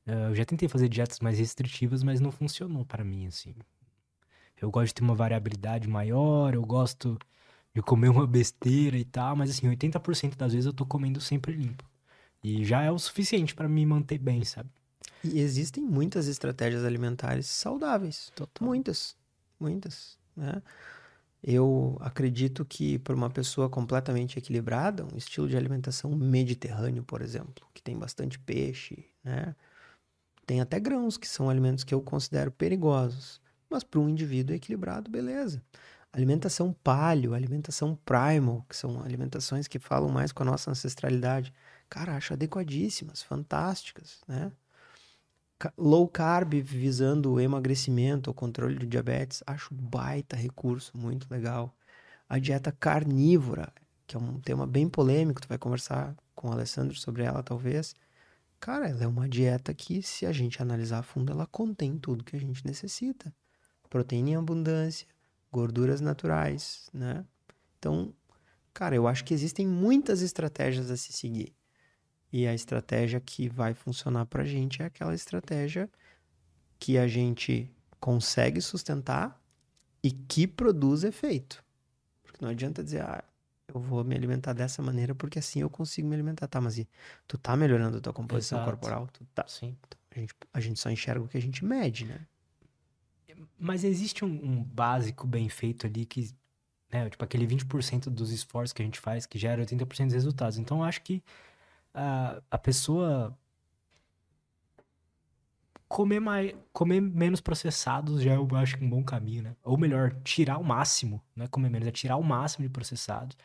[0.06, 3.54] É, eu já tentei fazer dietas mais restritivas, mas não funcionou para mim, assim.
[4.60, 7.20] Eu gosto de ter uma variabilidade maior, eu gosto
[7.72, 11.54] de comer uma besteira e tal, mas assim, 80% das vezes eu tô comendo sempre
[11.54, 11.88] limpo.
[12.44, 14.70] E já é o suficiente para me manter bem, sabe?
[15.24, 18.32] E existem muitas estratégias alimentares saudáveis.
[18.36, 18.68] Total.
[18.68, 19.16] Muitas.
[19.60, 20.18] Muitas.
[20.36, 20.62] Né?
[21.44, 27.66] Eu acredito que para uma pessoa completamente equilibrada, um estilo de alimentação mediterrâneo, por exemplo,
[27.74, 29.56] que tem bastante peixe, né?
[30.46, 33.42] Tem até grãos, que são alimentos que eu considero perigosos.
[33.70, 35.62] Mas para um indivíduo equilibrado, beleza.
[36.12, 41.54] Alimentação paleo, alimentação primal, que são alimentações que falam mais com a nossa ancestralidade.
[41.90, 44.52] Cara, acho adequadíssimas, fantásticas, né?
[45.78, 51.76] Low carb visando o emagrecimento, o controle do diabetes, acho baita recurso, muito legal.
[52.30, 53.74] A dieta carnívora,
[54.06, 57.96] que é um tema bem polêmico, tu vai conversar com o Alessandro sobre ela, talvez.
[58.60, 62.24] Cara, ela é uma dieta que, se a gente analisar a fundo, ela contém tudo
[62.24, 63.34] que a gente necessita.
[63.90, 65.08] Proteína em abundância,
[65.52, 67.26] gorduras naturais, né?
[67.80, 68.14] Então,
[68.74, 71.57] cara, eu acho que existem muitas estratégias a se seguir.
[72.32, 75.90] E a estratégia que vai funcionar pra gente é aquela estratégia
[76.80, 79.42] que a gente consegue sustentar
[80.04, 81.64] e que produz efeito.
[82.24, 83.24] Porque não adianta dizer, ah,
[83.68, 86.48] eu vou me alimentar dessa maneira porque assim eu consigo me alimentar.
[86.48, 86.88] Tá, mas e,
[87.28, 88.72] tu tá melhorando a tua composição Exato.
[88.72, 89.08] corporal?
[89.12, 89.46] Tu tá.
[89.48, 89.76] Sim.
[90.16, 92.26] A gente, a gente só enxerga o que a gente mede, né?
[93.60, 96.34] Mas existe um, um básico bem feito ali que,
[96.92, 100.58] né, tipo aquele 20% dos esforços que a gente faz que gera 80% dos resultados.
[100.58, 101.24] Então eu acho que
[101.98, 103.38] a, a pessoa
[105.88, 109.56] comer mais, comer menos processados já eu acho que é um bom caminho, né?
[109.64, 113.38] Ou melhor, tirar o máximo, não é comer menos, é tirar o máximo de processados.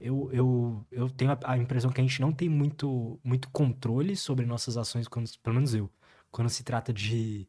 [0.00, 4.16] Eu, eu, eu tenho a, a impressão que a gente não tem muito, muito controle
[4.16, 5.90] sobre nossas ações, quando, pelo menos eu,
[6.30, 7.48] quando se trata de,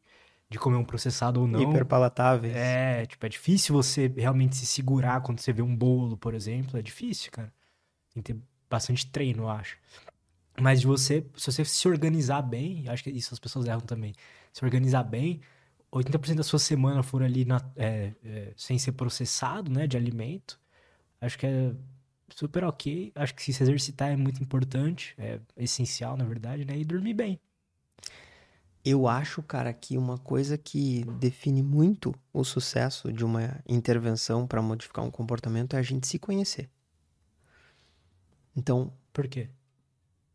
[0.50, 1.62] de comer um processado ou não.
[1.62, 2.56] Hiperpalatáveis.
[2.56, 6.78] É, tipo, é difícil você realmente se segurar quando você vê um bolo, por exemplo.
[6.78, 7.54] É difícil, cara.
[8.14, 8.40] Tem que ter
[8.70, 9.78] bastante treino, eu acho.
[10.62, 14.14] Mas de você, se você se organizar bem, acho que isso as pessoas erram também.
[14.54, 15.42] Se organizar bem,
[15.92, 20.60] 80% da sua semana for ali na- é, é, sem ser processado, né, de alimento,
[21.22, 21.74] acho que é
[22.36, 23.12] super ok.
[23.16, 27.40] Acho que se exercitar é muito importante, é essencial, na verdade, né, e dormir bem.
[28.84, 34.62] Eu acho, cara, que uma coisa que define muito o sucesso de uma intervenção para
[34.62, 36.70] modificar um comportamento é a gente se conhecer.
[38.56, 39.50] Então, Por quê?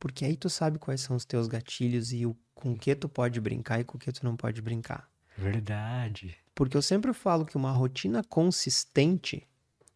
[0.04, 3.40] Porque aí tu sabe quais são os teus gatilhos e o com que tu pode
[3.40, 5.10] brincar e com que tu não pode brincar.
[5.34, 6.36] Verdade.
[6.54, 9.48] Porque eu sempre falo que uma rotina consistente,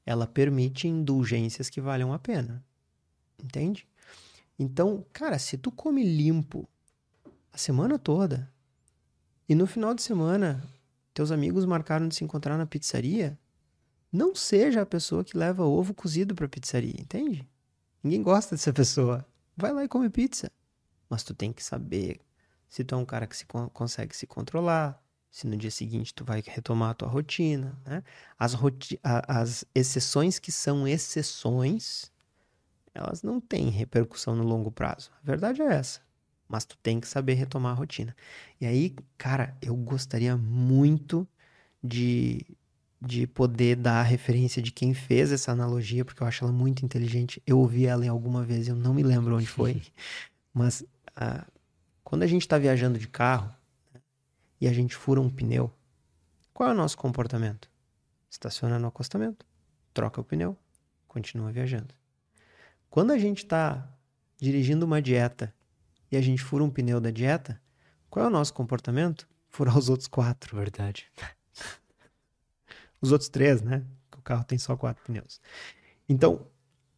[0.07, 2.65] ela permite indulgências que valham a pena.
[3.39, 3.87] Entende?
[4.59, 6.67] Então, cara, se tu come limpo
[7.53, 8.51] a semana toda
[9.47, 10.65] e no final de semana
[11.13, 13.39] teus amigos marcaram de se encontrar na pizzaria,
[14.11, 17.47] não seja a pessoa que leva ovo cozido pra pizzaria, entende?
[18.03, 19.23] Ninguém gosta dessa pessoa.
[19.59, 20.53] Vai lá e come pizza.
[21.11, 22.21] Mas tu tem que saber
[22.69, 26.15] se tu é um cara que se con- consegue se controlar, se no dia seguinte
[26.15, 28.05] tu vai retomar a tua rotina, né?
[28.39, 32.13] As, roti- as exceções que são exceções,
[32.95, 35.11] elas não têm repercussão no longo prazo.
[35.23, 36.01] A verdade é essa.
[36.49, 38.17] Mas tu tem que saber retomar a rotina.
[38.61, 41.29] E aí, cara, eu gostaria muito
[41.83, 42.47] de,
[43.01, 46.85] de poder dar a referência de quem fez essa analogia, porque eu acho ela muito
[46.85, 47.43] inteligente.
[47.47, 49.81] Eu ouvi ela em alguma vez, eu não me lembro onde foi.
[50.53, 50.85] Mas
[51.15, 51.47] ah,
[52.03, 53.55] quando a gente está viajando de carro
[53.95, 54.01] né,
[54.61, 55.73] e a gente fura um pneu,
[56.53, 57.71] qual é o nosso comportamento?
[58.29, 59.47] Estaciona no acostamento,
[59.95, 60.57] troca o pneu,
[61.07, 61.95] continua viajando.
[62.91, 63.89] Quando a gente está
[64.41, 65.55] dirigindo uma dieta
[66.11, 67.61] e a gente fura um pneu da dieta,
[68.11, 69.29] qual é o nosso comportamento?
[69.49, 70.57] Furar os outros quatro.
[70.57, 71.07] Verdade.
[73.01, 73.85] Os outros três, né?
[74.17, 75.41] O carro tem só quatro pneus.
[76.09, 76.47] Então,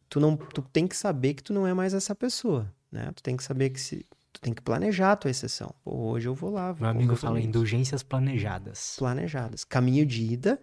[0.09, 3.11] tu não, tu tem que saber que tu não é mais essa pessoa, né?
[3.15, 5.73] Tu tem que saber que se tu tem que planejar a tua exceção.
[5.83, 8.95] Pô, hoje eu vou lá, vou Meu amigo fala indulgências planejadas.
[8.97, 10.61] planejadas, caminho de ida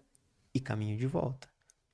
[0.55, 1.49] e caminho de volta.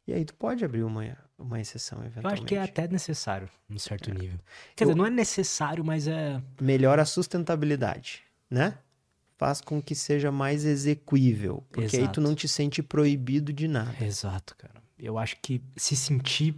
[0.07, 2.41] E aí tu pode abrir uma uma exceção Eu eventualmente.
[2.43, 4.39] acho que é até necessário, num certo nível.
[4.77, 6.41] Quer Eu- dizer, não é necessário, mas é.
[6.61, 8.79] melhora a sustentabilidade, né?
[9.37, 12.15] Faz com que seja mais execuível, porque aí Exato.
[12.15, 13.95] tu não te sente proibido de nada.
[14.01, 14.83] Exato, cara.
[14.99, 16.55] Eu acho que se sentir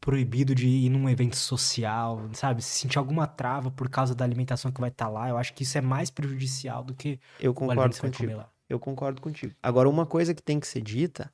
[0.00, 2.62] proibido de ir num evento social, sabe?
[2.62, 5.62] Se sentir alguma trava por causa da alimentação que vai estar lá, eu acho que
[5.62, 8.24] isso é mais prejudicial do que Eu o concordo vai contigo.
[8.24, 8.50] comer lá.
[8.68, 9.54] Eu concordo contigo.
[9.62, 11.32] Agora, uma coisa que tem que ser dita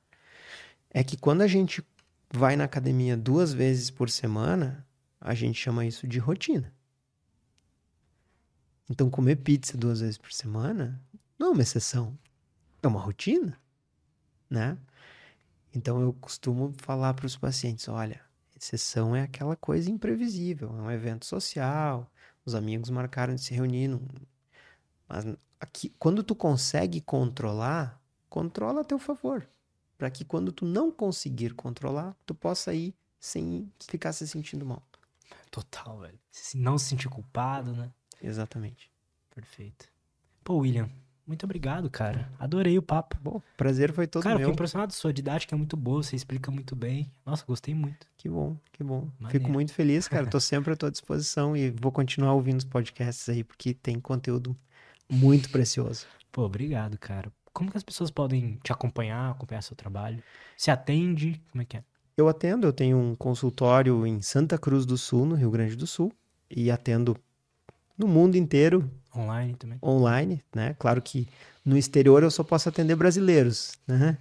[0.91, 1.83] é que quando a gente
[2.33, 4.87] vai na academia duas vezes por semana,
[5.21, 6.73] a gente chama isso de rotina.
[8.89, 11.01] Então, comer pizza duas vezes por semana
[11.39, 12.17] não é uma exceção,
[12.83, 13.59] é uma rotina,
[14.49, 14.79] né?
[15.75, 18.21] Então, eu costumo falar para os pacientes: olha,
[18.57, 22.11] exceção é aquela coisa imprevisível, é um evento social,
[22.45, 23.89] os amigos marcaram de se reunir
[25.09, 25.25] mas
[25.61, 29.49] aqui, quando tu consegue controlar, controla a teu favor.
[29.97, 34.83] Para que quando tu não conseguir controlar, tu possa ir sem ficar se sentindo mal.
[35.51, 36.19] Total, velho.
[36.31, 37.91] Se não se sentir culpado, né?
[38.27, 38.91] Exatamente.
[39.35, 39.87] Perfeito.
[40.43, 40.89] Pô, William,
[41.27, 42.31] muito obrigado, cara.
[42.39, 43.17] Adorei o papo.
[43.21, 44.47] Bom, prazer foi todo cara, eu meu.
[44.47, 44.93] fiquei impressionado.
[44.93, 47.11] Sua didática é muito boa, você explica muito bem.
[47.25, 48.07] Nossa, gostei muito.
[48.17, 49.09] Que bom, que bom.
[49.19, 49.31] Maneiro.
[49.31, 50.27] Fico muito feliz, cara.
[50.27, 54.57] Tô sempre à tua disposição e vou continuar ouvindo os podcasts aí, porque tem conteúdo
[55.11, 56.07] muito precioso.
[56.31, 57.33] Pô, obrigado, cara.
[57.53, 60.23] Como que as pessoas podem te acompanhar, acompanhar seu trabalho?
[60.57, 61.41] Se atende?
[61.51, 61.85] Como é que é?
[62.17, 65.87] eu atendo, eu tenho um consultório em Santa Cruz do Sul, no Rio Grande do
[65.87, 66.11] Sul,
[66.51, 67.15] e atendo
[67.97, 68.91] no mundo inteiro.
[69.15, 69.79] Online também.
[69.83, 70.75] Online, né?
[70.79, 71.27] Claro que
[71.65, 74.19] no exterior eu só posso atender brasileiros, né?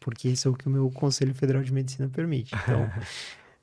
[0.00, 2.54] Porque isso é o que o meu Conselho Federal de Medicina permite.
[2.54, 2.84] Então,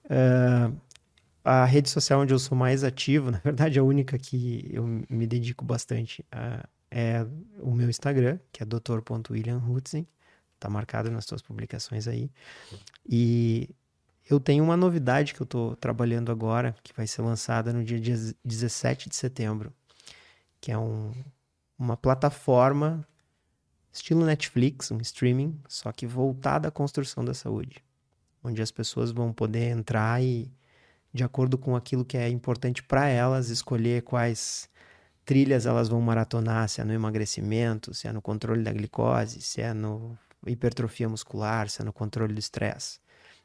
[0.05, 0.77] uh,
[1.43, 5.25] a rede social onde eu sou mais ativo, na verdade, a única que eu me
[5.25, 7.25] dedico bastante uh, é
[7.59, 10.07] o meu Instagram, que é dr.williamhutzen.
[10.59, 12.31] Tá marcado nas suas publicações aí.
[13.05, 13.69] E
[14.29, 17.99] eu tenho uma novidade que eu estou trabalhando agora, que vai ser lançada no dia
[18.43, 19.73] 17 de setembro,
[20.61, 21.11] que é um,
[21.77, 23.05] uma plataforma
[23.91, 27.83] estilo Netflix, um streaming, só que voltada à construção da saúde,
[28.43, 30.51] onde as pessoas vão poder entrar e,
[31.13, 34.67] de acordo com aquilo que é importante para elas, escolher quais
[35.23, 39.61] trilhas elas vão maratonar, se é no emagrecimento, se é no controle da glicose, se
[39.61, 42.99] é no hipertrofia muscular, se é no controle do estresse.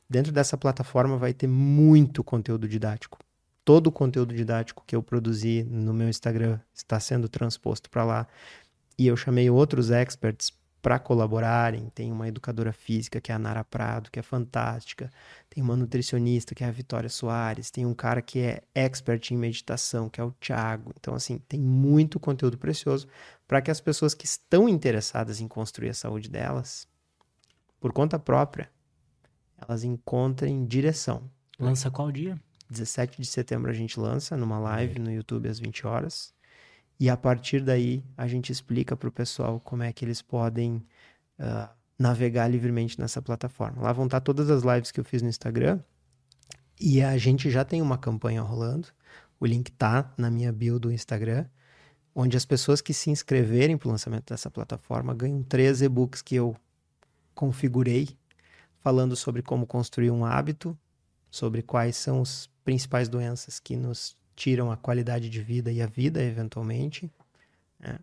[0.08, 3.18] Dentro dessa plataforma vai ter muito conteúdo didático.
[3.64, 8.26] Todo o conteúdo didático que eu produzi no meu Instagram está sendo transposto para lá.
[8.96, 11.90] E eu chamei outros experts para colaborarem.
[11.94, 15.10] Tem uma educadora física, que é a Nara Prado, que é fantástica.
[15.50, 17.70] Tem uma nutricionista, que é a Vitória Soares.
[17.70, 20.94] Tem um cara que é expert em meditação, que é o Thiago.
[20.98, 23.06] Então, assim, tem muito conteúdo precioso
[23.46, 26.88] para que as pessoas que estão interessadas em construir a saúde delas,
[27.78, 28.70] por conta própria,
[29.58, 31.30] elas encontrem direção.
[31.58, 32.38] Lança qual dia?
[32.70, 36.32] 17 de setembro a gente lança numa live no YouTube às 20 horas.
[37.00, 40.84] E a partir daí a gente explica para o pessoal como é que eles podem
[41.38, 41.68] uh,
[41.98, 43.82] navegar livremente nessa plataforma.
[43.82, 45.80] Lá vão estar todas as lives que eu fiz no Instagram.
[46.80, 48.88] E a gente já tem uma campanha rolando.
[49.40, 51.46] O link tá na minha bio do Instagram,
[52.14, 56.36] onde as pessoas que se inscreverem para o lançamento dessa plataforma ganham três e-books que
[56.36, 56.56] eu
[57.34, 58.08] configurei
[58.88, 60.74] falando sobre como construir um hábito,
[61.30, 65.86] sobre quais são as principais doenças que nos tiram a qualidade de vida e a
[65.86, 67.12] vida, eventualmente,
[67.78, 67.98] né?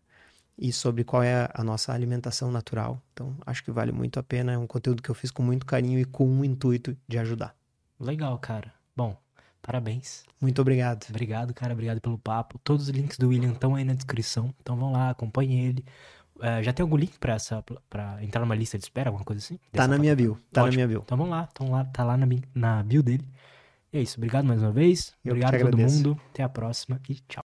[0.56, 3.02] e sobre qual é a nossa alimentação natural.
[3.14, 4.52] Então, acho que vale muito a pena.
[4.52, 7.56] É um conteúdo que eu fiz com muito carinho e com um intuito de ajudar.
[8.00, 8.72] Legal, cara.
[8.96, 9.18] Bom,
[9.64, 10.24] parabéns.
[10.40, 11.08] Muito obrigado.
[11.10, 11.74] Obrigado, cara.
[11.74, 12.60] Obrigado pelo papo.
[12.60, 14.54] Todos os links do William estão aí na descrição.
[14.62, 15.84] Então vão lá, acompanhem ele.
[16.42, 19.42] É, já tem algum link pra, essa, pra entrar numa lista de espera, alguma coisa
[19.42, 19.58] assim?
[19.72, 20.38] Tá na minha bio.
[20.52, 20.72] Tá Ótimo.
[20.72, 21.02] na minha bio.
[21.06, 23.26] Então vamos lá, então lá, tá lá na, na bio dele.
[23.94, 24.18] E é isso.
[24.18, 25.14] Obrigado mais uma vez.
[25.24, 26.20] Eu obrigado a todo mundo.
[26.30, 27.44] Até a próxima e tchau.